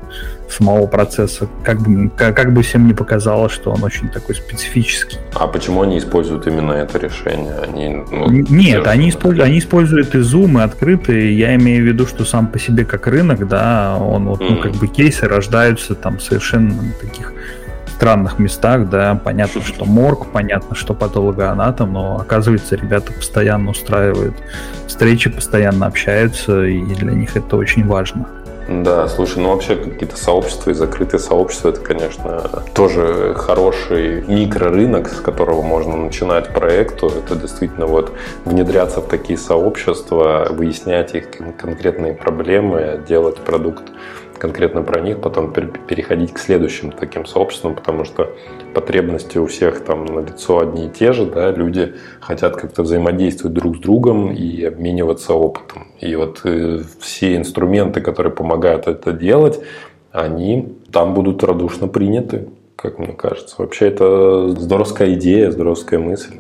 самого 0.50 0.88
процесса. 0.88 1.48
Как 1.64 1.82
бы, 1.82 2.10
как, 2.16 2.36
как 2.36 2.54
бы 2.54 2.62
всем 2.62 2.88
не 2.88 2.94
показалось, 2.94 3.52
что 3.52 3.72
он 3.72 3.84
очень 3.84 4.10
такой 4.10 4.36
специфический. 4.36 5.18
А 5.34 5.48
почему 5.48 5.82
они 5.82 5.98
используют 5.98 6.48
именно 6.48 6.74
это 6.74 7.00
решение? 7.00 7.54
Они, 7.68 8.04
ну, 8.12 8.30
Нет, 8.30 8.88
они 8.88 9.10
используют, 9.10 9.48
они 9.48 9.60
используют 9.60 10.16
и 10.16 10.20
Zoom, 10.20 10.60
и 10.60 10.64
открытые. 10.64 11.38
Я 11.38 11.56
имею 11.56 11.84
в 11.84 11.88
виду, 11.88 12.06
что 12.06 12.24
сам 12.24 12.48
по 12.48 12.60
себе 12.60 12.86
как 12.86 13.08
рынок, 13.08 13.48
да, 13.48 13.98
он 14.00 14.28
вот, 14.28 14.42
mm. 14.42 14.48
ну, 14.50 14.62
как 14.62 14.74
бы 14.74 14.88
кейсы 14.88 15.28
рождаются 15.28 15.96
там 15.96 16.20
совершенно 16.20 16.94
таких 17.02 17.34
странных 17.98 18.38
местах, 18.38 18.90
да, 18.90 19.20
понятно, 19.24 19.62
что 19.64 19.86
морг, 19.86 20.28
понятно, 20.32 20.76
что 20.76 20.94
патологоанатом, 20.94 21.94
но 21.94 22.18
оказывается, 22.18 22.76
ребята 22.76 23.12
постоянно 23.12 23.72
устраивают 23.72 24.36
встречи, 24.86 25.32
постоянно 25.32 25.88
общаются, 25.88 26.64
и 26.64 26.80
для 26.84 27.14
них 27.14 27.36
это 27.36 27.58
очень 27.58 27.88
важно. 27.88 28.28
Да, 28.68 29.08
слушай, 29.08 29.40
ну 29.40 29.50
вообще 29.50 29.78
какие-то 29.78 30.16
сообщества 30.18 30.72
и 30.72 30.74
закрытые 30.74 31.20
сообщества, 31.20 31.70
это, 31.70 31.80
конечно, 31.80 32.42
тоже 32.76 33.34
хороший 33.36 34.22
микрорынок, 34.28 35.08
с 35.08 35.20
которого 35.22 35.62
можно 35.64 35.96
начинать 35.96 36.50
проекту. 36.54 37.08
Это 37.08 37.36
действительно 37.36 37.88
вот 37.88 38.12
внедряться 38.46 39.00
в 39.00 39.08
такие 39.08 39.40
сообщества, 39.40 40.48
выяснять 40.52 41.16
их 41.16 41.30
конкретные 41.58 42.14
проблемы, 42.14 43.02
делать 43.08 43.38
продукт 43.38 43.86
конкретно 44.38 44.82
про 44.84 45.02
них, 45.02 45.20
потом 45.20 45.52
переходить 45.52 46.34
к 46.34 46.40
следующим 46.40 46.92
таким 46.92 47.26
сообществам, 47.26 47.76
потому 47.76 48.06
что 48.06 48.32
потребности 48.74 49.38
у 49.38 49.48
всех 49.48 49.84
там 49.84 50.06
на 50.06 50.20
лицо 50.20 50.60
одни 50.60 50.88
и 50.88 50.90
те 50.90 51.14
же, 51.14 51.26
да, 51.26 51.52
люди 51.52 51.96
хотят 52.20 52.56
как-то 52.56 52.84
взаимодействовать 52.84 53.54
друг 53.54 53.78
с 53.78 53.80
другом 53.80 54.32
и 54.32 54.64
обмениваться 54.64 55.34
опытом. 55.34 55.88
И 56.00 56.16
вот 56.16 56.42
э, 56.44 56.82
все 57.00 57.36
инструменты, 57.36 58.02
которые 58.02 58.34
помогают 58.34 58.88
это 58.88 59.12
делать, 59.12 59.60
они 60.12 60.78
там 60.92 61.14
будут 61.14 61.44
радушно 61.44 61.88
приняты, 61.88 62.48
как 62.76 63.00
мне 63.00 63.14
кажется. 63.14 63.56
Вообще 63.58 63.88
это 63.88 64.50
здоровская 64.50 65.14
идея, 65.14 65.52
здоровская 65.52 66.00
мысль. 66.00 66.36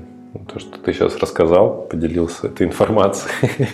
То, 0.51 0.59
что 0.59 0.77
ты 0.79 0.93
сейчас 0.93 1.17
рассказал, 1.17 1.87
поделился 1.89 2.47
этой 2.47 2.67
информацией, 2.67 3.67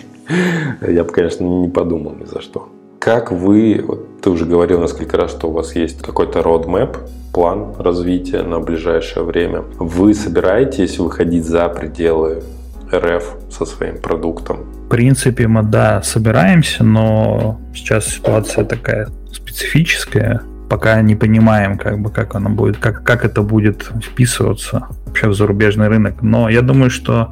я 0.80 1.04
бы, 1.04 1.12
конечно, 1.12 1.44
не 1.44 1.68
подумал 1.68 2.14
ни 2.14 2.24
за 2.24 2.40
что. 2.40 2.68
Как 2.98 3.30
вы, 3.30 3.84
вот 3.86 4.03
ты 4.24 4.30
уже 4.30 4.46
говорил 4.46 4.80
несколько 4.80 5.18
раз, 5.18 5.32
что 5.32 5.48
у 5.48 5.52
вас 5.52 5.76
есть 5.76 6.00
какой-то 6.00 6.38
roadmap, 6.40 6.96
план 7.34 7.74
развития 7.78 8.42
на 8.42 8.58
ближайшее 8.58 9.22
время. 9.22 9.64
Вы 9.78 10.14
собираетесь 10.14 10.98
выходить 10.98 11.44
за 11.44 11.68
пределы 11.68 12.42
РФ 12.90 13.36
со 13.50 13.66
своим 13.66 13.98
продуктом? 13.98 14.60
В 14.86 14.88
принципе, 14.88 15.46
мы, 15.46 15.62
да, 15.62 16.00
собираемся, 16.02 16.84
но 16.84 17.60
сейчас 17.74 18.06
ситуация 18.06 18.64
такая 18.64 19.08
специфическая. 19.30 20.40
пока 20.70 21.02
не 21.02 21.14
понимаем, 21.16 21.76
как 21.76 21.98
бы, 22.00 22.10
как 22.10 22.34
оно 22.34 22.48
будет, 22.48 22.78
как, 22.78 23.04
как 23.04 23.26
это 23.26 23.42
будет 23.42 23.90
вписываться 24.02 24.88
вообще 25.06 25.28
в 25.28 25.34
зарубежный 25.34 25.88
рынок. 25.88 26.22
Но 26.22 26.48
я 26.48 26.62
думаю, 26.62 26.90
что 26.90 27.30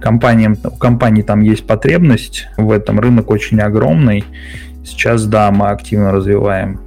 компаниям, 0.00 0.56
у 0.64 0.76
компаний 0.76 1.22
там 1.22 1.40
есть 1.40 1.66
потребность 1.66 2.46
в 2.56 2.70
этом. 2.70 3.00
Рынок 3.00 3.30
очень 3.30 3.60
огромный. 3.60 4.24
Сейчас, 4.88 5.26
да, 5.26 5.50
мы 5.50 5.68
активно 5.68 6.12
развиваем 6.12 6.80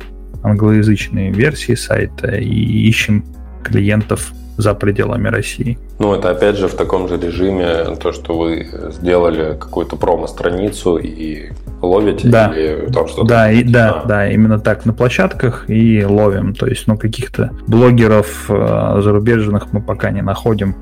англоязычные 0.43 1.31
версии 1.31 1.75
сайта 1.75 2.35
и 2.35 2.87
ищем 2.87 3.23
клиентов 3.63 4.33
за 4.57 4.73
пределами 4.73 5.27
России. 5.27 5.77
Ну, 5.99 6.13
это 6.13 6.29
опять 6.29 6.57
же 6.57 6.67
в 6.67 6.73
таком 6.73 7.07
же 7.07 7.17
режиме, 7.17 7.95
то, 8.01 8.11
что 8.11 8.37
вы 8.37 8.67
сделали 8.91 9.57
какую-то 9.57 9.95
промо-страницу 9.95 10.97
и 10.97 11.51
ловите 11.81 12.27
да. 12.27 12.51
или 12.53 12.91
там 12.91 13.07
что-то? 13.07 13.27
Да, 13.27 13.51
и, 13.51 13.63
да, 13.63 14.01
а. 14.03 14.07
да, 14.07 14.29
именно 14.29 14.59
так, 14.59 14.85
на 14.85 14.93
площадках 14.93 15.69
и 15.69 16.03
ловим. 16.03 16.53
То 16.53 16.67
есть, 16.67 16.87
ну, 16.87 16.97
каких-то 16.97 17.51
блогеров 17.67 18.45
э, 18.49 19.01
зарубежных 19.01 19.71
мы 19.73 19.81
пока 19.81 20.11
не 20.11 20.21
находим, 20.21 20.75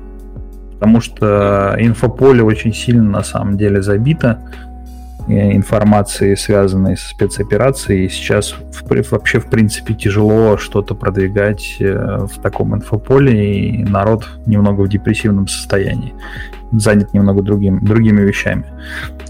потому 0.74 1.00
что 1.00 1.76
инфополе 1.78 2.42
очень 2.42 2.74
сильно 2.74 3.04
на 3.04 3.22
самом 3.22 3.56
деле 3.56 3.82
забито 3.82 4.40
информации, 5.28 6.34
связанной 6.34 6.96
с 6.96 7.00
спецоперацией. 7.00 8.06
И 8.06 8.08
сейчас 8.08 8.52
в, 8.52 9.10
вообще, 9.10 9.40
в 9.40 9.46
принципе, 9.46 9.94
тяжело 9.94 10.56
что-то 10.56 10.94
продвигать 10.94 11.76
э, 11.80 12.26
в 12.26 12.40
таком 12.40 12.74
инфополе, 12.74 13.68
и 13.68 13.84
народ 13.84 14.28
немного 14.46 14.82
в 14.82 14.88
депрессивном 14.88 15.48
состоянии, 15.48 16.14
занят 16.72 17.12
немного 17.14 17.42
другим, 17.42 17.84
другими 17.84 18.22
вещами. 18.22 18.64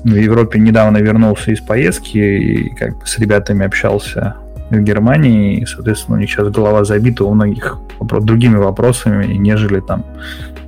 В 0.05 0.15
Европе 0.15 0.59
недавно 0.59 0.99
вернулся 0.99 1.53
из 1.53 1.61
поездки 1.61 2.19
и 2.19 2.75
как 2.75 2.99
бы 2.99 3.07
с 3.07 3.19
ребятами 3.19 3.67
общался 3.67 4.37
в 4.71 4.81
Германии, 4.81 5.59
и, 5.59 5.67
соответственно, 5.67 6.17
у 6.17 6.21
них 6.21 6.31
сейчас 6.31 6.49
голова 6.49 6.85
забита 6.85 7.25
у 7.25 7.35
многих 7.35 7.79
другими 8.01 8.57
вопросами, 8.57 9.35
нежели 9.35 9.81
там 9.81 10.05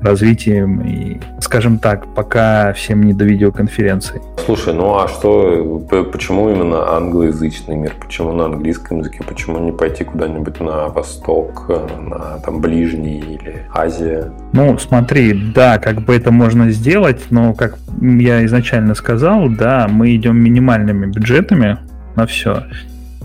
развитием 0.03 0.81
и, 0.81 1.21
скажем 1.41 1.79
так, 1.79 2.07
пока 2.15 2.73
всем 2.73 3.03
не 3.03 3.13
до 3.13 3.25
видеоконференций. 3.25 4.21
Слушай, 4.45 4.75
ну 4.75 4.99
а 4.99 5.09
что, 5.09 5.83
почему 6.13 6.51
именно 6.51 6.97
англоязычный 6.97 7.77
мир? 7.77 7.95
Почему 8.01 8.33
на 8.33 8.47
английском 8.47 8.99
языке? 8.99 9.21
Почему 9.27 9.59
не 9.59 9.73
пойти 9.73 10.05
куда-нибудь 10.05 10.61
на 10.61 10.89
Восток, 10.89 11.69
на 11.69 12.39
там 12.45 12.61
Ближний 12.61 13.21
или 13.21 13.67
Азия? 13.73 14.33
Ну, 14.53 14.79
смотри, 14.79 15.53
да, 15.55 15.79
как 15.79 16.03
бы 16.03 16.15
это 16.15 16.31
можно 16.31 16.71
сделать, 16.71 17.27
но, 17.31 17.55
как 17.55 17.79
я 18.01 18.45
изначально 18.45 18.95
сказал, 18.95 19.49
да, 19.49 19.89
мы 19.89 20.15
идем 20.15 20.37
минимальными 20.37 21.07
бюджетами 21.07 21.79
на 22.17 22.27
все. 22.27 22.65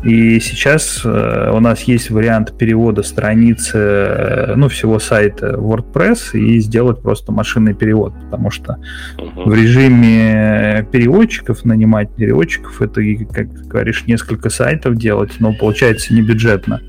И 0.04 0.40
сейчас 0.40 1.02
э, 1.04 1.52
у 1.54 1.60
нас 1.60 1.82
есть 1.84 2.10
вариант 2.10 2.58
перевода 2.58 3.04
страницы, 3.04 3.78
э, 3.78 4.54
ну, 4.56 4.70
всего 4.70 5.00
сайта 5.00 5.56
WordPress 5.58 6.38
и 6.38 6.60
сделать 6.60 7.02
просто 7.02 7.32
машинный 7.32 7.74
перевод, 7.74 8.14
потому 8.26 8.52
что 8.52 8.78
uh-huh. 9.18 9.50
в 9.50 9.54
режиме 9.54 10.88
переводчиков, 10.92 11.66
нанимать 11.66 12.14
переводчиков, 12.16 12.82
это, 12.82 13.02
как 13.34 13.48
говоришь, 13.68 14.06
несколько 14.08 14.50
сайтов 14.50 14.98
делать, 14.98 15.32
но 15.40 15.54
получается 15.54 16.14
не 16.14 16.22
бюджетно. 16.22 16.82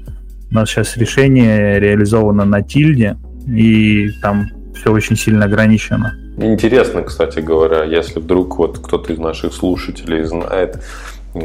У 0.50 0.54
нас 0.54 0.70
сейчас 0.70 0.96
решение 0.96 1.78
реализовано 1.80 2.44
на 2.44 2.62
тильде, 2.62 3.16
и 3.46 4.10
там 4.22 4.48
все 4.74 4.92
очень 4.92 5.16
сильно 5.16 5.46
ограничено. 5.46 6.14
Интересно, 6.36 7.02
кстати 7.02 7.40
говоря, 7.40 7.82
если 7.84 8.20
вдруг 8.20 8.58
вот 8.58 8.78
кто-то 8.78 9.12
из 9.12 9.18
наших 9.18 9.52
слушателей 9.52 10.22
знает, 10.22 10.80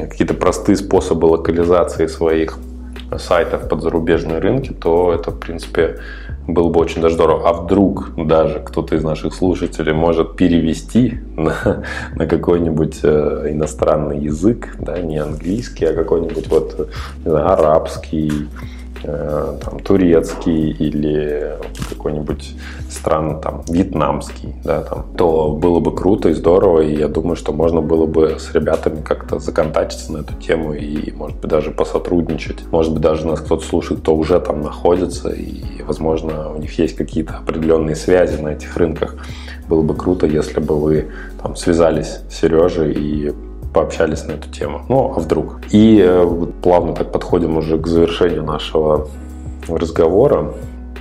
какие-то 0.01 0.33
простые 0.33 0.75
способы 0.75 1.25
локализации 1.25 2.07
своих 2.07 2.57
сайтов 3.17 3.69
под 3.69 3.81
зарубежные 3.81 4.39
рынки, 4.39 4.71
то 4.71 5.13
это, 5.13 5.31
в 5.31 5.39
принципе, 5.39 5.99
было 6.47 6.69
бы 6.69 6.79
очень 6.79 7.01
даже 7.01 7.15
здорово. 7.15 7.49
А 7.49 7.53
вдруг 7.53 8.11
даже 8.17 8.59
кто-то 8.59 8.95
из 8.95 9.03
наших 9.03 9.33
слушателей 9.33 9.93
может 9.93 10.35
перевести 10.35 11.19
на, 11.37 11.83
на 12.15 12.27
какой-нибудь 12.27 12.99
э, 13.03 13.47
иностранный 13.51 14.19
язык, 14.19 14.75
да, 14.79 14.99
не 14.99 15.17
английский, 15.17 15.85
а 15.85 15.93
какой-нибудь 15.93 16.47
вот, 16.49 16.89
не 17.23 17.31
знаю, 17.31 17.51
арабский, 17.51 18.47
Э, 19.05 19.57
там, 19.61 19.79
турецкий 19.79 20.71
или 20.71 21.57
какой-нибудь 21.89 22.55
стран 22.89 23.41
там, 23.41 23.63
вьетнамский, 23.67 24.55
да, 24.63 24.81
там, 24.81 25.05
то 25.17 25.51
было 25.51 25.81
бы 25.81 25.93
круто 25.93 26.29
и 26.29 26.33
здорово, 26.33 26.81
и 26.81 26.95
я 26.95 27.09
думаю, 27.09 27.35
что 27.35 27.51
можно 27.51 27.81
было 27.81 28.05
бы 28.05 28.37
с 28.39 28.53
ребятами 28.53 29.01
как-то 29.01 29.39
законтачиться 29.39 30.13
на 30.13 30.19
эту 30.19 30.35
тему 30.35 30.73
и, 30.73 31.11
может 31.11 31.37
быть, 31.39 31.49
даже 31.49 31.71
посотрудничать. 31.71 32.63
Может 32.71 32.93
быть, 32.93 33.01
даже 33.01 33.27
нас 33.27 33.41
кто-то 33.41 33.65
слушает, 33.65 33.99
кто 34.01 34.15
уже 34.15 34.39
там 34.39 34.61
находится, 34.61 35.29
и, 35.29 35.81
возможно, 35.83 36.53
у 36.53 36.57
них 36.57 36.77
есть 36.79 36.95
какие-то 36.95 37.37
определенные 37.37 37.97
связи 37.97 38.41
на 38.41 38.49
этих 38.49 38.77
рынках. 38.77 39.17
Было 39.67 39.81
бы 39.81 39.95
круто, 39.95 40.27
если 40.27 40.61
бы 40.61 40.79
вы 40.79 41.11
там 41.41 41.57
связались 41.57 42.19
с 42.29 42.39
Сережей 42.39 42.93
и 42.93 43.33
пообщались 43.73 44.25
на 44.25 44.33
эту 44.33 44.49
тему. 44.49 44.81
Ну, 44.87 45.13
а 45.15 45.19
вдруг? 45.19 45.59
И 45.71 46.01
э, 46.05 46.45
плавно 46.61 46.93
так 46.93 47.11
подходим 47.11 47.57
уже 47.57 47.77
к 47.77 47.87
завершению 47.87 48.43
нашего 48.43 49.07
разговора. 49.67 50.53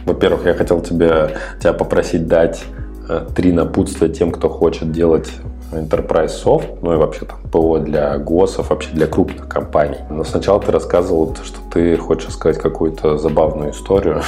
Во-первых, 0.07 0.47
я 0.47 0.55
хотел 0.55 0.81
тебя, 0.81 1.31
тебя 1.61 1.73
попросить 1.73 2.27
дать 2.27 2.65
э, 3.09 3.27
три 3.35 3.53
напутствия 3.53 4.09
тем, 4.09 4.33
кто 4.33 4.49
хочет 4.49 4.91
делать 4.91 5.31
Enterprise 5.73 6.33
Soft, 6.45 6.79
ну 6.83 6.95
и 6.95 6.97
вообще 6.97 7.25
там 7.25 7.39
ПО 7.51 7.79
для 7.79 8.19
ГОСов, 8.19 8.71
вообще 8.71 8.91
для 8.93 9.07
крупных 9.07 9.49
компаний. 9.49 9.99
Но 10.11 10.25
сначала 10.25 10.61
ты 10.61 10.73
рассказывал, 10.73 11.37
что 11.43 11.59
ты 11.73 11.97
хочешь 11.97 12.33
сказать 12.33 12.59
какую-то 12.61 13.19
забавную 13.19 13.73
историю. 13.73 14.23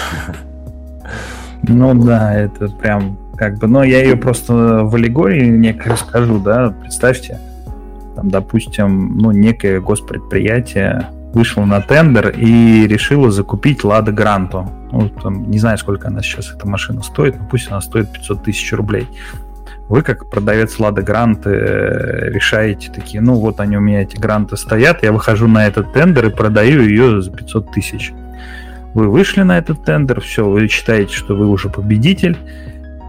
Ну 1.66 1.94
да, 1.94 2.34
это 2.34 2.68
прям 2.68 3.18
как 3.36 3.58
бы, 3.58 3.66
но 3.66 3.82
я 3.82 4.02
ее 4.02 4.16
просто 4.16 4.82
в 4.84 4.94
аллегории 4.94 5.46
некой 5.46 5.92
расскажу, 5.92 6.38
да, 6.38 6.74
представьте, 6.80 7.40
там, 8.14 8.30
допустим, 8.30 9.18
ну, 9.18 9.30
некое 9.32 9.80
госпредприятие 9.80 11.10
вышло 11.34 11.64
на 11.64 11.80
тендер 11.80 12.30
и 12.30 12.86
решило 12.86 13.30
закупить 13.30 13.82
Лада 13.84 14.12
Гранту. 14.12 14.70
Ну, 14.92 15.08
там, 15.08 15.50
не 15.50 15.58
знаю, 15.58 15.78
сколько 15.78 16.08
она 16.08 16.22
сейчас, 16.22 16.52
эта 16.52 16.68
машина 16.68 17.02
стоит, 17.02 17.38
но 17.38 17.46
пусть 17.50 17.70
она 17.70 17.80
стоит 17.80 18.12
500 18.12 18.44
тысяч 18.44 18.72
рублей. 18.72 19.08
Вы, 19.88 20.02
как 20.02 20.30
продавец 20.30 20.78
Лада 20.78 21.02
Гранты, 21.02 21.50
решаете 21.50 22.90
такие, 22.90 23.20
ну 23.20 23.34
вот 23.34 23.60
они 23.60 23.76
у 23.76 23.80
меня 23.80 24.02
эти 24.02 24.16
гранты 24.16 24.56
стоят, 24.56 25.02
я 25.02 25.12
выхожу 25.12 25.46
на 25.46 25.66
этот 25.66 25.92
тендер 25.92 26.26
и 26.26 26.30
продаю 26.30 26.82
ее 26.82 27.20
за 27.20 27.30
500 27.30 27.72
тысяч. 27.72 28.12
Вы 28.94 29.10
вышли 29.10 29.42
на 29.42 29.58
этот 29.58 29.84
тендер, 29.84 30.20
все, 30.20 30.48
вы 30.48 30.68
считаете, 30.68 31.12
что 31.12 31.34
вы 31.34 31.48
уже 31.48 31.68
победитель, 31.68 32.38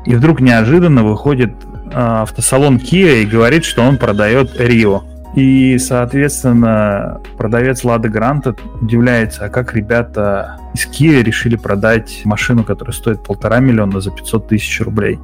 и 0.06 0.16
вдруг 0.16 0.42
неожиданно 0.42 1.04
выходит 1.04 1.54
автосалон 1.94 2.78
Kia 2.78 3.22
и 3.22 3.26
говорит, 3.26 3.66
что 3.66 3.82
он 3.82 3.98
продает 3.98 4.60
Рио. 4.60 5.04
И, 5.36 5.78
соответственно, 5.80 7.22
продавец 7.38 7.84
Лада 7.84 8.08
Гранта 8.08 8.56
удивляется, 8.82 9.46
а 9.46 9.50
как 9.50 9.76
ребята 9.76 10.58
из 10.74 10.88
Kia 10.88 11.22
решили 11.22 11.58
продать 11.58 12.22
машину, 12.24 12.64
которая 12.64 12.94
стоит 12.94 13.22
полтора 13.22 13.60
миллиона 13.60 14.00
за 14.00 14.12
500 14.12 14.48
тысяч 14.48 14.80
рублей. 14.80 15.20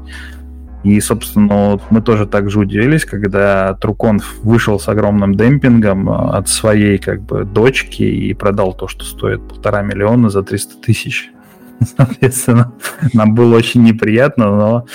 И, 0.83 0.99
собственно, 0.99 1.71
вот 1.71 1.83
мы 1.91 2.01
тоже 2.01 2.25
так 2.25 2.49
же 2.49 2.59
удивились, 2.59 3.05
когда 3.05 3.73
Труконф 3.75 4.39
вышел 4.43 4.79
с 4.79 4.87
огромным 4.89 5.35
демпингом 5.35 6.09
от 6.09 6.49
своей 6.49 6.97
как 6.97 7.21
бы 7.21 7.45
дочки 7.45 8.03
и 8.03 8.33
продал 8.33 8.73
то, 8.73 8.87
что 8.87 9.05
стоит 9.05 9.47
полтора 9.47 9.81
миллиона 9.81 10.29
за 10.29 10.41
300 10.41 10.81
тысяч. 10.81 11.31
Соответственно, 11.97 12.73
нам 13.13 13.33
было 13.33 13.55
очень 13.55 13.83
неприятно, 13.83 14.45
но 14.55 14.85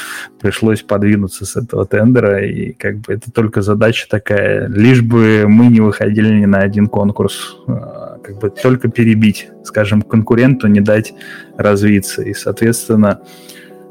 пришлось 0.41 0.83
подвинуться 0.83 1.45
с 1.45 1.57
этого 1.57 1.87
тендера, 1.87 2.45
и 2.45 2.73
как 2.73 2.99
бы 2.99 3.15
это 3.15 3.31
только 3.33 3.63
задача 3.63 4.07
такая, 4.09 4.69
лишь 4.69 5.03
бы 5.03 5.47
мы 5.49 5.67
не 5.67 5.81
выходили 5.81 6.41
ни 6.41 6.47
на 6.47 6.59
один 6.59 6.87
конкурс, 6.87 7.57
а, 7.67 8.19
как 8.23 8.39
бы 8.39 8.51
только 8.51 8.89
перебить, 8.89 9.49
скажем, 9.65 10.03
конкуренту, 10.03 10.69
не 10.69 10.81
дать 10.81 11.15
развиться, 11.57 12.23
и, 12.23 12.35
соответственно, 12.35 13.21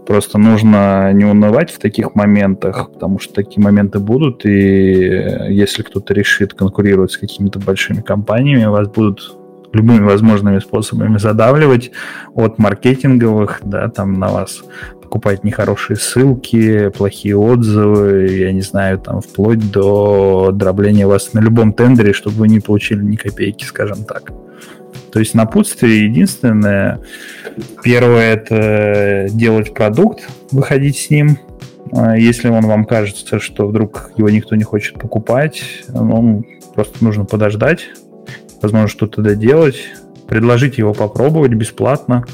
Просто 0.06 0.38
нужно 0.38 1.12
не 1.14 1.26
унывать 1.26 1.72
в 1.72 1.80
таких 1.80 2.14
моментах, 2.14 2.92
потому 2.94 3.18
что 3.18 3.34
такие 3.34 3.64
моменты 3.64 3.98
будут, 3.98 4.46
и 4.46 4.52
если 5.50 5.82
кто-то 5.82 6.14
решит 6.14 6.54
конкурировать 6.54 7.14
с 7.14 7.18
какими-то 7.18 7.58
большими 7.58 8.02
компаниями, 8.02 8.66
вас 8.66 8.88
будут 8.88 9.36
любыми 9.76 10.04
возможными 10.04 10.60
способами 10.60 11.18
задавливать 11.18 11.92
от 12.34 12.58
маркетинговых, 12.58 13.60
да, 13.64 13.90
там 13.90 14.14
на 14.14 14.30
вас 14.30 14.64
покупать 15.02 15.44
нехорошие 15.44 15.98
ссылки, 15.98 16.90
плохие 16.90 17.38
отзывы, 17.38 18.28
я 18.28 18.52
не 18.52 18.62
знаю, 18.62 18.98
там 18.98 19.22
вплоть 19.22 19.72
до 19.72 20.52
дробления 20.52 21.06
вас 21.06 21.34
на 21.34 21.40
любом 21.40 21.74
тендере, 21.74 22.14
чтобы 22.14 22.38
вы 22.38 22.48
не 22.48 22.60
получили 22.60 23.04
ни 23.04 23.16
копейки, 23.16 23.66
скажем 23.66 24.04
так. 24.04 24.32
То 25.12 25.20
есть 25.20 25.34
напутствие 25.34 26.06
единственное. 26.06 27.00
Первое 27.82 28.34
это 28.34 29.28
делать 29.30 29.74
продукт, 29.74 30.28
выходить 30.52 30.98
с 30.98 31.10
ним. 31.10 31.38
А 31.94 32.18
если 32.18 32.50
он 32.50 32.66
вам 32.66 32.84
кажется, 32.84 33.40
что 33.40 33.68
вдруг 33.68 34.12
его 34.18 34.30
никто 34.30 34.58
не 34.58 34.64
хочет 34.64 34.96
покупать, 34.96 35.64
ну, 35.88 36.44
просто 36.74 37.02
нужно 37.02 37.24
подождать, 37.24 37.88
возможно, 38.66 38.88
что-то 38.88 39.22
доделать, 39.22 39.78
предложите 40.28 40.82
его 40.82 40.94
попробовать 40.94 41.54
бесплатно, 41.54 42.26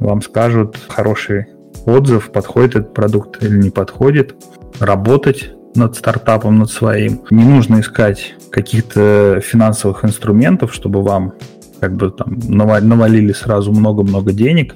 вам 0.00 0.22
скажут 0.22 0.76
хороший 0.88 1.46
отзыв, 1.86 2.32
подходит 2.32 2.76
этот 2.76 2.94
продукт 2.94 3.42
или 3.42 3.56
не 3.56 3.70
подходит, 3.70 4.34
работать 4.80 5.50
над 5.74 5.96
стартапом, 5.96 6.58
над 6.58 6.70
своим. 6.70 7.22
Не 7.30 7.44
нужно 7.44 7.80
искать 7.80 8.34
каких-то 8.50 9.40
финансовых 9.40 10.04
инструментов, 10.04 10.74
чтобы 10.74 11.02
вам 11.02 11.34
как 11.80 11.94
бы 11.94 12.10
там 12.10 12.38
навалили 12.48 13.32
сразу 13.32 13.72
много-много 13.72 14.32
денег, 14.32 14.74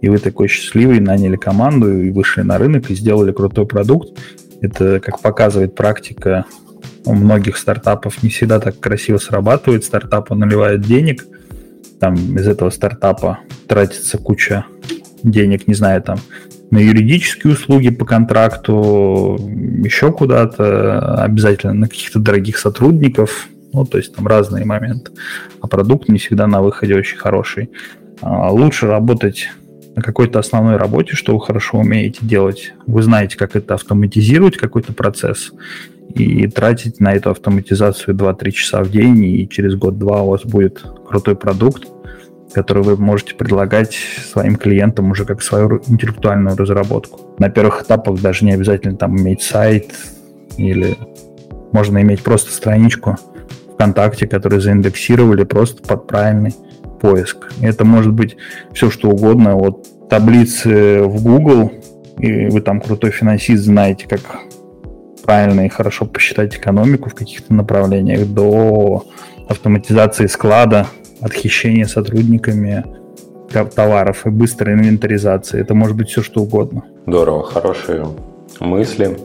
и 0.00 0.08
вы 0.08 0.18
такой 0.18 0.46
счастливый, 0.46 1.00
наняли 1.00 1.36
команду 1.36 2.00
и 2.00 2.10
вышли 2.10 2.42
на 2.42 2.58
рынок 2.58 2.90
и 2.90 2.94
сделали 2.94 3.32
крутой 3.32 3.66
продукт. 3.66 4.16
Это, 4.60 5.00
как 5.00 5.20
показывает 5.20 5.74
практика, 5.74 6.44
у 7.04 7.14
многих 7.14 7.56
стартапов 7.56 8.22
не 8.22 8.30
всегда 8.30 8.60
так 8.60 8.80
красиво 8.80 9.18
срабатывает. 9.18 9.84
Стартапы 9.84 10.34
наливают 10.34 10.82
денег, 10.82 11.24
там 12.00 12.14
из 12.14 12.46
этого 12.46 12.70
стартапа 12.70 13.38
тратится 13.66 14.18
куча 14.18 14.64
денег, 15.22 15.66
не 15.66 15.74
знаю, 15.74 16.02
там 16.02 16.18
на 16.70 16.78
юридические 16.78 17.52
услуги 17.52 17.90
по 17.90 18.04
контракту, 18.04 19.38
еще 19.84 20.12
куда-то, 20.12 21.22
обязательно 21.22 21.74
на 21.74 21.88
каких-то 21.88 22.18
дорогих 22.18 22.58
сотрудников, 22.58 23.48
ну, 23.72 23.84
то 23.84 23.98
есть 23.98 24.14
там 24.14 24.26
разные 24.26 24.64
моменты. 24.64 25.12
А 25.60 25.66
продукт 25.66 26.08
не 26.08 26.18
всегда 26.18 26.46
на 26.46 26.62
выходе 26.62 26.94
очень 26.94 27.16
хороший. 27.16 27.70
А 28.20 28.50
лучше 28.50 28.86
работать 28.86 29.50
на 29.96 30.02
какой-то 30.02 30.38
основной 30.38 30.76
работе, 30.76 31.14
что 31.14 31.34
вы 31.34 31.40
хорошо 31.44 31.78
умеете 31.78 32.18
делать. 32.22 32.74
Вы 32.86 33.02
знаете, 33.02 33.36
как 33.36 33.56
это 33.56 33.74
автоматизировать, 33.74 34.56
какой-то 34.56 34.92
процесс, 34.92 35.52
и 36.10 36.46
тратить 36.46 37.00
на 37.00 37.12
эту 37.12 37.30
автоматизацию 37.30 38.14
2-3 38.14 38.50
часа 38.50 38.82
в 38.82 38.90
день, 38.90 39.24
и 39.24 39.48
через 39.48 39.74
год-два 39.74 40.22
у 40.22 40.30
вас 40.30 40.44
будет 40.44 40.84
крутой 41.08 41.36
продукт, 41.36 41.88
который 42.52 42.82
вы 42.82 42.96
можете 42.96 43.34
предлагать 43.34 43.94
своим 44.30 44.56
клиентам 44.56 45.10
уже 45.10 45.24
как 45.24 45.42
свою 45.42 45.80
интеллектуальную 45.88 46.56
разработку. 46.56 47.34
На 47.38 47.50
первых 47.50 47.82
этапах 47.82 48.20
даже 48.20 48.44
не 48.44 48.52
обязательно 48.52 48.96
там 48.96 49.18
иметь 49.18 49.42
сайт 49.42 49.92
или 50.56 50.96
можно 51.72 52.00
иметь 52.00 52.22
просто 52.22 52.52
страничку 52.52 53.16
ВКонтакте, 53.74 54.28
которую 54.28 54.60
заиндексировали 54.60 55.42
просто 55.42 55.82
под 55.82 56.06
правильный 56.06 56.54
поиск. 57.00 57.50
Это 57.60 57.84
может 57.84 58.12
быть 58.12 58.36
все 58.72 58.88
что 58.88 59.10
угодно, 59.10 59.56
от 59.56 60.08
таблицы 60.08 61.02
в 61.02 61.22
Google, 61.24 61.72
и 62.18 62.46
вы 62.46 62.60
там 62.60 62.80
крутой 62.80 63.10
финансист, 63.10 63.64
знаете, 63.64 64.06
как 64.08 64.20
правильно 65.24 65.66
и 65.66 65.68
хорошо 65.68 66.06
посчитать 66.06 66.56
экономику 66.56 67.10
в 67.10 67.14
каких-то 67.14 67.54
направлениях, 67.54 68.26
до 68.26 69.04
автоматизации 69.48 70.26
склада, 70.26 70.86
от 71.20 71.32
хищения 71.32 71.86
сотрудниками 71.86 72.84
товаров 73.74 74.26
и 74.26 74.30
быстрой 74.30 74.74
инвентаризации. 74.74 75.60
Это 75.60 75.74
может 75.74 75.96
быть 75.96 76.08
все 76.08 76.22
что 76.22 76.42
угодно. 76.42 76.82
Здорово, 77.06 77.44
хорошие 77.44 78.06
мысли. 78.60 79.16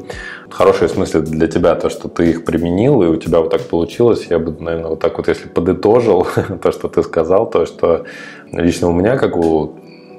Хорошие 0.50 0.90
смысле 0.90 1.22
для 1.22 1.48
тебя 1.48 1.76
то, 1.76 1.90
что 1.90 2.08
ты 2.08 2.32
их 2.32 2.46
применил, 2.46 3.04
и 3.04 3.08
у 3.08 3.16
тебя 3.18 3.40
вот 3.40 3.52
так 3.52 3.62
получилось. 3.62 4.28
Я 4.30 4.40
бы, 4.40 4.56
наверное, 4.60 4.90
вот 4.92 5.00
так 5.00 5.18
вот, 5.18 5.28
если 5.28 5.48
подытожил 5.48 6.26
то, 6.62 6.72
что 6.72 6.88
ты 6.88 7.04
сказал, 7.04 7.50
то, 7.50 7.66
что 7.66 8.06
лично 8.52 8.90
у 8.90 8.94
меня, 8.94 9.18
как 9.18 9.38
у 9.38 9.76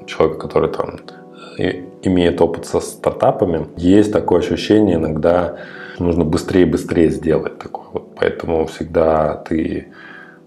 человека, 0.07 0.39
который 0.39 0.69
там 0.69 0.99
имеет 1.57 2.41
опыт 2.41 2.65
со 2.65 2.79
стартапами, 2.79 3.67
есть 3.77 4.11
такое 4.11 4.39
ощущение 4.39 4.95
иногда, 4.95 5.57
нужно 5.99 6.23
быстрее 6.23 6.63
и 6.63 6.65
быстрее 6.65 7.09
сделать 7.09 7.59
такое. 7.59 7.85
Вот 7.93 8.15
поэтому 8.15 8.65
всегда 8.65 9.35
ты 9.35 9.87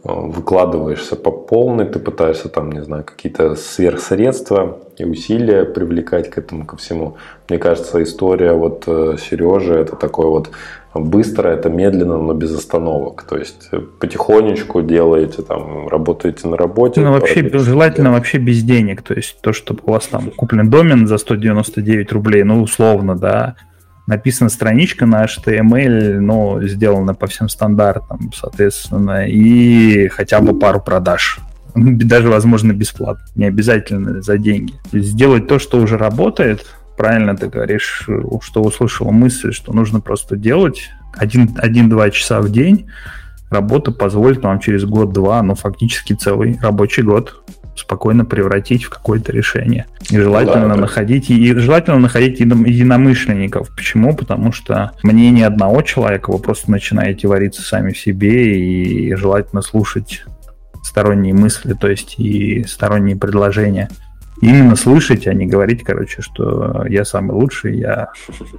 Э, 0.05 0.13
выкладываешься 0.13 1.17
по 1.17 1.31
полной, 1.31 1.87
ты 1.87 1.99
пытаешься 1.99 2.51
там, 2.51 2.71
не 2.71 2.83
знаю, 2.83 3.05
какие-то 3.05 3.55
сверхсредства 3.55 4.79
и 4.99 5.05
усилия 5.05 5.65
привлекать 5.65 6.29
к 6.29 6.37
этому, 6.37 6.67
ко 6.67 6.77
всему. 6.77 7.17
Мне 7.49 7.59
кажется, 7.59 8.03
история 8.03 8.53
вот 8.53 8.85
э, 8.87 9.17
Сережи 9.19 9.75
это 9.75 9.97
такое 9.97 10.27
вот 10.27 10.51
быстро, 10.95 11.49
это 11.49 11.69
медленно, 11.69 12.19
но 12.19 12.35
без 12.35 12.55
остановок. 12.55 13.25
То 13.29 13.37
есть 13.37 13.69
э, 13.73 13.79
потихонечку 13.79 14.83
делаете, 14.83 15.43
там, 15.43 15.89
работаете 15.89 16.49
на 16.49 16.57
работе. 16.57 17.01
Ну, 17.01 17.13
вообще, 17.13 17.49
желательно 17.59 18.13
вообще 18.13 18.39
без 18.39 18.63
денег. 18.63 19.03
То 19.03 19.15
есть 19.15 19.41
то, 19.41 19.53
чтобы 19.53 19.81
у 19.85 19.93
вас 19.93 20.07
там 20.07 20.31
куплен 20.31 20.71
домен 20.71 21.07
за 21.07 21.19
199 21.19 22.13
рублей, 22.13 22.45
ну, 22.45 22.63
условно, 22.63 23.17
да, 23.17 23.57
написана 24.07 24.51
страничка 24.51 25.07
на 25.07 25.25
HTML, 25.25 26.21
но 26.21 26.63
сделана 26.63 27.15
по 27.15 27.27
всем 27.27 27.49
стандартам, 27.49 28.31
соответственно, 28.35 29.27
и 29.27 30.09
хотя 30.09 30.41
бы 30.41 30.59
пару 30.59 30.81
продаж. 30.81 31.41
Даже, 31.75 32.29
возможно, 32.29 32.73
бесплатно, 32.73 33.25
не 33.35 33.47
обязательно 33.47 34.23
за 34.23 34.39
деньги. 34.39 34.75
Сделать 34.93 35.49
то, 35.49 35.59
что 35.59 35.79
уже 35.79 35.97
работает, 35.97 36.67
правильно 36.97 37.37
ты 37.37 37.49
говоришь, 37.49 38.09
что 38.43 38.63
услышала 38.63 39.11
мысль, 39.11 39.53
что 39.53 39.73
нужно 39.73 40.01
просто 40.01 40.37
делать 40.37 40.91
один-два 41.17 42.11
часа 42.11 42.41
в 42.41 42.51
день, 42.51 42.89
работа 43.51 43.93
позволит 43.93 44.43
вам 44.43 44.59
через 44.59 44.85
год-два, 44.85 45.43
ну, 45.43 45.55
фактически 45.55 46.13
целый 46.15 46.59
рабочий 46.61 47.03
год 47.03 47.43
спокойно 47.77 48.25
превратить 48.25 48.85
в 48.85 48.91
какое-то 48.91 49.33
решение. 49.33 49.87
И 50.11 50.17
желательно 50.17 50.69
да, 50.69 50.77
находить 50.77 51.31
и 51.31 51.55
желательно 51.55 51.99
находить 51.99 52.39
единомышленников. 52.41 53.75
Почему? 53.75 54.15
Потому 54.15 54.53
что 54.53 54.93
мнение 55.03 55.47
одного 55.47 55.83
человека 55.83 56.31
вы 56.31 56.39
просто 56.39 56.71
начинаете 56.71 57.27
вариться 57.27 57.63
сами 57.63 57.93
в 57.93 57.99
себе 57.99 58.57
и 58.57 59.15
желательно 59.17 59.61
слушать 59.61 60.25
сторонние 60.85 61.35
мысли, 61.35 61.73
то 61.73 61.89
есть 61.89 62.19
и 62.19 62.65
сторонние 62.65 63.17
предложения. 63.17 63.89
Именно 64.45 64.77
слышать, 64.77 65.27
а 65.27 65.33
не 65.33 65.47
говорить, 65.47 65.83
короче, 65.83 66.21
что 66.21 66.85
я 66.87 67.07
самый 67.07 67.33
лучший, 67.33 67.79
я 67.79 68.11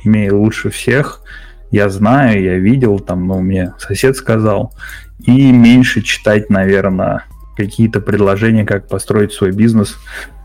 имею 0.03 0.39
лучше 0.39 0.71
всех, 0.71 1.21
я 1.69 1.89
знаю, 1.89 2.41
я 2.41 2.57
видел, 2.57 2.99
там, 2.99 3.27
ну, 3.27 3.39
мне 3.39 3.71
сосед 3.77 4.17
сказал. 4.17 4.73
И 5.19 5.51
меньше 5.51 6.01
читать, 6.01 6.49
наверное, 6.49 7.25
какие-то 7.55 8.01
предложения, 8.01 8.65
как 8.65 8.87
построить 8.87 9.31
свой 9.31 9.51
бизнес 9.51 9.97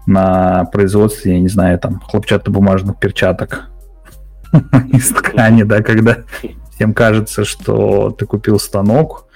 на 0.04 0.66
производстве, 0.66 1.32
я 1.32 1.40
не 1.40 1.48
знаю, 1.48 1.78
там, 1.78 2.00
хлопчатобумажных 2.00 2.98
перчаток 2.98 3.70
из 4.92 5.08
ткани, 5.08 5.62
да, 5.62 5.82
когда 5.82 6.18
всем 6.74 6.92
кажется, 6.92 7.46
что 7.46 8.10
ты 8.10 8.26
купил 8.26 8.58
станок, 8.58 9.26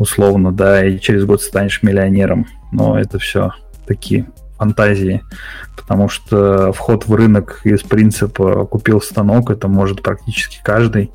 условно, 0.00 0.50
да, 0.50 0.84
и 0.84 0.98
через 0.98 1.24
год 1.24 1.42
станешь 1.42 1.84
миллионером. 1.84 2.48
Но 2.72 2.98
это 2.98 3.20
все 3.20 3.52
такие 3.86 4.26
фантазии, 4.56 5.22
потому 5.76 6.08
что 6.08 6.72
вход 6.72 7.06
в 7.06 7.14
рынок 7.14 7.60
из 7.64 7.82
принципа 7.82 8.64
купил 8.66 9.00
станок, 9.00 9.50
это 9.50 9.68
может 9.68 10.02
практически 10.02 10.60
каждый 10.62 11.10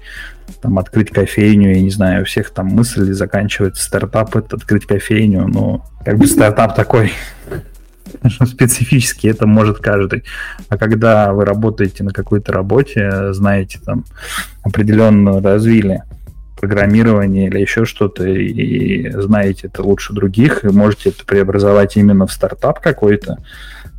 там 0.62 0.80
открыть 0.80 1.12
кофейню, 1.12 1.76
я 1.76 1.82
не 1.82 1.90
знаю, 1.90 2.24
у 2.24 2.26
всех 2.26 2.50
там 2.52 2.68
мысли 2.68 3.12
заканчивается 3.12 3.84
стартап, 3.84 4.36
это 4.36 4.56
открыть 4.56 4.86
кофейню, 4.86 5.48
но 5.48 5.86
как 6.04 6.18
бы 6.18 6.28
стартап 6.28 6.76
такой 6.76 7.14
специфический, 8.46 9.30
это 9.30 9.48
может 9.48 9.80
каждый. 9.80 10.24
А 10.70 10.78
когда 10.78 11.34
вы 11.34 11.46
работаете 11.46 12.04
на 12.04 12.12
какой-то 12.12 12.52
работе, 12.52 13.34
знаете, 13.34 13.80
там 13.84 14.06
определенно 14.64 15.42
развили 15.42 16.04
программирование 16.60 17.48
или 17.48 17.60
еще 17.60 17.86
что-то, 17.86 18.28
и 18.28 19.10
знаете 19.12 19.68
это 19.68 19.84
лучше 19.84 20.14
других, 20.14 20.64
и 20.64 20.70
можете 20.70 21.10
это 21.10 21.26
преобразовать 21.26 21.98
именно 21.98 22.28
в 22.28 22.32
стартап 22.32 22.80
какой-то, 22.82 23.38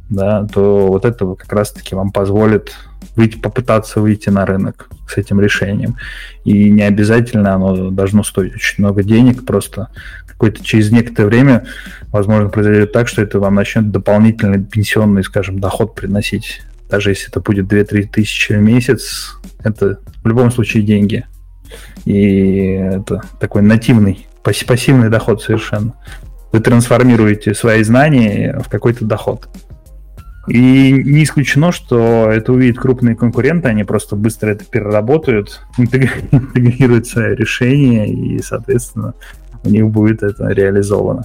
да, 0.09 0.47
то 0.53 0.89
вот 0.89 1.05
это 1.05 1.35
как 1.35 1.53
раз-таки 1.53 1.95
вам 1.95 2.11
позволит 2.11 2.73
выйти, 3.17 3.39
попытаться 3.39 4.01
выйти 4.01 4.29
на 4.29 4.45
рынок 4.45 4.89
с 5.09 5.17
этим 5.17 5.41
решением. 5.41 5.97
И 6.45 6.71
не 6.71 6.83
обязательно 6.83 7.55
оно 7.55 7.91
должно 7.91 8.23
стоить 8.23 8.55
очень 8.55 8.83
много 8.85 9.03
денег, 9.03 9.47
просто 9.47 9.89
какой-то 10.27 10.65
через 10.65 10.91
некоторое 10.91 11.29
время, 11.29 11.67
возможно, 12.09 12.49
произойдет 12.49 12.93
так, 12.93 13.09
что 13.09 13.23
это 13.23 13.39
вам 13.39 13.55
начнет 13.55 13.91
дополнительный 13.91 14.63
пенсионный, 14.63 15.23
скажем, 15.23 15.59
доход 15.59 15.95
приносить. 15.95 16.63
Даже 16.89 17.11
если 17.11 17.29
это 17.29 17.41
будет 17.41 17.73
2-3 17.73 18.09
тысячи 18.11 18.55
в 18.55 18.61
месяц, 18.61 19.37
это 19.63 20.01
в 20.25 20.27
любом 20.27 20.51
случае 20.51 20.83
деньги. 20.83 21.27
И 22.05 22.73
это 22.73 23.23
такой 23.39 23.63
нативный, 23.63 24.27
пассивный 24.43 25.09
доход 25.09 25.43
совершенно. 25.43 25.95
Вы 26.53 26.61
трансформируете 26.61 27.55
свои 27.55 27.83
знания 27.83 28.59
в 28.65 28.69
какой-то 28.69 29.05
доход. 29.05 29.49
И 30.49 30.93
не 30.93 31.23
исключено, 31.23 31.71
что 31.71 32.29
это 32.31 32.53
увидят 32.53 32.79
крупные 32.79 33.15
конкуренты, 33.15 33.69
они 33.69 33.85
просто 33.85 34.17
быстро 34.17 34.51
это 34.51 34.65
переработают, 34.65 35.61
интегрируют 35.79 37.07
свое 37.07 37.37
решение, 37.37 38.09
и, 38.09 38.43
соответственно, 38.43 39.15
у 39.63 39.69
них 39.69 39.87
будет 39.89 40.23
это 40.23 40.49
реализовано. 40.49 41.25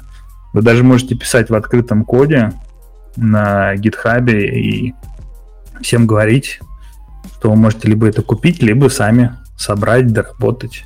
Вы 0.53 0.61
даже 0.61 0.83
можете 0.83 1.15
писать 1.15 1.49
в 1.49 1.55
открытом 1.55 2.05
коде 2.05 2.51
на 3.15 3.75
GitHub 3.75 4.31
и 4.31 4.93
всем 5.81 6.07
говорить, 6.07 6.59
что 7.37 7.49
вы 7.49 7.55
можете 7.55 7.87
либо 7.87 8.07
это 8.07 8.21
купить, 8.21 8.61
либо 8.61 8.89
сами 8.89 9.31
собрать, 9.57 10.07
доработать. 10.07 10.85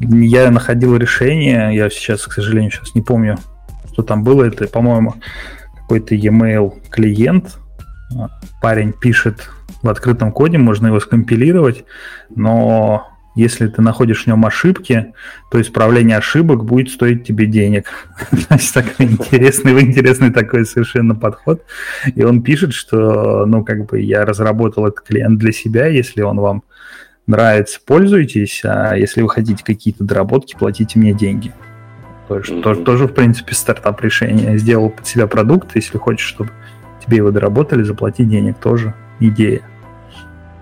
Я 0.00 0.50
находил 0.50 0.96
решение, 0.96 1.74
я 1.74 1.90
сейчас, 1.90 2.26
к 2.26 2.32
сожалению, 2.32 2.70
сейчас 2.70 2.94
не 2.94 3.02
помню 3.02 3.38
что 4.00 4.02
там 4.02 4.24
было. 4.24 4.44
Это, 4.44 4.66
по-моему, 4.66 5.14
какой-то 5.76 6.14
e-mail 6.14 6.72
клиент. 6.90 7.58
Парень 8.62 8.92
пишет 8.92 9.50
в 9.82 9.88
открытом 9.88 10.32
коде, 10.32 10.58
можно 10.58 10.88
его 10.88 11.00
скомпилировать, 11.00 11.84
но 12.34 13.06
если 13.36 13.68
ты 13.68 13.80
находишь 13.80 14.24
в 14.24 14.26
нем 14.26 14.44
ошибки, 14.44 15.14
то 15.50 15.60
исправление 15.60 16.16
ошибок 16.16 16.64
будет 16.64 16.90
стоить 16.90 17.24
тебе 17.24 17.46
денег. 17.46 17.86
Значит, 18.32 18.72
такой 18.74 19.06
интересный, 19.06 19.80
интересный 19.80 20.30
такой 20.30 20.66
совершенно 20.66 21.14
подход. 21.14 21.62
И 22.14 22.24
он 22.24 22.42
пишет, 22.42 22.74
что, 22.74 23.46
ну, 23.46 23.64
как 23.64 23.86
бы 23.86 24.00
я 24.00 24.24
разработал 24.24 24.86
этот 24.86 25.02
клиент 25.02 25.38
для 25.38 25.52
себя, 25.52 25.86
если 25.86 26.22
он 26.22 26.40
вам 26.40 26.64
нравится, 27.26 27.80
пользуйтесь, 27.84 28.62
а 28.64 28.94
если 28.94 29.22
вы 29.22 29.28
хотите 29.28 29.64
какие-то 29.64 30.04
доработки, 30.04 30.56
платите 30.58 30.98
мне 30.98 31.12
деньги. 31.12 31.52
Тоже, 32.28 32.54
mm-hmm. 32.54 32.62
тоже, 32.62 32.82
тоже, 32.82 33.06
в 33.06 33.14
принципе, 33.14 33.54
стартап 33.54 34.00
решение. 34.02 34.56
Сделал 34.58 34.90
под 34.90 35.06
себя 35.06 35.26
продукт, 35.26 35.74
если 35.74 35.98
хочешь, 35.98 36.26
чтобы 36.26 36.50
тебе 37.04 37.18
его 37.18 37.30
доработали, 37.30 37.82
заплати 37.82 38.24
денег, 38.24 38.58
тоже 38.58 38.94
идея. 39.18 39.62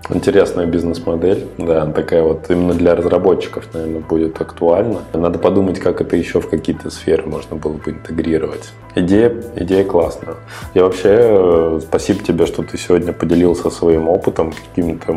Интересная 0.09 0.65
бизнес-модель, 0.65 1.47
да, 1.57 1.85
такая 1.85 2.23
вот 2.23 2.49
именно 2.49 2.73
для 2.73 2.95
разработчиков, 2.95 3.65
наверное, 3.73 3.99
будет 3.99 4.41
актуальна. 4.41 5.01
Надо 5.13 5.37
подумать, 5.37 5.79
как 5.79 6.01
это 6.01 6.15
еще 6.15 6.41
в 6.41 6.49
какие-то 6.49 6.89
сферы 6.89 7.27
можно 7.27 7.55
было 7.57 7.73
бы 7.73 7.91
интегрировать. 7.91 8.71
Идея, 8.95 9.31
идея 9.55 9.83
классная. 9.83 10.35
Я 10.73 10.83
вообще 10.83 11.09
э, 11.11 11.79
спасибо 11.83 12.23
тебе, 12.23 12.47
что 12.47 12.63
ты 12.63 12.75
сегодня 12.77 13.13
поделился 13.13 13.69
своим 13.69 14.09
опытом, 14.09 14.51
какими-то 14.51 15.13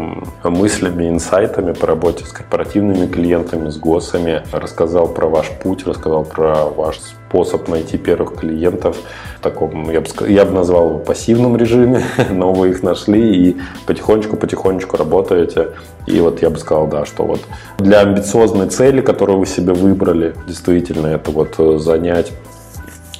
мыслями, 0.51 1.09
инсайтами 1.09 1.72
по 1.72 1.87
работе 1.87 2.26
с 2.26 2.33
корпоративными 2.33 3.07
клиентами, 3.07 3.70
с 3.70 3.78
ГОСами. 3.78 4.43
Рассказал 4.53 5.09
про 5.09 5.26
ваш 5.26 5.51
путь, 5.62 5.87
рассказал 5.87 6.24
про 6.24 6.66
ваш 6.66 6.99
способ 6.99 7.66
найти 7.68 7.97
первых 7.97 8.37
клиентов 8.37 8.99
в 9.39 9.41
таком, 9.41 9.91
я 9.91 10.03
бы, 10.03 10.07
я 10.28 10.45
бы 10.45 10.53
назвал 10.53 10.91
его 10.91 10.99
пассивном 10.99 11.57
режиме, 11.57 12.03
но 12.30 12.53
вы 12.53 12.70
их 12.70 12.83
нашли 12.83 13.49
и 13.49 13.57
потихонечку-потихонечку 13.87 14.71
работаете. 14.96 15.70
И 16.06 16.20
вот 16.20 16.42
я 16.42 16.50
бы 16.50 16.58
сказал, 16.58 16.86
да, 16.86 17.06
что 17.06 17.24
вот 17.24 17.40
для 17.78 18.00
амбициозной 18.00 18.68
цели, 18.68 19.00
которую 19.00 19.38
вы 19.38 19.46
себе 19.46 19.72
выбрали, 19.72 20.34
действительно, 20.46 21.06
это 21.08 21.30
вот 21.30 21.54
э, 21.58 21.78
занять 21.78 22.32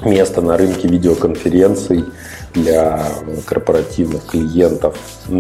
место 0.05 0.41
на 0.41 0.57
рынке 0.57 0.89
видеоконференций 0.89 2.05
для 2.55 3.03
корпоративных 3.47 4.27
клиентов, 4.27 4.97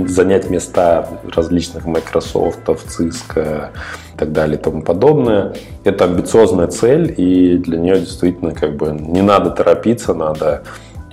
занять 0.06 0.48
места 0.48 1.08
различных 1.34 1.84
Microsoft, 1.84 2.60
Cisco 2.66 3.70
и 4.14 4.18
так 4.18 4.32
далее 4.32 4.58
и 4.58 4.62
тому 4.62 4.82
подобное. 4.82 5.54
Это 5.84 6.04
амбициозная 6.04 6.68
цель, 6.68 7.12
и 7.16 7.58
для 7.58 7.78
нее 7.78 8.00
действительно 8.00 8.52
как 8.52 8.76
бы 8.76 8.92
не 8.92 9.20
надо 9.20 9.50
торопиться, 9.50 10.14
надо 10.14 10.62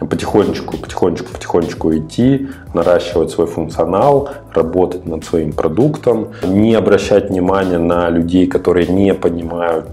потихонечку, 0.05 0.77
потихонечку, 0.77 1.31
потихонечку 1.33 1.95
идти, 1.95 2.49
наращивать 2.73 3.31
свой 3.31 3.47
функционал, 3.47 4.29
работать 4.53 5.05
над 5.05 5.25
своим 5.25 5.53
продуктом, 5.53 6.29
не 6.43 6.73
обращать 6.75 7.29
внимания 7.29 7.77
на 7.77 8.09
людей, 8.09 8.47
которые 8.47 8.87
не 8.87 9.13
понимают, 9.13 9.87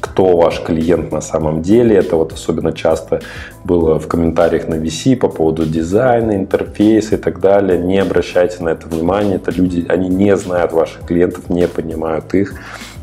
кто 0.00 0.36
ваш 0.36 0.60
клиент 0.60 1.12
на 1.12 1.20
самом 1.20 1.62
деле. 1.62 1.96
Это 1.96 2.16
вот 2.16 2.32
особенно 2.32 2.72
часто 2.72 3.20
было 3.64 3.98
в 3.98 4.06
комментариях 4.06 4.68
на 4.68 4.74
VC 4.74 5.16
по 5.16 5.28
поводу 5.28 5.66
дизайна, 5.66 6.36
интерфейса 6.36 7.16
и 7.16 7.18
так 7.18 7.40
далее. 7.40 7.78
Не 7.78 7.98
обращайте 7.98 8.62
на 8.62 8.70
это 8.70 8.86
внимания. 8.88 9.36
Это 9.36 9.50
люди, 9.50 9.84
они 9.88 10.08
не 10.08 10.36
знают 10.36 10.72
ваших 10.72 11.04
клиентов, 11.06 11.50
не 11.50 11.66
понимают 11.66 12.32
их. 12.34 12.54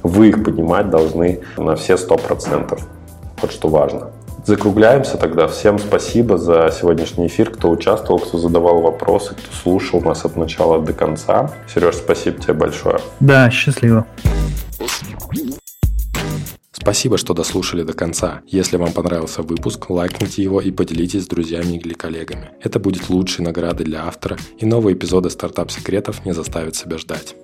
Вы 0.03 0.29
их 0.29 0.43
понимать 0.43 0.89
должны 0.89 1.39
на 1.57 1.75
все 1.75 1.97
сто 1.97 2.15
процентов. 2.15 2.87
Вот 3.41 3.51
что 3.51 3.67
важно. 3.67 4.14
Закругляемся 4.45 5.17
тогда. 5.17 5.47
Всем 5.47 5.79
спасибо 5.79 6.37
за 6.37 6.71
сегодняшний 6.71 7.25
эфир, 7.25 7.49
кто 7.49 7.71
участвовал, 7.71 8.19
кто 8.19 8.37
задавал 8.37 8.79
вопросы, 8.81 9.33
кто 9.33 9.55
слушал 9.55 10.01
нас 10.01 10.23
от 10.23 10.37
начала 10.37 10.79
до 10.79 10.93
конца. 10.93 11.51
Сереж, 11.73 11.95
спасибо 11.95 12.39
тебе 12.39 12.53
большое. 12.53 12.99
Да, 13.19 13.49
счастливо. 13.49 14.05
Спасибо, 16.71 17.17
что 17.17 17.33
дослушали 17.33 17.81
до 17.81 17.93
конца. 17.93 18.41
Если 18.45 18.77
вам 18.77 18.91
понравился 18.91 19.41
выпуск, 19.41 19.89
лайкните 19.89 20.43
его 20.43 20.61
и 20.61 20.69
поделитесь 20.69 21.23
с 21.23 21.27
друзьями 21.27 21.77
или 21.77 21.93
коллегами. 21.93 22.51
Это 22.61 22.79
будет 22.79 23.09
лучшей 23.09 23.43
наградой 23.43 23.87
для 23.87 24.05
автора, 24.05 24.37
и 24.59 24.67
новые 24.67 24.95
эпизоды 24.95 25.31
стартап-секретов 25.31 26.23
не 26.23 26.33
заставят 26.33 26.75
себя 26.75 26.99
ждать. 26.99 27.35